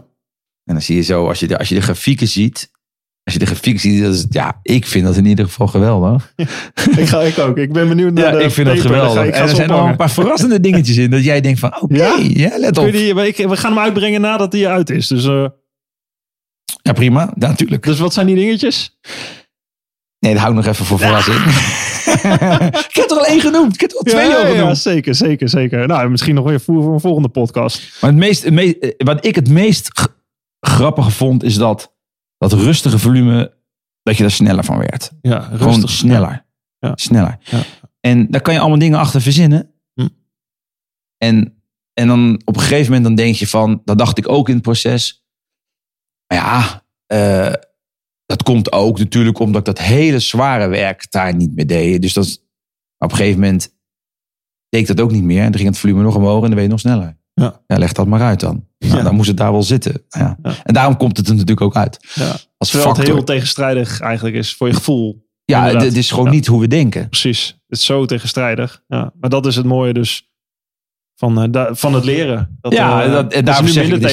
En 0.64 0.74
dan 0.74 0.82
zie 0.82 0.96
je 0.96 1.02
zo, 1.02 1.28
als 1.28 1.40
je 1.40 1.46
de, 1.46 1.58
als 1.58 1.68
je 1.68 1.74
de 1.74 1.80
grafieken 1.82 2.28
ziet. 2.28 2.72
Als 3.24 3.34
je 3.34 3.40
de 3.40 3.46
grafieken 3.46 3.80
ziet, 3.80 4.02
dat 4.02 4.14
is, 4.14 4.26
ja, 4.30 4.58
ik 4.62 4.86
vind 4.86 5.04
dat 5.04 5.16
in 5.16 5.24
ieder 5.26 5.44
geval 5.44 5.66
geweldig. 5.66 6.32
ik 6.96 7.06
ga 7.08 7.20
ik 7.20 7.38
ook. 7.38 7.56
Ik 7.56 7.72
ben 7.72 7.88
benieuwd 7.88 8.12
naar 8.12 8.24
Ja, 8.32 8.38
de 8.38 8.44
ik 8.44 8.50
vind 8.50 8.66
dat 8.66 8.76
paper. 8.76 8.90
Geweldig. 8.90 9.14
ga- 9.24 9.30
en 9.30 9.42
er 9.42 9.48
zijn 9.56 9.68
nog 9.68 9.88
een 9.88 9.96
paar 9.96 10.10
verrassende 10.10 10.60
dingetjes 10.60 10.96
in. 10.96 11.10
Dat 11.10 11.24
jij 11.24 11.40
denkt 11.40 11.58
van, 11.58 11.80
oké, 11.82 11.94
Ja? 11.96 12.16
ja? 12.22 12.58
let 12.58 12.78
op. 12.78 12.92
die- 12.92 13.26
ik- 13.26 13.36
we 13.36 13.56
gaan 13.56 13.72
hem 13.72 13.80
uitbrengen 13.82 14.20
nadat 14.20 14.52
hij 14.52 14.68
uit 14.68 14.90
is. 14.90 15.06
Dus, 15.06 15.24
eh, 15.24 15.46
Ja, 16.82 16.92
prima. 16.92 17.32
Natuurlijk. 17.34 17.82
dus 17.82 17.98
wat 17.98 18.12
zijn 18.12 18.26
die 18.26 18.36
dingetjes? 18.36 18.98
Nee, 20.18 20.32
dat 20.32 20.42
hou 20.42 20.54
ik 20.58 20.64
nog 20.64 20.74
even 20.74 20.84
voor 20.86 20.98
verrassing. 20.98 21.36
ik 22.88 22.94
heb 22.94 23.10
er 23.10 23.18
al 23.18 23.26
één 23.26 23.40
genoemd. 23.40 23.74
Ik 23.74 23.80
heb 23.80 23.90
er 23.90 23.96
al 23.96 24.02
twee 24.02 24.28
ja, 24.28 24.36
al 24.36 24.46
ja, 24.46 24.54
genoemd. 24.54 24.78
zeker, 24.78 25.14
zeker, 25.14 25.48
zeker. 25.48 25.86
Nou, 25.86 26.10
misschien 26.10 26.34
nog 26.34 26.44
weer 26.44 26.60
voer 26.60 26.82
voor 26.82 26.92
een 26.92 27.00
volgende 27.00 27.28
podcast. 27.28 28.00
Maar 28.00 28.10
het 28.10 28.18
meest, 28.18 28.44
het 28.44 28.52
meest, 28.52 28.76
eh, 28.76 28.90
wat 28.96 29.26
ik 29.26 29.34
het 29.34 29.48
meest 29.48 29.90
grappige 30.60 31.10
vond, 31.10 31.42
is 31.42 31.54
dat 31.54 31.94
dat 32.38 32.52
rustige 32.52 32.98
volume, 32.98 33.54
dat 34.02 34.16
je 34.16 34.22
daar 34.22 34.32
sneller 34.32 34.64
van 34.64 34.78
werd. 34.78 35.10
Ja, 35.20 35.40
Gewoon 35.40 35.68
rustig. 35.68 35.90
sneller. 35.90 36.44
Ja. 36.78 36.92
Sneller. 36.94 37.38
Ja. 37.40 37.62
En 38.00 38.26
daar 38.30 38.40
kan 38.40 38.54
je 38.54 38.60
allemaal 38.60 38.78
dingen 38.78 38.98
achter 38.98 39.20
verzinnen. 39.20 39.70
Hm. 39.94 40.08
En, 41.16 41.62
en 41.92 42.06
dan 42.08 42.40
op 42.44 42.54
een 42.54 42.62
gegeven 42.62 42.84
moment 42.84 43.04
dan 43.04 43.14
denk 43.14 43.34
je 43.34 43.46
van, 43.46 43.82
dat 43.84 43.98
dacht 43.98 44.18
ik 44.18 44.28
ook 44.28 44.48
in 44.48 44.54
het 44.54 44.62
proces. 44.62 45.24
Maar 46.26 46.38
ja, 46.38 46.84
eh, 47.06 47.52
dat 48.26 48.42
komt 48.42 48.72
ook 48.72 48.98
natuurlijk 48.98 49.38
omdat 49.38 49.60
ik 49.68 49.74
dat 49.74 49.84
hele 49.86 50.18
zware 50.18 50.66
werk 50.68 51.10
daar 51.10 51.34
niet 51.34 51.54
meer 51.54 51.66
deed. 51.66 52.02
Dus 52.02 52.12
dat 52.12 52.42
op 52.98 53.10
een 53.10 53.16
gegeven 53.16 53.40
moment 53.40 53.74
deed 54.68 54.80
ik 54.80 54.86
dat 54.96 55.00
ook 55.00 55.10
niet 55.12 55.22
meer. 55.22 55.38
En 55.42 55.44
dan 55.50 55.54
ging 55.60 55.68
het 55.68 55.78
volume 55.78 56.02
nog 56.02 56.16
omhoog 56.16 56.36
en 56.42 56.46
dan 56.46 56.54
ben 56.54 56.62
je 56.62 56.68
nog 56.68 56.80
sneller. 56.80 57.16
Ja. 57.34 57.60
leg 57.66 57.92
dat 57.92 58.06
maar 58.06 58.20
uit 58.20 58.40
dan. 58.40 58.68
Nou, 58.78 58.96
Ja. 58.96 59.02
Dan 59.02 59.14
moest 59.14 59.28
het 59.28 59.36
daar 59.36 59.52
wel 59.52 59.62
zitten. 59.62 60.04
Ja. 60.08 60.38
Ja. 60.42 60.54
En 60.62 60.74
daarom 60.74 60.96
komt 60.96 61.16
het 61.16 61.26
er 61.26 61.32
natuurlijk 61.32 61.60
ook 61.60 61.76
uit. 61.76 61.98
Ja. 62.14 62.36
Als 62.56 62.70
Terwijl 62.70 62.94
het 62.96 63.06
heel 63.06 63.24
tegenstrijdig 63.24 64.00
eigenlijk 64.00 64.36
is 64.36 64.54
voor 64.54 64.66
je 64.68 64.74
gevoel. 64.74 65.26
ja, 65.44 65.68
het 65.76 65.96
is 65.96 66.10
gewoon 66.10 66.30
niet 66.30 66.46
hoe 66.46 66.60
we 66.60 66.68
denken. 66.68 67.08
Precies. 67.08 67.46
Het 67.46 67.78
is 67.78 67.84
zo 67.84 68.04
tegenstrijdig. 68.06 68.82
Ja. 68.86 69.12
Maar 69.20 69.30
dat 69.30 69.46
is 69.46 69.56
het 69.56 69.66
mooie 69.66 69.92
dus 69.92 70.32
van, 71.14 71.54
eh, 71.54 71.66
van 71.72 71.94
het 71.94 72.04
leren. 72.04 72.58
Dat, 72.60 72.72
Ja, 72.72 73.04
eh, 73.04 73.12
dat- 73.12 73.32
en 73.32 73.44
is 73.54 73.60
nu 73.60 73.68
zeg 73.68 73.84
ik 73.84 73.90
minder 73.90 74.08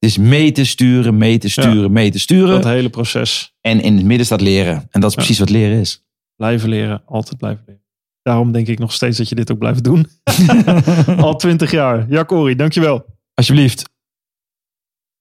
dus- 0.00 0.10
is 0.10 0.18
meten, 0.18 0.66
sturen, 0.66 1.16
meten, 1.18 1.50
sturen, 1.50 1.92
meten, 1.92 2.20
sturen. 2.20 2.54
Dat 2.54 2.64
hele 2.64 2.90
proces. 2.90 3.54
En 3.60 3.80
in 3.80 3.96
het 3.96 4.04
midden 4.04 4.26
staat 4.26 4.40
leren. 4.40 4.88
En 4.90 5.00
dat 5.00 5.10
is 5.10 5.16
Ja. 5.16 5.22
precies 5.22 5.38
wat 5.38 5.50
leren 5.50 5.78
is. 5.80 6.04
Blijven 6.36 6.68
leren. 6.68 7.02
Altijd 7.06 7.36
blijven 7.38 7.62
leren. 7.66 7.82
Daarom 8.22 8.52
denk 8.52 8.66
ik 8.66 8.78
nog 8.78 8.92
steeds 8.92 9.18
dat 9.18 9.28
je 9.28 9.34
dit 9.34 9.52
ook 9.52 9.58
blijft 9.58 9.84
doen. 9.84 10.06
Al 11.24 11.36
twintig 11.36 11.70
jaar. 11.70 12.06
Jacori, 12.08 12.56
dankjewel. 12.56 13.04
Alsjeblieft. 13.34 13.88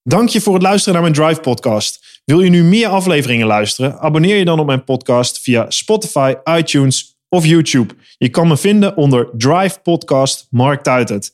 Dank 0.03 0.29
je 0.29 0.41
voor 0.41 0.53
het 0.53 0.63
luisteren 0.63 0.93
naar 1.01 1.11
mijn 1.11 1.13
Drive 1.27 1.41
podcast. 1.41 2.21
Wil 2.25 2.41
je 2.41 2.49
nu 2.49 2.63
meer 2.63 2.87
afleveringen 2.87 3.47
luisteren? 3.47 3.99
Abonneer 3.99 4.37
je 4.37 4.45
dan 4.45 4.59
op 4.59 4.65
mijn 4.65 4.83
podcast 4.83 5.39
via 5.39 5.65
Spotify, 5.69 6.33
iTunes 6.57 7.17
of 7.29 7.45
YouTube. 7.45 7.93
Je 8.17 8.29
kan 8.29 8.47
me 8.47 8.57
vinden 8.57 8.97
onder 8.97 9.29
Drive 9.37 9.79
Podcast 9.79 10.47
Mark 10.49 10.83
Tuitert. 10.83 11.31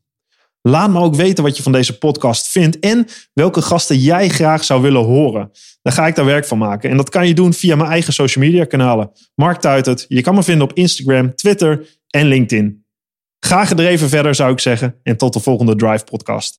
Laat 0.63 0.91
me 0.91 1.01
ook 1.01 1.15
weten 1.15 1.45
wat 1.45 1.57
je 1.57 1.63
van 1.63 1.73
deze 1.73 1.99
podcast 1.99 2.49
vindt 2.49 2.79
en 2.79 3.07
welke 3.33 3.63
gasten 3.63 3.99
jij 3.99 4.29
graag 4.29 4.65
zou 4.65 4.83
willen 4.83 5.05
horen. 5.05 5.51
Dan 5.83 5.93
ga 5.93 6.07
ik 6.07 6.15
daar 6.15 6.25
werk 6.25 6.45
van 6.45 6.59
maken. 6.59 6.91
En 6.91 6.97
dat 6.97 7.09
kan 7.09 7.27
je 7.27 7.35
doen 7.35 7.53
via 7.53 7.77
mijn 7.77 7.91
eigen 7.91 8.13
social 8.13 8.45
media 8.45 8.65
kanalen. 8.65 9.11
Mark 9.35 9.61
Tuitert. 9.61 10.05
Je 10.09 10.21
kan 10.21 10.35
me 10.35 10.43
vinden 10.43 10.69
op 10.69 10.77
Instagram, 10.77 11.35
Twitter 11.35 11.87
en 12.09 12.27
LinkedIn. 12.27 12.85
Ga 13.47 13.65
gedreven 13.65 14.09
verder 14.09 14.35
zou 14.35 14.53
ik 14.53 14.61
zeggen. 14.61 15.01
En 15.03 15.17
tot 15.17 15.33
de 15.33 15.41
volgende 15.41 15.77
Drive 15.77 16.05
podcast. 16.05 16.53